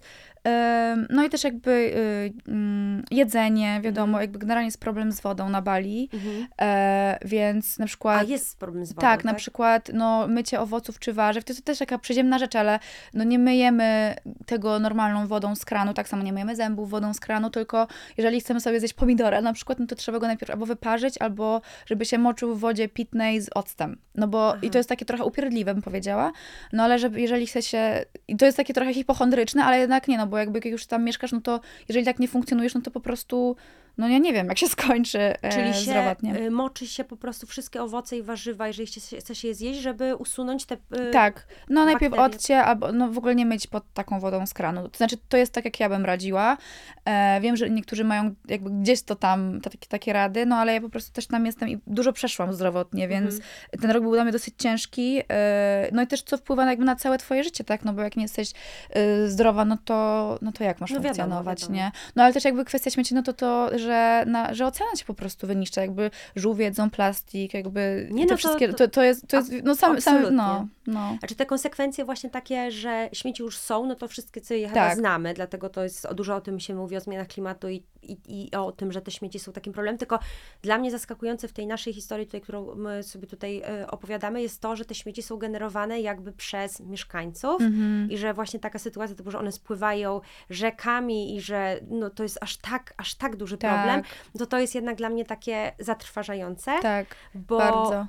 no 1.10 1.24
i 1.24 1.28
też 1.30 1.44
jakby 1.44 1.70
y, 1.70 2.32
mm, 2.48 3.04
jedzenie, 3.10 3.80
wiadomo, 3.82 4.06
Mhm. 4.06 4.20
jakby 4.22 4.38
generalnie 4.38 4.66
jest 4.66 4.80
problem 4.80 5.12
z 5.12 5.20
wodą 5.20 5.48
na 5.48 5.62
Bali, 5.62 6.08
Mhm. 6.12 6.46
e, 6.60 7.18
więc 7.24 7.78
na 7.78 7.86
przykład... 7.86 8.20
A 8.20 8.24
jest 8.24 8.58
problem 8.58 8.86
z 8.86 8.92
wodą, 8.92 9.00
tak, 9.00 9.24
na 9.24 9.34
przykład 9.34 9.90
no, 9.94 10.26
mycie 10.28 10.60
owoców 10.60 10.98
czy 10.98 11.12
warzyw, 11.12 11.44
to 11.44 11.52
jest 11.52 11.64
też 11.64 11.78
taka 11.78 11.98
przyziemna 11.98 12.38
rzecz, 12.38 12.56
ale 12.56 12.78
no, 13.14 13.24
nie 13.24 13.38
myjemy 13.38 14.14
tego 14.46 14.78
normalną 14.78 15.26
wodą 15.26 15.54
z 15.54 15.64
kranu, 15.64 15.94
tak 15.94 16.08
samo 16.08 16.22
nie 16.22 16.32
myjemy 16.32 16.56
zębów 16.56 16.90
wodą 16.90 17.14
z 17.14 17.20
kranu, 17.20 17.50
tylko 17.50 17.86
jeżeli 18.16 18.40
chcemy 18.40 18.60
sobie 18.60 18.80
zjeść 18.80 18.94
pomidora 18.94 19.40
na 19.42 19.52
przykład, 19.52 19.78
no 19.78 19.86
to 19.86 19.94
trzeba 19.94 20.18
go 20.18 20.26
najpierw 20.26 20.50
albo 20.50 20.66
wyparzyć, 20.66 21.18
albo 21.18 21.60
żeby 21.86 22.04
się 22.04 22.18
moczył 22.18 22.54
w 22.54 22.60
wodzie 22.60 22.88
pitnej 22.88 23.40
z 23.40 23.48
octem. 23.54 23.98
No 24.14 24.28
bo 24.28 24.48
Aha. 24.50 24.58
i 24.62 24.70
to 24.70 24.78
jest 24.78 24.88
takie 24.88 25.04
trochę 25.04 25.24
upierdliwe, 25.24 25.74
bym 25.74 25.82
powiedziała, 25.82 26.32
no 26.72 26.82
ale 26.82 26.98
żeby, 26.98 27.20
jeżeli 27.20 27.46
chce 27.46 27.62
się, 27.62 28.04
i 28.28 28.36
to 28.36 28.46
jest 28.46 28.56
takie 28.56 28.74
trochę 28.74 28.94
hipochondryczne, 28.94 29.64
ale 29.64 29.78
jednak 29.78 30.08
nie, 30.08 30.18
no 30.18 30.26
bo 30.26 30.33
jakby 30.38 30.58
jak 30.58 30.64
już 30.72 30.86
tam 30.86 31.04
mieszkasz, 31.04 31.32
no 31.32 31.40
to 31.40 31.60
jeżeli 31.88 32.04
tak 32.04 32.18
nie 32.18 32.28
funkcjonujesz, 32.28 32.74
no 32.74 32.80
to 32.80 32.90
po 32.90 33.00
prostu, 33.00 33.56
no 33.98 34.08
ja 34.08 34.18
nie 34.18 34.32
wiem, 34.32 34.46
jak 34.48 34.58
się 34.58 34.68
skończy 34.68 35.18
e, 35.18 35.52
Czyli 35.52 35.74
się 35.74 35.80
zdrowotnie. 35.80 36.38
y, 36.40 36.50
moczy 36.50 36.86
się 36.86 37.04
po 37.04 37.16
prostu 37.16 37.46
wszystkie 37.46 37.82
owoce 37.82 38.16
i 38.16 38.22
warzywa, 38.22 38.66
jeżeli 38.66 38.86
chce 39.20 39.34
się 39.34 39.48
je 39.48 39.54
zjeść, 39.54 39.80
żeby 39.80 40.16
usunąć 40.16 40.64
te... 40.66 40.74
y, 40.74 41.10
Tak, 41.12 41.46
no 41.68 41.84
najpierw 41.84 42.10
bakterie. 42.16 42.36
odcie, 42.36 42.64
albo 42.64 42.92
no 42.92 43.08
w 43.08 43.18
ogóle 43.18 43.34
nie 43.34 43.46
myć 43.46 43.66
pod 43.66 43.84
taką 43.94 44.20
wodą 44.20 44.46
z 44.46 44.54
kranu. 44.54 44.88
To 44.88 44.96
znaczy, 44.96 45.16
to 45.28 45.36
jest 45.36 45.52
tak, 45.52 45.64
jak 45.64 45.80
ja 45.80 45.88
bym 45.88 46.04
radziła. 46.04 46.56
E, 47.04 47.40
wiem, 47.40 47.56
że 47.56 47.70
niektórzy 47.70 48.04
mają 48.04 48.34
jakby 48.48 48.70
gdzieś 48.70 49.02
to 49.02 49.16
tam, 49.16 49.60
ta- 49.60 49.70
takie, 49.70 49.86
takie 49.88 50.12
rady, 50.12 50.46
no 50.46 50.56
ale 50.56 50.74
ja 50.74 50.80
po 50.80 50.88
prostu 50.88 51.12
też 51.12 51.26
tam 51.26 51.46
jestem 51.46 51.68
i 51.68 51.78
dużo 51.86 52.12
przeszłam 52.12 52.52
zdrowotnie, 52.52 53.08
więc 53.08 53.34
Mhm. 53.34 53.50
ten 53.80 53.90
rok 53.90 54.02
był 54.02 54.12
dla 54.12 54.22
mnie 54.24 54.32
dosyć 54.32 54.54
ciężki. 54.58 55.22
E, 55.30 55.88
no 55.92 56.02
i 56.02 56.06
też 56.06 56.22
co 56.22 56.36
wpływa 56.36 56.70
jakby 56.70 56.84
na 56.84 56.96
całe 56.96 57.18
twoje 57.18 57.44
życie, 57.44 57.64
tak? 57.64 57.84
No 57.84 57.92
bo 57.92 58.02
jak 58.02 58.16
nie 58.16 58.22
jesteś 58.22 58.52
e, 58.90 59.28
zdrowa, 59.28 59.64
no 59.64 59.78
to, 59.84 60.38
no 60.42 60.52
to 60.52 60.64
jak 60.64 60.80
masz 60.80 60.90
No 60.90 60.96
wiadomo, 60.96 61.14
funkcjonować, 61.14 61.60
wiadomo. 61.60 61.76
nie? 61.76 61.90
No 62.16 62.22
ale 62.22 62.32
też 62.32 62.44
jakby 62.44 62.64
kwestia 62.64 62.90
śmieci, 62.90 63.14
no 63.14 63.22
to 63.22 63.32
to, 63.32 63.78
że, 63.84 64.24
na, 64.26 64.54
że 64.54 64.66
ocean 64.66 64.96
się 64.96 65.04
po 65.04 65.14
prostu 65.14 65.46
wyniszcza, 65.46 65.80
jakby 65.80 66.10
żółwie 66.36 66.64
jedzą 66.64 66.90
plastik, 66.90 67.54
jakby 67.54 68.08
Nie, 68.10 68.22
te 68.26 68.26
no 68.26 68.28
to- 68.28 68.36
wszystkie, 68.36 68.68
to- 68.68 68.74
to, 68.74 68.88
to 68.88 69.02
jest, 69.02 69.28
to 69.28 69.36
jest 69.36 69.52
no 69.64 69.74
sam, 69.74 70.00
sam 70.00 70.34
no, 70.34 70.66
no. 70.86 71.16
Znaczy 71.18 71.34
te 71.34 71.46
konsekwencje 71.46 72.04
właśnie 72.04 72.30
takie, 72.30 72.70
że 72.70 73.08
śmieci 73.12 73.42
już 73.42 73.58
są, 73.58 73.86
no 73.86 73.94
to 73.94 74.08
wszystkie 74.08 74.40
co 74.40 74.54
je 74.54 74.68
chyba 74.68 74.88
Tak. 74.88 74.98
znamy, 74.98 75.34
dlatego 75.34 75.68
to 75.68 75.82
jest, 75.82 76.12
dużo 76.14 76.36
o 76.36 76.40
tym 76.40 76.60
się 76.60 76.74
mówi, 76.74 76.96
o 76.96 77.00
zmianach 77.00 77.26
klimatu 77.26 77.68
i, 77.68 77.82
i, 78.02 78.16
i 78.28 78.54
o 78.56 78.72
tym, 78.72 78.92
że 78.92 79.00
te 79.00 79.10
śmieci 79.10 79.38
są 79.38 79.52
takim 79.52 79.72
problemem, 79.72 79.98
tylko 79.98 80.18
dla 80.62 80.78
mnie 80.78 80.90
zaskakujące 80.90 81.48
w 81.48 81.52
tej 81.52 81.66
naszej 81.66 81.92
historii, 81.92 82.26
tutaj, 82.26 82.40
którą 82.40 82.74
my 82.74 83.02
sobie 83.02 83.26
tutaj 83.26 83.62
e, 83.62 83.90
opowiadamy, 83.90 84.42
jest 84.42 84.60
to, 84.60 84.76
że 84.76 84.84
te 84.84 84.94
śmieci 84.94 85.22
są 85.22 85.36
generowane 85.36 86.00
jakby 86.00 86.32
przez 86.32 86.80
mieszkańców 86.80 87.60
Mhm. 87.60 88.10
i 88.10 88.18
że 88.18 88.34
właśnie 88.34 88.60
taka 88.60 88.78
sytuacja, 88.78 89.16
typu, 89.16 89.30
że 89.30 89.38
one 89.38 89.52
spływają 89.52 90.20
rzekami 90.50 91.36
i 91.36 91.40
że 91.40 91.80
no, 91.90 92.10
to 92.10 92.22
jest 92.22 92.38
aż 92.40 92.56
tak, 92.56 92.94
aż 92.96 93.14
tak 93.14 93.36
duży 93.36 93.58
Tak. 93.58 93.70
problem, 93.74 94.02
to 94.38 94.46
to 94.46 94.58
jest 94.58 94.74
jednak 94.74 94.96
dla 94.96 95.08
mnie 95.08 95.24
takie 95.24 95.72
zatrważające, 95.78 96.72
Tak, 96.82 97.06
bo, 97.34 97.58
bardzo. 97.58 98.06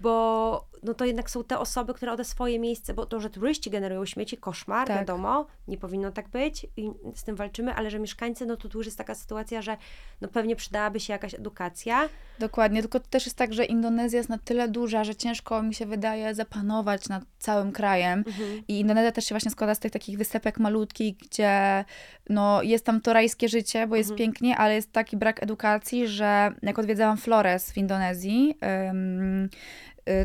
bo 0.00 0.64
no 0.86 0.94
to 0.94 1.04
jednak 1.04 1.30
są 1.30 1.44
te 1.44 1.58
osoby, 1.58 1.94
które 1.94 2.12
o 2.12 2.16
te 2.16 2.24
swoje 2.24 2.58
miejsce, 2.58 2.94
bo 2.94 3.06
to, 3.06 3.20
że 3.20 3.30
turyści 3.30 3.70
generują 3.70 4.06
śmieci, 4.06 4.36
koszmar, 4.36 4.86
Tak. 4.86 4.96
wiadomo, 4.98 5.46
nie 5.68 5.78
powinno 5.78 6.12
tak 6.12 6.28
być 6.28 6.66
i 6.76 6.90
z 7.14 7.24
tym 7.24 7.36
walczymy, 7.36 7.74
ale 7.74 7.90
że 7.90 7.98
mieszkańcy, 7.98 8.46
no 8.46 8.56
to 8.56 8.68
tu 8.68 8.78
już 8.78 8.86
jest 8.86 8.98
taka 8.98 9.14
sytuacja, 9.14 9.62
że 9.62 9.76
no 10.20 10.28
pewnie 10.28 10.56
przydałaby 10.56 11.00
się 11.00 11.12
jakaś 11.12 11.34
edukacja. 11.34 12.08
Dokładnie, 12.38 12.80
tylko 12.80 13.00
to 13.00 13.06
też 13.10 13.26
jest 13.26 13.36
tak, 13.36 13.54
że 13.54 13.64
Indonezja 13.64 14.16
jest 14.16 14.28
na 14.28 14.38
tyle 14.38 14.68
duża, 14.68 15.04
że 15.04 15.14
ciężko 15.14 15.62
mi 15.62 15.74
się 15.74 15.86
wydaje 15.86 16.34
zapanować 16.34 17.08
nad 17.08 17.22
całym 17.38 17.72
krajem. 17.72 18.24
I 18.68 18.80
Indonezja 18.80 19.12
też 19.12 19.24
się 19.24 19.34
właśnie 19.34 19.50
składa 19.50 19.74
z 19.74 19.78
tych 19.78 19.92
takich 19.92 20.18
wysepek 20.18 20.58
malutkich, 20.58 21.16
gdzie 21.16 21.84
no, 22.28 22.62
jest 22.62 22.84
tam 22.84 23.00
to 23.00 23.12
rajskie 23.12 23.48
życie, 23.48 23.86
bo 23.86 23.96
jest 23.96 24.10
Mhm. 24.10 24.18
pięknie, 24.18 24.56
ale 24.56 24.74
jest 24.74 24.92
taki 24.92 25.16
brak 25.16 25.42
edukacji, 25.42 26.08
że 26.08 26.50
jak 26.62 26.78
odwiedzałam 26.78 27.16
Flores 27.16 27.72
w 27.72 27.76
Indonezji, 27.78 28.54
ym, 28.90 29.48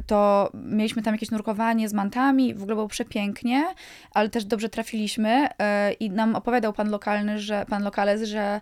to 0.08 0.50
mieliśmy 0.54 1.02
tam 1.02 1.14
jakieś 1.14 1.32
nurkowanie 1.32 1.90
z 1.90 1.94
mantami, 1.94 2.54
w 2.54 2.62
ogóle 2.62 2.76
było 2.76 2.88
przepięknie, 2.88 3.66
ale 4.12 4.30
też 4.30 4.46
dobrze 4.46 4.70
trafiliśmy 4.70 5.48
y, 5.48 5.94
i 5.94 6.10
nam 6.10 6.36
opowiadał 6.36 6.74
pan 6.74 6.90
lokalny, 6.90 7.40
że 7.40 7.66
pan 7.70 7.84
lokales, 7.84 8.24
że 8.24 8.62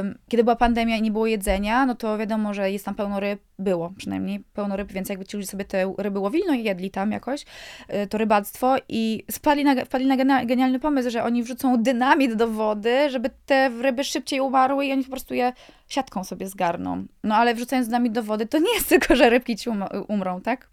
ym, 0.00 0.18
kiedy 0.28 0.44
była 0.44 0.56
pandemia 0.56 0.96
i 0.96 1.02
nie 1.02 1.10
było 1.10 1.26
jedzenia, 1.26 1.86
no 1.86 1.94
to 1.94 2.18
wiadomo, 2.18 2.54
że 2.54 2.70
jest 2.70 2.84
tam 2.84 2.94
pełno 2.94 3.20
ryb, 3.20 3.40
było 3.58 3.92
przynajmniej 3.96 4.44
pełno 4.54 4.76
ryb, 4.76 4.92
więc 4.92 5.08
jakby 5.08 5.24
ci 5.24 5.36
ludzie 5.36 5.48
sobie 5.48 5.64
te 5.64 5.94
ryby 5.98 6.18
łowili, 6.18 6.44
no 6.46 6.54
i 6.54 6.64
jedli 6.64 6.90
tam 6.90 7.12
jakoś, 7.12 7.44
y, 8.04 8.06
to 8.06 8.18
rybactwo 8.18 8.76
i 8.88 9.24
spadli 9.30 9.64
na, 9.64 9.84
wpadli 9.84 10.06
na 10.06 10.44
genialny 10.44 10.80
pomysł, 10.80 11.10
że 11.10 11.24
oni 11.24 11.42
wrzucą 11.42 11.82
dynamit 11.82 12.34
do 12.34 12.48
wody, 12.48 13.10
żeby 13.10 13.30
te 13.46 13.68
ryby 13.68 14.04
szybciej 14.04 14.40
umarły 14.40 14.86
i 14.86 14.92
oni 14.92 15.04
po 15.04 15.10
prostu 15.10 15.34
je 15.34 15.52
siatką 15.90 16.24
sobie 16.24 16.48
zgarną. 16.48 17.04
No 17.24 17.36
ale 17.36 17.54
wrzucając 17.54 17.88
dynamit 17.88 18.12
do 18.12 18.22
wody, 18.22 18.46
to 18.46 18.58
nie 18.58 18.74
jest 18.74 18.88
tylko, 18.94 19.16
że 19.16 19.30
rybki 19.30 19.56
ci 19.56 19.70
um- 19.70 19.84
umrą, 20.08 20.40
tak? 20.40 20.70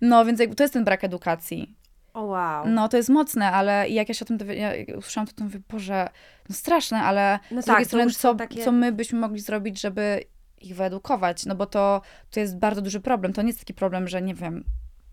No 0.00 0.24
więc 0.24 0.40
jakby 0.40 0.56
to 0.56 0.64
jest 0.64 0.74
ten 0.74 0.84
brak 0.84 1.04
edukacji. 1.04 1.74
O 2.14 2.22
wow. 2.22 2.68
No 2.68 2.88
to 2.88 2.96
jest 2.96 3.08
mocne, 3.08 3.52
ale 3.52 3.88
jak 3.88 4.08
ja 4.08 4.14
się 4.14 4.24
o 4.24 4.28
tym 4.28 4.38
ja 4.50 4.72
usłyszałam, 4.96 5.26
to, 5.26 5.32
to 5.32 5.44
mówię, 5.44 5.60
Boże, 5.68 6.08
no 6.48 6.54
straszne, 6.54 6.98
ale 7.02 7.38
No 7.50 7.62
z 7.62 7.64
tak, 7.64 7.74
drugiej 7.74 7.86
strony, 7.86 8.10
co, 8.10 8.34
takie- 8.34 8.64
co 8.64 8.72
my 8.72 8.92
byśmy 8.92 9.18
mogli 9.18 9.40
zrobić, 9.40 9.80
żeby 9.80 10.24
ich 10.60 10.76
wyedukować, 10.76 11.46
no 11.46 11.54
bo 11.54 11.66
to, 11.66 12.00
to 12.30 12.40
jest 12.40 12.58
bardzo 12.58 12.82
duży 12.82 13.00
problem. 13.00 13.32
To 13.32 13.42
nie 13.42 13.48
jest 13.48 13.58
taki 13.58 13.74
problem, 13.74 14.08
że 14.08 14.22
nie 14.22 14.34
wiem, 14.34 14.64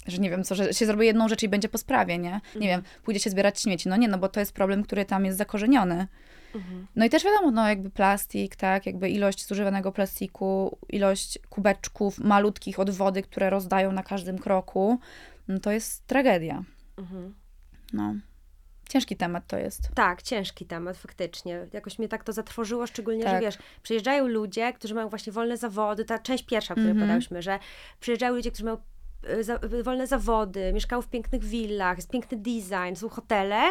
że 0.08 0.18
nie 0.18 0.30
wiem 0.30 0.44
co, 0.44 0.56
że 0.56 0.74
się 0.74 0.86
zrobi 0.86 1.06
jedną 1.06 1.28
rzecz 1.28 1.44
i 1.44 1.50
będzie 1.50 1.70
po 1.70 1.78
sprawie, 1.78 2.18
nie? 2.18 2.42
Nie 2.56 2.68
wiem, 2.68 2.84
pójdzie 3.04 3.20
się 3.20 3.30
zbierać 3.30 3.62
śmieci. 3.62 3.90
No 3.90 3.96
nie, 3.96 4.08
no 4.08 4.18
bo 4.18 4.30
to 4.30 4.40
jest 4.40 4.54
problem, 4.54 4.84
który 4.84 5.06
tam 5.06 5.26
jest 5.26 5.38
zakorzeniony. 5.38 6.08
No 6.96 7.06
i 7.06 7.10
też 7.10 7.24
wiadomo, 7.24 7.52
no 7.52 7.68
jakby 7.70 7.90
plastik, 7.90 8.56
tak, 8.56 8.86
jakby 8.86 9.10
ilość 9.10 9.48
zużywanego 9.48 9.92
plastiku, 9.92 10.78
ilość 10.90 11.40
kubeczków 11.50 12.20
malutkich 12.20 12.80
od 12.80 12.90
wody, 12.90 13.22
które 13.22 13.50
rozdają 13.50 13.92
na 13.92 14.04
każdym 14.04 14.40
kroku, 14.40 15.00
no 15.48 15.60
to 15.60 15.72
jest 15.72 16.08
tragedia. 16.08 16.64
Mhm. 16.98 17.34
No. 17.94 18.16
Ciężki 18.90 19.16
temat 19.18 19.48
to 19.48 19.58
jest. 19.58 19.90
Tak, 19.96 20.22
ciężki 20.22 20.66
temat, 20.66 20.98
faktycznie. 20.98 21.68
Jakoś 21.74 22.00
mnie 22.00 22.08
tak 22.08 22.24
to 22.24 22.34
zatrwożyło, 22.34 22.88
szczególnie, 22.88 23.24
że 23.24 23.30
Tak. 23.30 23.42
wiesz, 23.42 23.58
przyjeżdżają 23.84 24.28
ludzie, 24.28 24.74
którzy 24.74 24.94
mają 24.96 25.10
właśnie 25.10 25.34
wolne 25.34 25.58
zawody, 25.58 26.06
ta 26.06 26.20
część 26.20 26.46
pierwsza, 26.46 26.74
o 26.74 26.76
której 26.76 26.92
Mhm. 26.92 27.08
podałyśmy, 27.08 27.42
że 27.42 27.60
przyjeżdżają 28.00 28.36
ludzie, 28.36 28.52
którzy 28.52 28.64
mają 28.66 28.78
y, 29.30 29.44
za, 29.44 29.60
y, 29.74 29.84
wolne 29.84 30.08
zawody, 30.08 30.74
mieszkają 30.74 31.02
w 31.02 31.08
pięknych 31.08 31.44
willach, 31.44 31.98
jest 31.98 32.10
piękny 32.12 32.38
design, 32.38 32.96
są 32.96 33.10
hotele, 33.10 33.62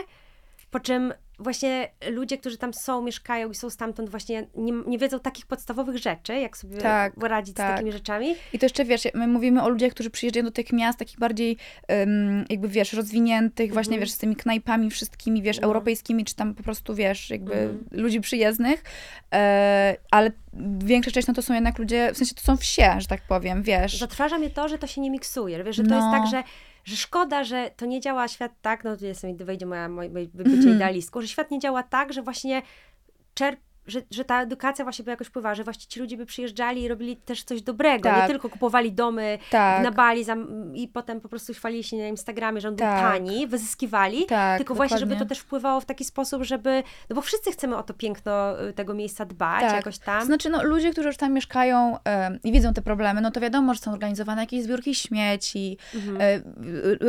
po 0.71 0.81
czym 0.81 1.13
właśnie 1.43 1.89
ludzie, 2.11 2.39
którzy 2.39 2.59
tam 2.59 2.75
są, 2.75 3.03
mieszkają 3.03 3.51
i 3.51 3.55
są 3.55 3.71
stamtąd 3.71 4.11
właśnie 4.11 4.47
nie, 4.55 4.73
nie 4.87 4.99
wiedzą 4.99 5.21
takich 5.21 5.47
podstawowych 5.47 5.99
rzeczy, 5.99 6.35
jak 6.35 6.57
sobie 6.57 6.77
Tak, 6.79 7.13
radzić 7.23 7.55
z 7.55 7.57
tak. 7.57 7.73
takimi 7.73 7.93
rzeczami. 7.93 8.35
I 8.53 8.59
to 8.59 8.67
jeszcze, 8.67 8.85
wiesz, 8.85 9.03
my 9.15 9.27
mówimy 9.27 9.63
o 9.63 9.69
ludziach, 9.69 9.93
którzy 9.93 10.11
przyjeżdżają 10.11 10.45
do 10.45 10.51
tych 10.53 10.73
miast 10.73 10.99
takich 10.99 11.19
bardziej, 11.19 11.57
em, 11.89 12.45
jakby, 12.51 12.69
wiesz, 12.69 12.93
rozwiniętych, 12.93 13.73
właśnie, 13.73 13.99
wiesz, 13.99 14.11
z 14.11 14.19
tymi 14.19 14.37
knajpami 14.37 14.91
wszystkimi, 14.91 15.43
wiesz. 15.43 15.61
No. 15.61 15.67
europejskimi, 15.67 16.25
czy 16.25 16.35
tam 16.37 16.55
po 16.55 16.63
prostu, 16.63 16.95
wiesz, 16.95 17.31
jakby 17.31 17.53
Mhm. 17.55 17.85
ludzi 17.91 18.21
przyjezdnych, 18.21 18.85
e, 19.35 19.97
ale 20.11 20.31
większa 20.85 21.11
część, 21.11 21.29
no 21.29 21.35
to 21.35 21.43
są 21.43 21.55
jednak 21.55 21.79
ludzie, 21.79 22.11
w 22.15 22.17
sensie 22.17 22.35
to 22.35 22.41
są 22.43 22.57
wsie, 22.57 22.95
że 22.99 23.07
tak 23.07 23.23
powiem, 23.29 23.63
wiesz. 23.63 23.99
Zatrważa 23.99 24.39
mnie 24.39 24.51
to, 24.51 24.69
że 24.69 24.79
to 24.79 24.87
się 24.87 25.01
nie 25.01 25.11
miksuje. 25.11 25.65
Wiesz, 25.65 25.77
że 25.77 25.83
to 25.85 25.95
jest 25.95 26.07
No. 26.07 26.13
tak, 26.13 26.27
że, 26.31 26.43
że 26.85 26.97
szkoda, 26.97 27.45
że 27.45 27.71
to 27.77 27.87
nie 27.87 28.01
działa 28.01 28.29
świat 28.29 28.53
tak, 28.63 28.85
no 28.85 28.97
tu 28.97 29.05
jestem, 29.05 29.35
gdy 29.35 29.45
wejdzie 29.45 29.67
moja, 29.67 29.89
moje 29.89 30.11
wybycie 30.11 30.57
Mhm. 30.57 30.77
idealistką, 30.77 31.21
że 31.21 31.29
świat 31.29 31.51
nie 31.51 31.59
działa 31.59 31.83
tak, 31.83 32.13
że 32.13 32.23
właśnie 32.23 32.63
czerp 33.35 33.61
że, 33.87 34.01
że 34.11 34.25
ta 34.25 34.43
edukacja 34.43 34.85
właśnie 34.85 35.05
by 35.05 35.11
jakoś 35.11 35.27
wpływa, 35.27 35.55
że 35.55 35.65
właśnie 35.65 35.87
ci 35.89 36.01
ludzie 36.01 36.17
by 36.17 36.27
przyjeżdżali 36.27 36.83
i 36.83 36.89
robili 36.89 37.17
też 37.17 37.45
coś 37.45 37.63
dobrego, 37.63 38.09
nie 38.09 38.15
Tak. 38.15 38.27
tylko 38.31 38.49
kupowali 38.49 38.93
domy 38.93 39.39
Tak. 39.51 39.83
na 39.85 39.91
Bali 39.91 40.25
za, 40.25 40.37
i 40.75 40.89
potem 40.89 41.21
po 41.21 41.29
prostu 41.29 41.55
chwalili 41.55 41.85
się 41.85 41.97
na 41.97 42.07
Instagramie, 42.07 42.61
że 42.61 42.69
on 42.69 42.77
był 42.77 42.87
Tak. 42.87 43.01
tani, 43.01 43.47
wyzyskiwali, 43.47 44.27
Tak, 44.27 44.59
tylko 44.59 44.75
właśnie, 44.75 44.99
żeby 44.99 45.11
to 45.11 45.15
dokładnie. 45.15 45.29
też 45.29 45.39
wpływało 45.39 45.81
w 45.81 45.85
taki 45.85 46.05
sposób, 46.05 46.43
żeby, 46.43 46.83
no 47.11 47.17
bo 47.17 47.23
wszyscy 47.23 47.53
chcemy 47.53 47.77
o 47.77 47.83
to 47.83 47.95
piękno 47.95 48.63
y, 48.69 48.73
tego 48.73 48.95
miejsca 48.95 49.25
dbać 49.25 49.61
Tak. 49.61 49.73
jakoś 49.77 49.99
tam. 49.99 50.25
Znaczy, 50.27 50.51
no, 50.51 50.63
ludzie, 50.65 50.91
którzy 50.91 51.09
już 51.09 51.17
tam 51.17 51.33
mieszkają 51.33 51.97
i 52.45 52.53
widzą 52.53 52.73
te 52.73 52.83
problemy, 52.83 53.21
no 53.21 53.31
to 53.31 53.41
wiadomo, 53.41 53.75
że 53.75 53.81
są 53.81 53.93
organizowane 53.93 54.41
jakieś 54.43 54.63
zbiórki 54.65 54.95
śmieci, 54.95 55.79
Mhm. 55.95 56.17
e, 56.21 56.41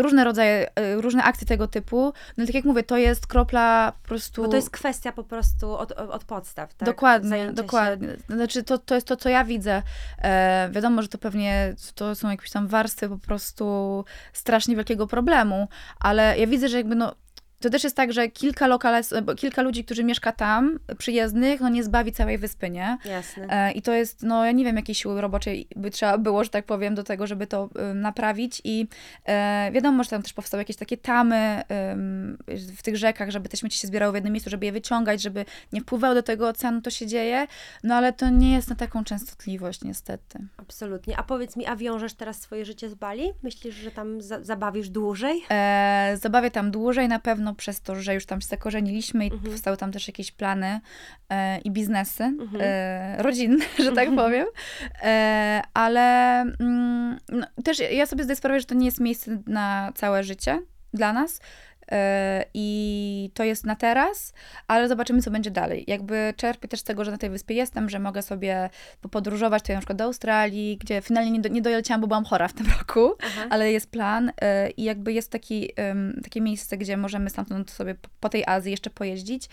różne 0.01 0.23
rodzaje, 0.23 0.69
e, 0.75 0.95
różne 1.01 1.23
akcje 1.23 1.47
tego 1.47 1.67
typu. 1.67 2.13
No 2.37 2.45
tak 2.45 2.55
jak 2.55 2.65
mówię, 2.65 2.83
to 2.83 2.97
jest 2.97 3.27
kropla 3.27 3.93
po 4.01 4.07
prostu... 4.07 4.41
Bo 4.41 4.47
to 4.47 4.55
jest 4.55 4.69
kwestia 4.69 5.11
po 5.11 5.23
prostu 5.23 5.77
od, 5.77 5.91
od 5.91 6.23
podstaw, 6.23 6.62
tak? 6.77 6.85
Dokładnie, 6.85 7.29
Zajęcia 7.29 7.51
się. 7.51 7.55
dokładnie. 7.55 8.09
Znaczy, 8.29 8.63
to, 8.63 8.77
to 8.77 8.95
jest 8.95 9.07
to, 9.07 9.15
co 9.15 9.29
ja 9.29 9.45
widzę. 9.45 9.81
E, 10.21 10.69
wiadomo, 10.71 11.01
że 11.01 11.07
to 11.07 11.17
pewnie 11.17 11.75
to 11.95 12.15
są 12.15 12.29
jakieś 12.29 12.51
tam 12.51 12.67
warstwy 12.67 13.09
po 13.09 13.17
prostu 13.17 14.05
strasznie 14.33 14.75
wielkiego 14.75 15.07
problemu, 15.07 15.67
ale 15.99 16.39
ja 16.39 16.47
widzę, 16.47 16.69
że 16.69 16.77
jakby 16.77 16.95
no. 16.95 17.15
To 17.63 17.69
też 17.69 17.83
jest 17.83 17.95
tak, 17.95 18.13
że 18.13 18.27
kilka 18.29 18.67
lokales, 18.67 19.13
kilka 19.37 19.61
ludzi, 19.61 19.83
którzy 19.83 20.03
mieszka 20.03 20.31
tam, 20.31 20.79
przyjezdnych, 20.97 21.61
no 21.61 21.69
nie 21.69 21.83
zbawi 21.83 22.11
całej 22.11 22.37
wyspy, 22.37 22.69
nie? 22.69 22.97
Jasne. 23.05 23.47
E, 23.49 23.71
I 23.71 23.81
to 23.81 23.93
jest, 23.93 24.23
no 24.23 24.45
ja 24.45 24.51
nie 24.51 24.65
wiem, 24.65 24.75
jakiej 24.75 24.95
siły 24.95 25.21
roboczej 25.21 25.67
by 25.75 25.91
trzeba 25.91 26.17
było, 26.17 26.43
że 26.43 26.49
tak 26.49 26.65
powiem, 26.65 26.95
do 26.95 27.03
tego, 27.03 27.27
żeby 27.27 27.47
to 27.47 27.69
naprawić. 27.95 28.61
I 28.63 28.87
e, 29.25 29.71
wiadomo, 29.73 30.03
że 30.03 30.09
tam 30.09 30.21
też 30.21 30.33
powstały 30.33 30.61
jakieś 30.61 30.75
takie 30.75 30.97
tamy 30.97 31.63
w 32.77 32.81
tych 32.83 32.97
rzekach, 32.97 33.29
żeby 33.29 33.49
te 33.49 33.57
śmieci 33.57 33.79
się 33.79 33.87
zbierały 33.87 34.11
w 34.11 34.15
jednym 34.15 34.33
miejscu, 34.33 34.49
żeby 34.49 34.65
je 34.65 34.71
wyciągać, 34.71 35.21
żeby 35.21 35.45
nie 35.73 35.81
wpływało 35.81 36.13
do 36.13 36.23
tego 36.23 36.47
oceanu, 36.47 36.81
to 36.81 36.89
się 36.89 37.07
dzieje. 37.07 37.47
No 37.83 37.95
ale 37.95 38.13
to 38.13 38.29
nie 38.29 38.53
jest 38.53 38.69
na 38.69 38.75
taką 38.75 39.03
częstotliwość, 39.03 39.83
niestety. 39.83 40.39
Absolutnie. 40.57 41.17
A 41.17 41.23
powiedz 41.23 41.55
mi, 41.55 41.65
a 41.65 41.75
wiążesz 41.75 42.13
teraz 42.13 42.41
swoje 42.41 42.65
życie 42.65 42.89
z 42.89 42.95
Bali? 42.95 43.33
Myślisz, 43.43 43.75
że 43.75 43.91
tam 43.91 44.21
za 44.21 44.43
zabawisz 44.43 44.89
dłużej? 44.89 45.43
E, 45.49 46.17
zabawię 46.21 46.51
tam 46.51 46.71
dłużej, 46.71 47.07
na 47.07 47.19
pewno 47.19 47.52
przez 47.55 47.81
to, 47.81 47.95
że 47.95 48.13
już 48.13 48.25
tam 48.25 48.41
się 48.41 48.47
zakorzeniliśmy 48.47 49.25
i 49.27 49.31
Mhm. 49.31 49.51
powstały 49.51 49.77
tam 49.77 49.91
też 49.91 50.07
jakieś 50.07 50.31
plany 50.31 50.79
e, 51.29 51.59
i 51.59 51.71
biznesy 51.71 52.23
Mhm. 52.23 52.61
e, 52.61 53.23
rodzinne, 53.23 53.65
że 53.85 53.91
tak 53.91 54.15
powiem. 54.15 54.47
E, 55.03 55.61
ale 55.73 56.01
mm, 56.41 57.17
no, 57.29 57.47
też 57.63 57.79
ja 57.91 58.05
sobie 58.05 58.23
zdaję 58.23 58.35
sprawę, 58.35 58.59
że 58.59 58.65
to 58.65 58.75
nie 58.75 58.85
jest 58.85 58.99
miejsce 58.99 59.37
na 59.47 59.91
całe 59.95 60.23
życie 60.23 60.59
dla 60.93 61.13
nas. 61.13 61.39
E, 61.91 62.45
I 62.53 63.31
to 63.33 63.43
jest 63.43 63.65
na 63.65 63.75
teraz, 63.75 64.33
ale 64.67 64.87
zobaczymy, 64.87 65.21
co 65.21 65.31
będzie 65.31 65.51
dalej. 65.51 65.83
Jakby 65.87 66.33
czerpię 66.37 66.67
też 66.67 66.79
z 66.79 66.83
tego, 66.83 67.05
że 67.05 67.11
na 67.11 67.17
tej 67.17 67.29
wyspie 67.29 67.53
jestem, 67.53 67.89
że 67.89 67.99
mogę 67.99 68.21
sobie 68.21 68.69
popodróżować 69.01 69.61
tutaj 69.63 69.75
na 69.75 69.79
przykład 69.79 69.97
do 69.97 70.03
Australii, 70.03 70.77
gdzie 70.77 71.01
finalnie 71.01 71.31
nie, 71.31 71.41
do, 71.41 71.49
nie 71.49 71.61
doleciałam, 71.61 72.01
bo 72.01 72.07
byłam 72.07 72.25
chora 72.25 72.47
w 72.47 72.53
tym 72.53 72.67
roku, 72.79 73.15
Aha. 73.23 73.47
ale 73.49 73.71
jest 73.71 73.91
plan 73.91 74.31
e, 74.41 74.69
i 74.69 74.83
jakby 74.83 75.13
jest 75.13 75.31
taki, 75.31 75.69
takie 76.23 76.41
miejsce, 76.41 76.77
gdzie 76.77 76.97
możemy 76.97 77.29
stamtąd 77.29 77.71
sobie 77.71 77.95
po- 77.95 78.09
po 78.19 78.29
tej 78.29 78.43
Azji 78.45 78.71
jeszcze 78.71 78.89
pojeździć. 78.89 79.49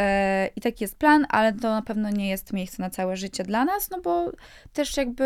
E, 0.00 0.46
I 0.56 0.60
taki 0.60 0.84
jest 0.84 0.98
plan, 0.98 1.26
ale 1.28 1.52
to 1.52 1.70
na 1.70 1.82
pewno 1.82 2.10
nie 2.10 2.28
jest 2.28 2.52
miejsce 2.52 2.82
na 2.82 2.90
całe 2.90 3.16
życie 3.16 3.44
dla 3.44 3.64
nas, 3.64 3.90
no 3.90 4.00
bo 4.00 4.32
też 4.72 4.96
jakby 4.96 5.24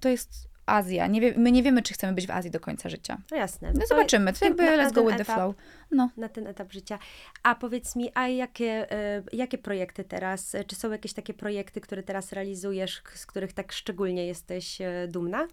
to 0.00 0.08
jest 0.08 0.53
Azja. 0.66 1.06
Nie 1.06 1.20
wie, 1.20 1.34
my 1.36 1.52
nie 1.52 1.62
wiemy, 1.62 1.82
czy 1.82 1.94
chcemy 1.94 2.12
być 2.12 2.26
w 2.26 2.30
Azji 2.30 2.50
do 2.50 2.60
końca 2.60 2.88
życia. 2.88 3.18
No 3.30 3.36
jasne. 3.36 3.72
No 3.74 3.80
To 3.80 3.86
zobaczymy, 3.86 4.32
to 4.32 4.44
jakby 4.44 4.62
na- 4.62 4.70
let's 4.88 4.92
go 4.92 5.04
with 5.06 5.16
the 5.16 5.24
etap- 5.24 5.34
flow. 5.34 5.54
No. 5.90 6.10
Na 6.16 6.28
ten 6.28 6.46
etap 6.46 6.72
życia. 6.72 6.98
A 7.42 7.54
powiedz 7.54 7.96
mi, 7.96 8.10
a 8.14 8.28
jakie, 8.28 8.92
e, 8.92 9.22
jakie 9.32 9.58
projekty 9.58 10.04
teraz, 10.04 10.56
czy 10.66 10.76
są 10.76 10.90
jakieś 10.90 11.12
takie 11.12 11.34
projekty, 11.34 11.80
które 11.80 12.02
teraz 12.02 12.32
realizujesz, 12.32 13.02
z 13.14 13.26
których 13.26 13.52
tak 13.52 13.72
szczególnie 13.72 14.26
jesteś 14.26 14.80
e, 14.80 15.08
dumna? 15.08 15.46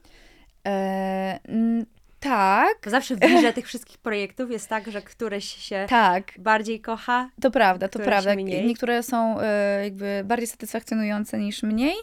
E, 0.67 1.39
tak, 2.19 2.77
Bo 2.83 2.89
zawsze 2.89 3.15
w 3.15 3.19
wirze 3.19 3.53
tych 3.53 3.67
wszystkich 3.67 3.97
projektów 3.97 4.51
jest 4.51 4.67
tak, 4.67 4.91
że 4.91 5.01
któreś 5.01 5.45
się 5.45 5.85
tak. 5.89 6.31
bardziej 6.39 6.81
kocha. 6.81 7.29
To 7.41 7.51
prawda, 7.51 7.87
to 7.87 7.99
prawda. 7.99 8.33
Niektóre 8.33 9.03
są 9.03 9.39
e, 9.39 9.83
jakby 9.83 10.21
bardziej 10.25 10.47
satysfakcjonujące 10.47 11.37
niż 11.37 11.63
mniej. 11.63 11.95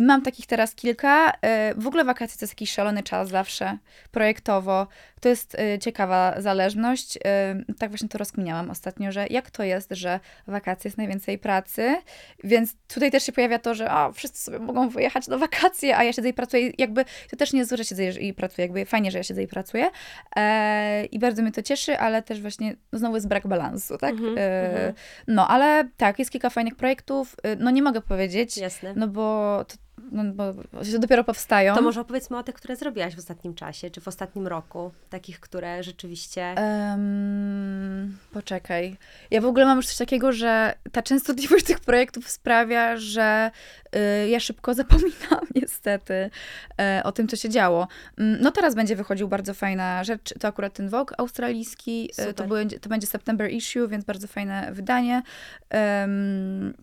Mam 0.00 0.22
takich 0.22 0.46
teraz 0.46 0.74
kilka. 0.74 1.32
E, 1.42 1.74
W 1.74 1.86
ogóle 1.86 2.04
wakacje 2.04 2.38
to 2.38 2.44
jest 2.44 2.52
jakiś 2.52 2.72
szalony 2.72 3.02
czas 3.02 3.28
zawsze, 3.28 3.78
projektowo. 4.10 4.86
To 5.20 5.28
jest 5.28 5.54
e, 5.58 5.78
ciekawa 5.78 6.34
zależność. 6.40 7.18
E, 7.24 7.56
Tak 7.78 7.90
właśnie 7.90 8.08
to 8.08 8.18
rozkminiałam 8.18 8.70
ostatnio, 8.70 9.12
że 9.12 9.26
jak 9.30 9.50
to 9.50 9.62
jest, 9.62 9.88
że 9.90 10.20
wakacje 10.46 10.88
jest 10.88 10.98
najwięcej 10.98 11.38
pracy, 11.38 11.96
więc 12.44 12.74
tutaj 12.88 13.10
też 13.10 13.22
się 13.22 13.32
pojawia 13.32 13.58
to, 13.58 13.74
że 13.74 13.92
o, 13.92 14.12
wszyscy 14.12 14.42
sobie 14.42 14.58
mogą 14.58 14.88
wyjechać 14.88 15.28
na 15.28 15.38
wakacje, 15.38 15.96
a 15.96 16.04
ja 16.04 16.12
siedzę 16.12 16.28
i 16.28 16.32
pracuję. 16.34 16.72
Jakby 16.78 17.04
to 17.30 17.36
też 17.36 17.52
nie 17.52 17.58
jest 17.58 17.68
złe, 17.68 17.76
że 17.78 17.84
siedzę 17.84 18.04
i 18.04 18.34
pracuję, 18.34 18.64
jakby 18.66 18.84
fajnie, 18.84 19.10
że 19.10 19.18
ja 19.18 19.24
siedzę 19.24 19.42
i 19.42 19.48
pracuję. 19.48 19.90
I 21.10 21.18
bardzo 21.18 21.42
mnie 21.42 21.52
to 21.52 21.62
cieszy, 21.62 21.98
ale 21.98 22.22
też 22.22 22.40
właśnie 22.40 22.76
no 22.92 22.98
znowu 22.98 23.14
jest 23.14 23.28
brak 23.28 23.46
balansu, 23.46 23.98
tak? 23.98 24.10
Mhm, 24.10 24.38
mhm. 24.38 24.94
No, 25.28 25.48
ale 25.48 25.88
tak, 25.96 26.18
jest 26.18 26.30
kilka 26.30 26.50
fajnych 26.50 26.74
projektów. 26.74 27.36
No 27.58 27.70
nie 27.70 27.82
mogę 27.82 28.00
powiedzieć, 28.00 28.56
Jasne. 28.56 28.92
no 28.96 29.08
bo, 29.08 29.64
to, 29.68 29.74
no, 30.10 30.24
bo 30.24 30.54
dopiero 30.98 31.24
powstają. 31.24 31.74
To 31.74 31.82
może 31.82 32.00
opowiedzmy 32.00 32.38
o 32.38 32.42
tych, 32.42 32.54
które 32.54 32.76
zrobiłaś 32.76 33.16
w 33.16 33.18
ostatnim 33.18 33.54
czasie, 33.54 33.90
czy 33.90 34.00
w 34.00 34.08
ostatnim 34.08 34.46
roku. 34.46 34.92
Takich, 35.10 35.40
które 35.40 35.82
rzeczywiście... 35.82 36.42
Em, 36.42 38.18
poczekaj. 38.32 38.96
Ja 39.30 39.40
w 39.40 39.46
ogóle 39.46 39.64
mam 39.64 39.76
już 39.76 39.86
coś 39.86 39.96
takiego, 39.96 40.32
że 40.32 40.74
ta 40.92 41.02
częstotliwość 41.02 41.66
tych 41.70 41.80
projektów 41.80 42.30
sprawia, 42.30 42.96
że 42.96 43.50
ja 44.28 44.40
szybko 44.40 44.74
zapominam 44.80 45.40
niestety 45.54 46.30
e, 46.80 47.00
o 47.04 47.12
tym, 47.12 47.28
co 47.28 47.36
się 47.36 47.48
działo. 47.48 47.88
Mm, 48.18 48.40
No 48.42 48.50
teraz 48.52 48.74
będzie 48.74 48.96
wychodził 48.96 49.28
bardzo 49.28 49.54
fajna 49.54 50.04
rzecz, 50.04 50.34
to 50.40 50.48
akurat 50.48 50.72
ten 50.74 50.88
Vogue 50.88 51.14
australijski, 51.18 52.10
e, 52.18 52.34
to, 52.34 52.44
będzie, 52.44 52.80
to 52.80 52.88
będzie 52.88 53.06
September 53.06 53.50
issue, 53.50 53.88
więc 53.88 54.04
bardzo 54.04 54.26
fajne 54.26 54.68
wydanie. 54.72 55.22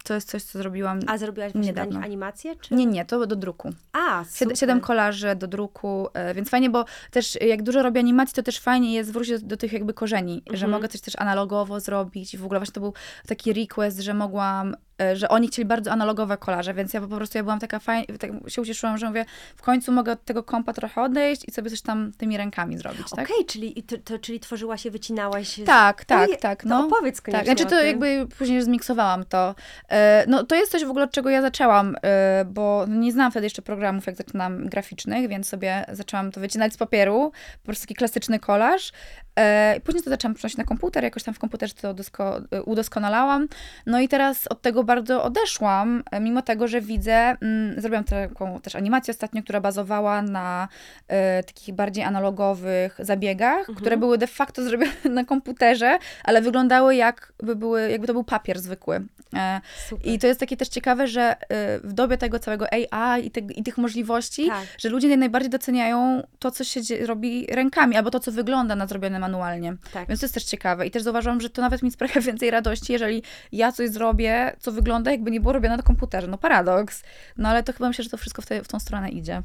To 0.04 0.14
jest 0.14 0.30
coś, 0.30 0.44
co 0.44 0.60
zrobiłam... 0.60 1.00
A 1.08 1.18
zrobiłaś 1.18 1.52
niedawno. 1.56 2.00
animację? 2.00 2.56
Czy... 2.56 2.74
Nie, 2.76 2.86
nie, 2.86 3.06
to 3.06 3.28
do 3.28 3.36
druku. 3.36 3.74
A, 3.94 4.24
super. 4.30 4.58
siedem 4.60 4.82
kolarzy 4.82 5.36
do 5.36 5.48
druku, 5.48 6.08
e, 6.14 6.34
więc 6.34 6.50
fajnie, 6.50 6.70
bo 6.70 6.86
też 7.12 7.38
jak 7.42 7.64
dużo 7.64 7.84
robię 7.84 8.00
animacji, 8.00 8.36
to 8.36 8.44
też 8.44 8.60
fajnie 8.60 8.94
jest 8.94 9.12
wrócić 9.14 9.42
do, 9.42 9.48
do 9.48 9.58
tych 9.58 9.74
jakby 9.74 9.94
korzeni, 9.94 10.42
że 10.48 10.54
Mhm. 10.54 10.72
mogę 10.72 10.88
coś 10.88 11.02
też 11.02 11.14
analogowo 11.18 11.80
zrobić 11.80 12.34
i 12.34 12.38
w 12.38 12.46
ogóle 12.46 12.60
właśnie 12.60 12.74
to 12.74 12.82
był 12.82 12.94
taki 13.28 13.54
request, 13.54 14.00
że 14.00 14.14
mogłam 14.14 14.76
że 15.14 15.30
oni 15.30 15.48
chcieli 15.48 15.66
bardzo 15.66 15.92
analogowe 15.92 16.38
kolarze, 16.38 16.74
więc 16.74 16.94
ja 16.94 17.02
po 17.02 17.08
prostu 17.08 17.38
ja 17.38 17.44
byłam 17.44 17.60
taka 17.60 17.80
fajna, 17.80 18.06
tak 18.20 18.32
się 18.48 18.62
ucieszyłam, 18.62 18.98
że 18.98 19.08
mówię, 19.08 19.26
w 19.56 19.62
końcu 19.62 19.92
mogę 19.92 20.12
od 20.12 20.26
tego 20.26 20.44
kompa 20.44 20.74
trochę 20.74 21.02
odejść 21.02 21.42
i 21.48 21.52
sobie 21.52 21.70
coś 21.70 21.82
tam 21.82 22.12
tymi 22.18 22.38
rękami 22.38 22.78
zrobić, 22.78 23.10
tak? 23.16 23.26
Okej, 23.32 23.46
czyli, 23.46 23.84
to, 23.84 23.98
to, 23.98 24.20
czyli 24.20 24.40
tworzyłaś 24.40 24.86
je, 24.86 24.92
wycinałaś. 24.92 25.48
z- 25.58 25.64
Tak, 25.66 26.06
tak, 26.06 26.30
Oje- 26.30 26.38
tak. 26.38 26.64
To 26.64 26.70
No. 26.70 26.86
opowiedz 26.88 27.22
koniecznie 27.22 27.46
Tak, 27.46 27.58
znaczy 27.58 27.70
to 27.76 27.84
jakby 27.84 28.28
później 28.38 28.62
zmiksowałam 28.62 29.24
to. 29.26 29.56
E, 29.90 30.24
No 30.28 30.44
to 30.44 30.56
jest 30.56 30.72
coś 30.72 30.86
w 30.86 30.90
ogóle, 30.90 31.06
od 31.06 31.12
czego 31.12 31.30
ja 31.30 31.42
zaczęłam, 31.42 31.96
e, 32.04 32.46
bo 32.46 32.86
nie 32.90 33.12
znałam 33.12 33.32
wtedy 33.32 33.46
jeszcze 33.46 33.62
programów, 33.62 34.06
jak 34.08 34.16
zaczynam 34.16 34.66
graficznych, 34.70 35.30
więc 35.30 35.50
sobie 35.50 35.86
zaczęłam 35.92 36.32
to 36.32 36.40
wycinać 36.42 36.74
z 36.74 36.78
papieru, 36.78 37.32
po 37.62 37.66
prostu 37.66 37.84
taki 37.84 37.96
klasyczny 37.96 38.40
kolaż. 38.40 38.92
E, 39.38 39.80
Później 39.84 40.04
to 40.04 40.10
zaczęłam 40.10 40.36
przenosić 40.36 40.58
na 40.58 40.64
komputer, 40.64 41.04
jakoś 41.04 41.24
tam 41.24 41.34
w 41.34 41.40
komputerze 41.40 41.74
to 41.74 41.94
dosko, 41.94 42.42
e, 42.52 42.64
udoskonalałam. 42.64 43.48
No 43.86 44.00
i 44.00 44.08
teraz 44.08 44.48
od 44.48 44.62
tego 44.62 44.84
bardzo 44.84 45.24
odeszłam, 45.24 46.04
e, 46.12 46.20
mimo 46.20 46.42
tego, 46.42 46.68
że 46.68 46.82
widzę, 46.82 47.14
mm, 47.42 47.82
zrobiłam 47.82 48.04
taką 48.04 48.60
też 48.62 48.76
animację 48.76 49.12
ostatnio, 49.14 49.44
która 49.44 49.62
bazowała 49.62 50.22
na 50.22 50.68
e, 51.08 51.44
takich 51.44 51.76
bardziej 51.76 52.04
analogowych 52.04 52.96
zabiegach, 53.00 53.60
Mhm. 53.60 53.76
które 53.78 53.98
były 53.98 54.18
de 54.18 54.28
facto 54.28 54.64
zrobione 54.64 54.92
na 55.10 55.26
komputerze, 55.26 56.00
ale 56.24 56.42
wyglądały 56.42 56.96
jakby, 56.96 57.56
były, 57.56 57.90
jakby 57.92 58.08
to 58.08 58.14
był 58.14 58.24
papier 58.24 58.60
zwykły. 58.60 59.02
E. 59.36 59.62
I 60.04 60.20
to 60.20 60.28
jest 60.28 60.40
takie 60.40 60.58
też 60.58 60.68
ciekawe, 60.68 61.08
że 61.08 61.22
e, 61.22 61.80
w 61.80 61.94
dobie 61.94 62.18
tego 62.18 62.40
całego 62.40 62.66
AI 62.74 63.26
i, 63.28 63.32
te, 63.32 63.40
i 63.40 63.64
tych 63.64 63.78
możliwości, 63.78 64.48
Tak. 64.48 64.64
że 64.78 64.90
ludzie 64.90 65.18
najbardziej 65.18 65.50
doceniają 65.50 66.24
to, 66.40 66.52
co 66.52 66.64
się 66.64 66.80
robi 67.06 67.48
rękami, 67.50 67.96
albo 67.96 68.12
to, 68.12 68.20
co 68.20 68.32
wygląda 68.32 68.76
na 68.76 68.88
zrobione 68.88 69.20
manualnie. 69.32 69.76
Tak. 69.94 70.08
Więc 70.08 70.20
to 70.20 70.24
jest 70.26 70.34
też 70.34 70.44
ciekawe. 70.44 70.88
I 70.88 70.92
też 70.92 71.04
zauważyłam, 71.04 71.42
że 71.42 71.50
to 71.50 71.62
nawet 71.62 71.84
mi 71.84 71.92
sprawia 71.92 72.22
więcej 72.32 72.52
radości, 72.52 72.94
jeżeli 72.94 73.24
ja 73.52 73.72
coś 73.72 73.90
zrobię, 73.90 74.56
co 74.60 74.72
wygląda, 74.72 75.12
jakby 75.12 75.32
nie 75.32 75.40
było 75.42 75.54
robione 75.54 75.78
na 75.78 75.84
komputerze. 75.84 76.28
No 76.28 76.38
paradoks. 76.38 77.04
No 77.38 77.50
ale 77.50 77.64
to 77.64 77.74
chyba 77.74 77.88
myślę, 77.88 78.04
że 78.04 78.10
to 78.10 78.18
wszystko 78.18 78.42
w, 78.42 78.46
te, 78.46 78.64
w 78.64 78.68
tą 78.68 78.80
stronę 78.80 79.10
idzie 79.10 79.42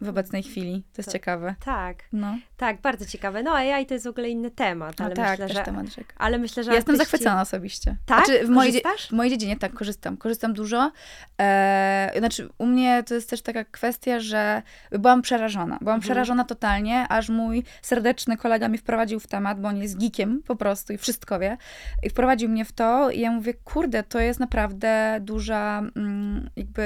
w 0.00 0.08
obecnej 0.08 0.42
chwili. 0.42 0.82
To 0.92 1.00
jest 1.00 1.06
To- 1.08 1.12
ciekawe. 1.12 1.54
Tak, 1.64 2.04
No, 2.12 2.38
tak, 2.58 2.80
bardzo 2.80 3.06
ciekawe. 3.06 3.42
No 3.42 3.52
AI 3.52 3.86
to 3.86 3.94
jest 3.94 4.06
w 4.06 4.08
ogóle 4.08 4.28
inny 4.28 4.50
temat, 4.50 4.98
no 4.98 5.04
ale 5.04 5.14
tak, 5.14 5.30
myślę, 5.30 5.54
że... 5.54 5.62
temat. 5.62 5.86
Ale 6.16 6.38
myślę, 6.38 6.64
że 6.64 6.70
Ja 6.70 6.76
jestem 6.76 6.96
zachwycona 6.96 7.40
osobiście. 7.40 7.96
Tak? 8.06 8.26
Znaczy, 8.26 8.46
w, 8.46 8.48
mojej, 8.48 8.82
w 9.08 9.12
mojej 9.12 9.30
dziedzinie 9.30 9.56
tak, 9.56 9.72
korzystam. 9.72 10.16
Korzystam 10.16 10.52
dużo. 10.52 10.92
E, 11.40 12.12
znaczy, 12.18 12.48
u 12.58 12.66
mnie 12.66 13.02
to 13.06 13.14
jest 13.14 13.30
też 13.30 13.42
taka 13.42 13.64
kwestia, 13.64 14.20
że 14.20 14.62
byłam 14.90 15.22
przerażona. 15.22 15.78
Byłam 15.80 15.94
Mhm. 15.94 16.00
przerażona 16.00 16.44
totalnie, 16.44 17.08
aż 17.08 17.28
mój 17.28 17.64
serdeczny 17.82 18.36
kolega 18.36 18.68
mnie 18.68 18.78
wprowadził 18.78 19.20
w 19.20 19.26
temat, 19.26 19.60
bo 19.60 19.68
on 19.68 19.76
jest 19.76 20.00
geekiem 20.00 20.42
po 20.46 20.56
prostu 20.56 20.92
i 20.92 20.98
wszystko 20.98 21.38
wie. 21.38 21.56
I 22.02 22.10
wprowadził 22.10 22.48
mnie 22.48 22.64
w 22.64 22.72
to 22.72 23.10
i 23.10 23.20
ja 23.20 23.30
mówię, 23.30 23.54
kurde, 23.54 24.02
to 24.02 24.20
jest 24.20 24.40
naprawdę 24.40 25.18
duża 25.20 25.82
mm, 25.96 26.50
jakby 26.56 26.82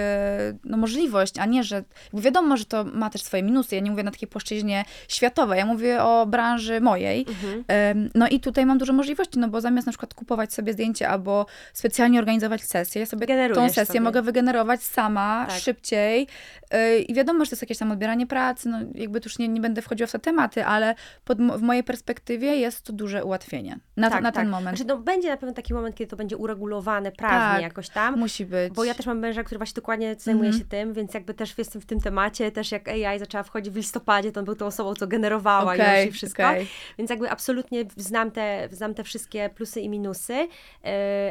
no, 0.65 0.77
możliwość, 0.77 1.39
a 1.39 1.47
nie, 1.47 1.65
że 1.65 1.85
wiadomo, 2.15 2.57
że 2.57 2.65
to 2.65 2.85
ma 2.85 3.11
też 3.11 3.23
swoje 3.23 3.43
minusy. 3.43 3.75
Ja 3.75 3.81
nie 3.81 3.91
mówię 3.91 4.03
na 4.03 4.11
takiej 4.11 4.29
płaszczyźnie 4.29 4.85
światowej, 5.09 5.62
ja 5.63 5.67
mówię 5.67 6.03
o 6.03 6.27
branży 6.27 6.81
mojej. 6.81 7.27
Mhm. 7.29 8.11
No 8.15 8.29
i 8.29 8.41
tutaj 8.41 8.67
mam 8.67 8.79
dużo 8.79 8.93
możliwości, 8.93 9.39
no 9.39 9.49
bo 9.49 9.61
zamiast 9.61 9.87
na 9.87 9.93
przykład 9.93 10.15
kupować 10.15 10.53
sobie 10.53 10.73
zdjęcie 10.73 11.09
albo 11.09 11.47
specjalnie 11.73 12.19
organizować 12.19 12.63
sesję, 12.63 13.01
ja 13.01 13.07
sobie 13.07 13.27
tą 13.27 13.33
Generujesz 13.33 13.73
sesję 13.73 13.85
sobie. 13.87 14.01
mogę 14.01 14.23
wygenerować 14.23 14.83
sama, 14.83 15.47
Tak. 15.49 15.59
szybciej 15.61 16.27
Yy, 16.73 16.99
i 16.99 17.15
wiadomo, 17.15 17.45
że 17.45 17.51
to 17.51 17.55
jest 17.55 17.63
jakieś 17.63 17.79
tam 17.79 17.93
odbieranie 17.93 18.27
pracy, 18.27 18.69
no 18.69 18.79
jakby 18.95 19.21
tu 19.21 19.29
już 19.29 19.39
nie, 19.39 19.49
nie 19.49 19.61
będę 19.61 19.83
wchodziła 19.83 20.07
w 20.07 20.13
te 20.13 20.19
tematy, 20.19 20.65
ale 20.65 20.95
pod, 21.25 21.39
w 21.39 21.63
mojej 21.63 21.85
perspektywie 21.85 22.57
jest 22.57 22.83
to 22.83 22.93
duże 22.93 23.25
ułatwienie 23.25 23.79
na, 23.97 24.11
tak, 24.11 24.23
na 24.23 24.33
tak. 24.33 24.43
ten 24.43 24.51
moment. 24.51 24.77
Znaczy, 24.79 24.89
no, 24.89 24.97
będzie 24.99 25.29
na 25.29 25.37
pewno 25.37 25.55
taki 25.55 25.75
moment, 25.75 25.97
kiedy 25.97 26.11
to 26.11 26.17
będzie 26.17 26.37
uregulowane 26.37 27.13
prawnie 27.13 27.39
Tak. 27.55 27.63
jakoś 27.63 27.89
tam. 27.89 28.19
Musi 28.19 28.47
być. 28.47 28.73
Bo 28.73 28.85
ja 28.85 28.95
też 28.95 29.07
mam 29.07 29.19
męża, 29.19 29.45
który 29.45 29.59
właśnie 29.59 29.75
dokładnie 29.75 30.15
zajmuje 30.19 30.49
Mhm. 30.49 30.63
się 30.65 30.69
tym, 30.69 30.93
więc 30.93 31.15
jakby 31.15 31.35
też 31.35 31.55
jestem 31.59 31.83
w 31.83 31.87
tym 31.87 32.01
temacie, 32.01 32.53
też 32.53 32.73
jak 32.73 32.89
AI 32.89 33.19
zaczęła 33.19 33.43
wchodzić 33.45 33.73
w 33.73 33.77
listopadzie, 33.77 34.33
to 34.33 34.41
on 34.41 34.47
był 34.47 34.55
tą 34.55 34.67
osobą, 34.67 34.95
co 34.95 35.07
generowała 35.07 35.52
Okej, 35.61 36.07
już 36.07 36.15
i 36.15 36.19
wszystko. 36.19 36.43
okej. 36.43 36.67
Więc 36.99 37.11
jakby 37.11 37.31
absolutnie 37.31 37.85
znam 37.97 38.31
te, 38.31 38.69
znam 38.71 38.95
te 38.95 39.05
wszystkie 39.05 39.51
plusy 39.55 39.81
i 39.81 39.89
minusy, 39.89 40.33
yy, 40.33 40.91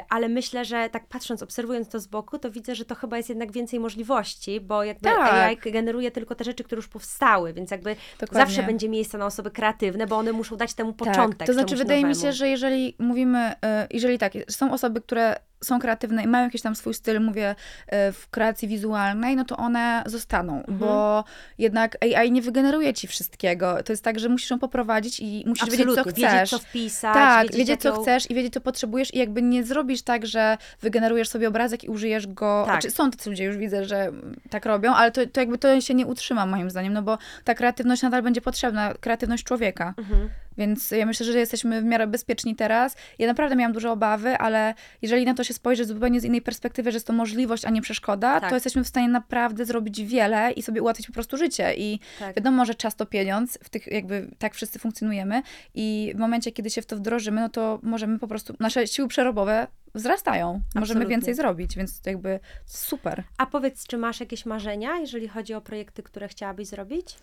ale 0.09 0.30
myślę, 0.30 0.65
że 0.65 0.89
tak 0.89 1.07
patrząc, 1.07 1.43
obserwując 1.43 1.89
to 1.89 1.99
z 1.99 2.07
boku, 2.07 2.39
to 2.39 2.51
widzę, 2.51 2.76
że 2.76 2.86
to 2.86 2.95
chyba 2.95 3.17
jest 3.17 3.30
jednak 3.30 3.51
więcej 3.51 3.80
możliwości, 3.80 4.61
bo 4.61 4.84
jakby 4.84 5.03
Tak. 5.03 5.34
AI 5.34 5.57
generuje 5.72 6.11
tylko 6.11 6.36
te 6.36 6.43
rzeczy, 6.43 6.63
które 6.63 6.80
już 6.80 6.88
powstały, 6.88 7.53
więc 7.53 7.72
jakby 7.72 7.95
Dokładnie. 8.19 8.45
zawsze 8.45 8.63
będzie 8.63 8.89
miejsce 8.89 9.17
na 9.17 9.26
osoby 9.26 9.51
kreatywne, 9.51 10.07
bo 10.07 10.17
one 10.17 10.32
muszą 10.32 10.55
dać 10.55 10.74
temu 10.74 10.93
początek. 10.93 11.38
Tak, 11.39 11.47
to 11.47 11.53
znaczy 11.53 11.76
wydaje 11.76 11.99
mi 12.03 12.09
nowemu. 12.09 12.22
się, 12.22 12.34
że 12.34 12.47
jeżeli 12.49 12.95
mówimy, 12.99 13.53
e, 13.65 13.88
jeżeli 13.91 14.17
tak, 14.17 14.34
są 14.49 14.74
osoby, 14.74 15.01
które 15.01 15.36
są 15.64 15.80
kreatywne 15.80 16.24
i 16.24 16.28
mają 16.28 16.43
jakiś 16.45 16.62
tam 16.62 16.76
swój 16.76 16.93
styl, 16.93 17.22
mówię, 17.22 17.55
e, 17.88 18.12
w 18.12 18.30
kreacji 18.30 18.68
wizualnej, 18.68 19.36
no 19.36 19.45
to 19.45 19.57
one 19.57 20.03
zostaną, 20.05 20.57
Mhm. 20.57 20.78
bo 20.78 21.24
jednak 21.57 21.97
AI 22.03 22.32
nie 22.32 22.41
wygeneruje 22.41 22.93
ci 22.93 23.07
wszystkiego. 23.07 23.84
To 23.84 23.93
jest 23.93 24.03
tak, 24.03 24.20
że 24.20 24.30
musisz 24.30 24.49
ją 24.49 24.59
poprowadzić 24.59 25.20
i 25.20 25.43
musisz 25.47 25.70
wiedzieć, 25.70 25.86
co 25.86 25.91
Absolutnie, 25.91 26.28
chcesz. 26.28 26.34
wiedzieć, 26.34 26.49
co 26.49 26.59
wpisać, 26.59 27.14
tak, 27.14 27.41
wiedzieć, 27.43 27.57
wiedzieć, 27.57 27.82
co 27.82 27.89
jaką- 27.89 28.01
chcesz 28.01 28.32
i 28.32 28.36
wiedzieć, 28.36 28.53
co 28.53 28.62
potrzebujesz 28.62 29.14
i 29.14 29.18
jakby 29.18 29.41
nie 29.41 29.64
zrobisz 29.64 30.01
tak, 30.01 30.26
że 30.28 30.57
wygenerujesz 30.82 31.30
sobie 31.30 31.47
obrazek 31.47 31.84
i 31.84 31.89
użyjesz 31.89 32.28
go. 32.28 32.64
Tak. 32.66 32.82
Znaczy, 32.82 32.95
są 32.95 33.12
tacy 33.12 33.30
ludzie, 33.30 33.43
już 33.43 33.57
widzę, 33.57 33.86
że 33.86 34.12
tak 34.49 34.66
robią, 34.66 34.93
ale 34.95 35.12
to, 35.12 35.22
to 35.28 35.39
jakby 35.39 35.57
to 35.57 35.82
się 35.82 35.93
nie 35.93 36.05
utrzyma 36.07 36.45
moim 36.45 36.70
zdaniem, 36.70 36.93
no 36.93 37.01
bo 37.01 37.18
ta 37.43 37.53
kreatywność 37.55 38.01
nadal 38.01 38.22
będzie 38.22 38.41
potrzebna, 38.41 38.93
kreatywność 38.99 39.43
człowieka. 39.43 39.93
Mhm. 39.97 40.30
Więc 40.58 40.91
ja 40.91 41.06
myślę, 41.06 41.26
że 41.26 41.39
jesteśmy 41.39 41.82
w 41.82 41.86
miarę 41.86 42.08
bezpieczni 42.08 42.56
teraz. 42.56 42.95
Ja 43.20 43.28
naprawdę 43.28 43.56
miałam 43.56 43.74
duże 43.74 43.91
obawy, 43.91 44.38
ale 44.38 44.74
jeżeli 45.02 45.26
na 45.26 45.34
to 45.34 45.43
się 45.43 45.54
spojrzy 45.54 45.86
zupełnie 45.86 46.22
z 46.22 46.24
innej 46.24 46.41
perspektywy, 46.41 46.91
że 46.91 46.95
jest 46.95 47.08
to 47.08 47.14
możliwość, 47.14 47.66
a 47.66 47.70
nie 47.70 47.82
przeszkoda, 47.82 48.39
Tak. 48.39 48.49
to 48.49 48.56
jesteśmy 48.56 48.84
w 48.84 48.88
stanie 48.88 49.08
naprawdę 49.08 49.66
zrobić 49.66 50.02
wiele 50.04 50.52
i 50.52 50.62
sobie 50.62 50.82
ułatwić 50.82 51.08
po 51.08 51.14
prostu 51.14 51.38
życie. 51.38 51.74
I 51.76 51.99
Tak. 52.20 52.36
wiadomo, 52.36 52.66
że 52.66 52.76
czas 52.76 52.95
to 52.95 53.06
pieniądz, 53.06 53.60
w 53.64 53.70
tych 53.70 53.88
jakby 53.88 54.28
tak 54.39 54.56
wszyscy 54.56 54.80
funkcjonujemy 54.80 55.41
i 55.76 56.14
w 56.16 56.20
momencie, 56.20 56.52
kiedy 56.52 56.70
się 56.70 56.82
w 56.82 56.86
to 56.86 56.95
wdrożymy, 56.95 57.41
no 57.41 57.49
to 57.49 57.80
możemy 57.84 58.20
po 58.20 58.28
prostu, 58.28 58.56
nasze 58.60 58.88
siły 58.88 59.08
przerobowe 59.08 59.68
wzrastają. 59.95 60.47
Możemy 60.52 60.82
Absolutnie. 60.82 61.08
więcej 61.10 61.34
zrobić, 61.36 61.76
więc 61.76 62.02
to 62.02 62.10
jakby 62.10 62.39
super. 62.66 63.24
A 63.38 63.45
powiedz, 63.45 63.88
czy 63.88 63.97
masz 63.97 64.20
jakieś 64.20 64.45
marzenia, 64.45 64.97
jeżeli 64.99 65.28
chodzi 65.28 65.54
o 65.54 65.62
projekty, 65.62 66.04
które 66.04 66.28
chciałabyś 66.28 66.68
zrobić? 66.68 67.18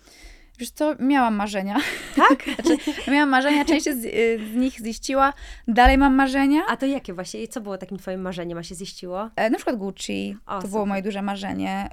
Wiesz 0.58 0.70
co, 0.70 0.94
miałam 0.98 1.34
marzenia. 1.34 1.76
Tak? 2.16 2.44
Znaczy, 2.64 3.10
miałam 3.10 3.28
marzenia, 3.28 3.64
część 3.64 3.84
z, 3.84 4.04
y, 4.04 4.38
z 4.52 4.54
nich 4.54 4.78
ziściła. 4.78 5.32
Dalej 5.68 5.98
mam 5.98 6.14
marzenia. 6.14 6.60
A 6.68 6.76
to 6.76 6.86
jakie 6.86 7.12
właśnie? 7.14 7.42
I 7.42 7.48
Co 7.48 7.60
było 7.60 7.78
takim 7.78 7.98
twoim 7.98 8.20
marzeniem, 8.20 8.58
a 8.58 8.62
się 8.62 8.74
ziściło? 8.74 9.30
E, 9.36 9.50
Na 9.50 9.56
przykład 9.56 9.76
Gucci, 9.76 10.36
O, 10.46 10.50
to 10.50 10.56
super. 10.56 10.70
było 10.70 10.86
moje 10.86 11.02
duże 11.02 11.22
marzenie. 11.22 11.88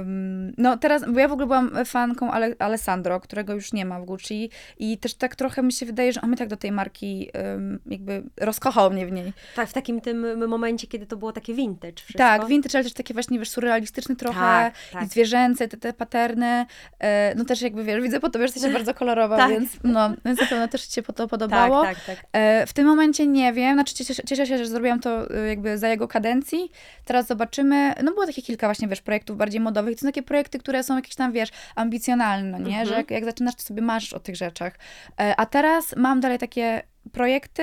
Ym, 0.00 0.52
No 0.58 0.76
teraz, 0.76 1.12
bo 1.12 1.20
ja 1.20 1.28
w 1.28 1.32
ogóle 1.32 1.46
byłam 1.46 1.70
fanką 1.84 2.30
Ale, 2.30 2.54
Alessandro, 2.58 3.20
którego 3.20 3.54
już 3.54 3.72
nie 3.72 3.84
ma 3.84 4.00
w 4.00 4.04
Gucci 4.04 4.50
i 4.78 4.98
też 4.98 5.14
tak 5.14 5.36
trochę 5.36 5.62
mi 5.62 5.72
się 5.72 5.86
wydaje, 5.86 6.12
że 6.12 6.20
on 6.20 6.28
mnie 6.28 6.38
tak 6.38 6.48
do 6.48 6.56
tej 6.56 6.72
marki 6.72 7.30
ym, 7.54 7.78
jakby 7.86 8.22
rozkochał 8.40 8.90
mnie 8.90 9.06
w 9.06 9.12
niej. 9.12 9.32
Tak, 9.56 9.68
w 9.68 9.72
takim 9.72 10.00
tym 10.00 10.48
momencie, 10.48 10.86
kiedy 10.86 11.06
to 11.06 11.16
było 11.16 11.32
takie 11.32 11.54
vintage 11.54 11.94
wszystko. 11.96 12.18
Tak, 12.18 12.46
vintage, 12.46 12.78
ale 12.78 12.84
też 12.84 12.92
takie 12.92 13.14
właśnie, 13.14 13.38
wiesz, 13.38 13.50
surrealistyczny 13.50 14.16
trochę 14.16 14.40
Tak, 14.40 14.74
tak. 14.92 15.02
i 15.02 15.06
zwierzęce, 15.06 15.68
te, 15.68 15.76
te 15.76 15.92
paterny. 15.92 16.66
E, 17.00 17.34
no 17.36 17.44
też 17.44 17.62
jakby, 17.62 17.84
wiesz, 17.84 18.05
widzę 18.06 18.20
po 18.20 18.30
tobie, 18.30 18.48
że 18.48 18.54
jesteś 18.54 18.72
bardzo 18.72 18.94
kolorowa, 18.94 19.36
Tak. 19.36 19.50
więc 19.50 19.70
no, 19.84 20.10
więc 20.24 20.40
na 20.40 20.46
pewno 20.46 20.68
też 20.68 20.86
ci 20.86 20.92
się 20.94 21.02
po 21.02 21.12
to 21.12 21.28
podobało. 21.28 21.82
Tak, 21.82 22.04
tak, 22.04 22.16
tak. 22.16 22.26
E, 22.32 22.66
W 22.66 22.72
tym 22.72 22.86
momencie 22.86 23.26
nie 23.26 23.52
wiem, 23.52 23.74
znaczy 23.74 23.94
cieszę, 23.94 24.14
cieszę 24.26 24.46
się, 24.46 24.58
że 24.58 24.66
zrobiłam 24.66 25.00
to 25.00 25.30
e, 25.30 25.46
jakby 25.48 25.78
za 25.78 25.88
jego 25.88 26.08
kadencji. 26.08 26.70
Teraz 27.04 27.26
zobaczymy. 27.26 27.94
No 28.02 28.12
było 28.12 28.26
takie 28.26 28.42
kilka 28.42 28.66
właśnie, 28.66 28.88
wiesz, 28.88 29.00
projektów 29.00 29.36
bardziej 29.36 29.60
modowych. 29.60 29.94
To 29.94 30.00
są 30.00 30.06
takie 30.06 30.22
projekty, 30.22 30.58
które 30.58 30.82
są 30.82 30.96
jakieś 30.96 31.14
tam, 31.14 31.32
wiesz, 31.32 31.48
ambicjonalne, 31.74 32.58
nie? 32.60 32.66
Mhm. 32.80 32.86
Że 32.88 32.94
jak, 32.94 33.10
jak 33.10 33.24
zaczynasz, 33.24 33.54
to 33.54 33.62
sobie 33.62 33.82
marzysz 33.82 34.12
o 34.12 34.20
tych 34.20 34.36
rzeczach. 34.36 34.78
E, 35.20 35.34
A 35.36 35.46
teraz 35.46 35.96
mam 35.96 36.20
dalej 36.20 36.38
takie 36.38 36.82
projekty, 37.12 37.62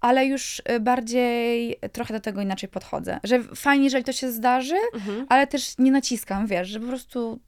ale 0.00 0.26
już 0.26 0.62
e, 0.64 0.80
bardziej 0.80 1.76
trochę 1.92 2.14
do 2.14 2.20
tego 2.20 2.40
inaczej 2.40 2.68
podchodzę. 2.68 3.20
Że 3.24 3.42
fajnie, 3.42 3.84
jeżeli 3.84 4.04
to 4.04 4.12
się 4.12 4.30
zdarzy, 4.32 4.74
Mhm. 4.94 5.26
ale 5.28 5.46
też 5.46 5.78
nie 5.78 5.92
naciskam, 5.92 6.46
wiesz, 6.46 6.68
że 6.68 6.80
po 6.80 6.86
prostu 6.86 7.40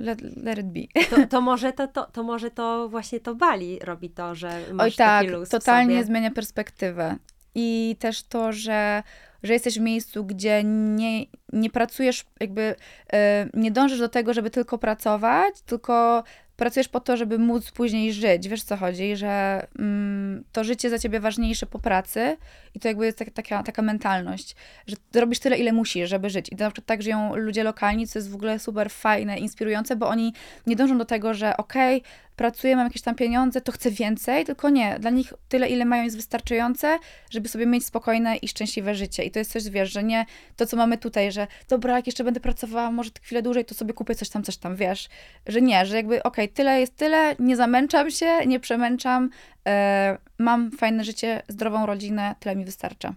let, 0.00 0.36
let 0.36 0.58
it 0.58 0.66
be. 0.66 0.80
To, 1.10 1.26
to, 1.26 1.40
może 1.40 1.72
to, 1.72 1.88
to, 1.88 2.04
to 2.04 2.22
może 2.22 2.50
to 2.50 2.88
właśnie 2.88 3.20
to 3.20 3.34
Bali 3.34 3.78
robi 3.78 4.10
to, 4.10 4.34
że 4.34 4.60
masz 4.72 4.86
Oj 4.86 4.92
tak, 4.92 5.26
totalnie 5.50 5.94
sobie. 5.94 6.04
zmienia 6.04 6.30
perspektywę. 6.30 7.16
I 7.54 7.96
też 7.98 8.22
to, 8.22 8.52
że, 8.52 9.02
że 9.42 9.52
jesteś 9.52 9.78
w 9.78 9.82
miejscu, 9.82 10.24
gdzie 10.24 10.64
nie, 10.64 11.26
nie 11.52 11.70
pracujesz, 11.70 12.24
jakby 12.40 12.74
e, 13.12 13.48
nie 13.54 13.70
dążysz 13.70 13.98
do 13.98 14.08
tego, 14.08 14.34
żeby 14.34 14.50
tylko 14.50 14.78
pracować, 14.78 15.60
tylko 15.60 16.24
pracujesz 16.56 16.88
po 16.88 17.00
to, 17.00 17.16
żeby 17.16 17.38
móc 17.38 17.70
później 17.70 18.12
żyć. 18.12 18.48
Wiesz 18.48 18.62
co 18.62 18.76
chodzi, 18.76 19.16
że 19.16 19.66
mm, 19.78 20.15
to 20.52 20.64
życie 20.64 20.90
za 20.90 20.98
ciebie 20.98 21.20
ważniejsze 21.20 21.66
po 21.66 21.78
pracy 21.78 22.36
i 22.74 22.80
to 22.80 22.88
jakby 22.88 23.06
jest 23.06 23.18
tak, 23.18 23.30
taka, 23.30 23.62
taka 23.62 23.82
mentalność, 23.82 24.56
że 24.86 24.96
robisz 25.14 25.38
tyle, 25.38 25.58
ile 25.58 25.72
musisz, 25.72 26.10
żeby 26.10 26.30
żyć. 26.30 26.48
I 26.52 26.56
to 26.56 26.64
na 26.64 26.70
przykład 26.70 26.86
tak 26.86 27.02
żyją 27.02 27.36
ludzie 27.36 27.64
lokalni, 27.64 28.06
co 28.06 28.18
jest 28.18 28.30
w 28.30 28.34
ogóle 28.34 28.58
super 28.58 28.90
fajne, 28.90 29.38
inspirujące, 29.38 29.96
bo 29.96 30.08
oni 30.08 30.32
nie 30.66 30.76
dążą 30.76 30.98
do 30.98 31.04
tego, 31.04 31.34
że 31.34 31.56
okej, 31.56 31.96
okay, 31.98 32.10
pracuję, 32.36 32.76
mam 32.76 32.86
jakieś 32.86 33.02
tam 33.02 33.14
pieniądze, 33.14 33.60
to 33.60 33.72
chcę 33.72 33.90
więcej, 33.90 34.44
tylko 34.44 34.70
nie. 34.70 34.96
Dla 34.98 35.10
nich 35.10 35.32
tyle, 35.48 35.68
ile 35.68 35.84
mają 35.84 36.04
jest 36.04 36.16
wystarczające, 36.16 36.98
żeby 37.30 37.48
sobie 37.48 37.66
mieć 37.66 37.86
spokojne 37.86 38.36
i 38.36 38.48
szczęśliwe 38.48 38.94
życie. 38.94 39.24
I 39.24 39.30
to 39.30 39.38
jest 39.38 39.52
coś, 39.52 39.68
wiesz, 39.68 39.92
że 39.92 40.02
nie 40.02 40.26
to, 40.56 40.66
co 40.66 40.76
mamy 40.76 40.98
tutaj, 40.98 41.32
że 41.32 41.46
dobra, 41.68 41.96
jak 41.96 42.06
jeszcze 42.06 42.24
będę 42.24 42.40
pracowała 42.40 42.90
może 42.90 43.10
chwilę 43.22 43.42
dłużej, 43.42 43.64
to 43.64 43.74
sobie 43.74 43.94
kupię 43.94 44.14
coś 44.14 44.28
tam, 44.28 44.42
coś 44.42 44.56
tam, 44.56 44.76
wiesz. 44.76 45.08
Że 45.46 45.60
nie, 45.60 45.86
że 45.86 45.96
jakby 45.96 46.22
okej, 46.22 46.44
okay, 46.44 46.54
tyle 46.54 46.80
jest 46.80 46.96
tyle, 46.96 47.36
nie 47.38 47.56
zamęczam 47.56 48.10
się, 48.10 48.46
nie 48.46 48.60
przemęczam, 48.60 49.30
e, 49.66 50.18
mam 50.38 50.70
fajne 50.70 51.04
życie, 51.04 51.42
zdrową 51.48 51.86
rodzinę, 51.86 52.34
tyle 52.40 52.56
mi 52.56 52.64
wystarcza. 52.64 53.14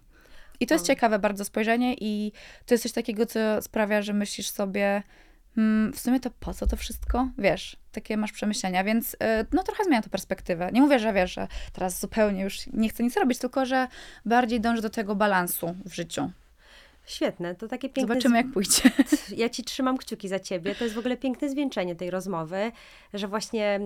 I 0.60 0.68
to 0.68 0.76
jest 0.76 0.88
ciekawe 0.88 1.20
bardzo 1.20 1.46
spojrzenie 1.46 1.96
i 2.00 2.32
to 2.66 2.74
jest 2.74 2.84
coś 2.84 2.92
takiego, 2.92 3.26
co 3.26 3.62
sprawia, 3.62 4.02
że 4.02 4.14
myślisz 4.14 4.50
sobie, 4.50 5.04
w 5.93 6.00
sumie 6.00 6.20
to 6.20 6.30
po 6.39 6.54
co 6.54 6.68
to 6.68 6.76
wszystko? 6.76 7.30
Wiesz, 7.38 7.78
takie 7.91 8.18
masz 8.18 8.32
przemyślenia, 8.32 8.84
więc 8.84 9.16
e, 9.20 9.45
no 9.52 9.64
trochę 9.64 9.84
zmienia 9.84 10.02
to 10.02 10.10
perspektywę. 10.10 10.70
Nie 10.74 10.82
mówię, 10.82 11.00
że 11.00 11.14
wiesz, 11.14 11.34
że 11.34 11.47
teraz 11.74 12.00
zupełnie 12.00 12.43
już 12.43 12.68
nie 12.68 12.89
chcę 12.89 13.04
nic 13.04 13.18
robić, 13.18 13.39
tylko 13.39 13.66
że 13.66 13.88
bardziej 14.26 14.62
dążę 14.62 14.82
do 14.82 14.89
tego 14.89 15.16
balansu 15.16 15.76
w 15.86 15.93
życiu. 15.93 16.32
Świetne, 17.10 17.56
to 17.56 17.68
takie 17.68 17.89
piękne. 17.89 18.14
Zobaczymy, 18.14 18.38
jak 18.38 18.52
pójdzie. 18.52 18.82
Ja 19.38 19.50
ci 19.50 19.64
trzymam 19.64 19.97
kciuki 19.97 20.28
za 20.28 20.39
ciebie. 20.39 20.76
To 20.76 20.84
jest 20.84 20.95
w 20.95 21.00
ogóle 21.00 21.18
piękne 21.18 21.50
zwieńczenie 21.50 21.95
tej 21.95 22.10
rozmowy, 22.10 22.72
że 23.14 23.28
właśnie 23.28 23.80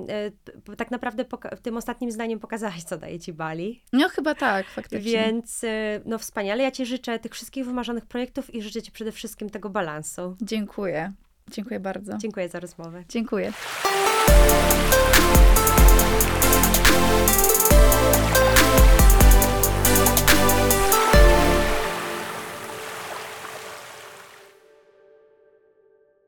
y, 0.70 0.76
tak 0.76 0.91
naprawdę 0.91 1.26
tym 1.61 1.78
ostatnim 1.78 2.11
zdaniem 2.11 2.39
pokazałaś, 2.39 2.84
co 2.84 2.97
daje 2.97 3.20
ci 3.20 3.34
Bali. 3.34 3.82
No, 3.93 4.09
chyba 4.09 4.36
tak, 4.36 4.66
faktycznie. 4.68 5.11
Więc 5.11 5.64
y, 5.64 5.68
no 6.05 6.18
wspaniale. 6.18 6.64
Ja 6.64 6.72
ci 6.72 6.86
życzę 6.86 7.20
tych 7.20 7.34
wszystkich 7.34 7.66
wymarzonych 7.66 8.05
projektów 8.05 8.55
i 8.55 8.61
życzę 8.61 8.82
ci 8.82 8.91
przede 8.91 9.11
wszystkim 9.11 9.49
tego 9.49 9.70
balansu. 9.70 10.38
Dziękuję. 10.41 11.14
Dziękuję 11.52 11.80
bardzo. 11.80 12.18
Dziękuję 12.18 12.50
za 12.50 12.60
rozmowę. 12.60 13.04
Dziękuję. 13.10 13.54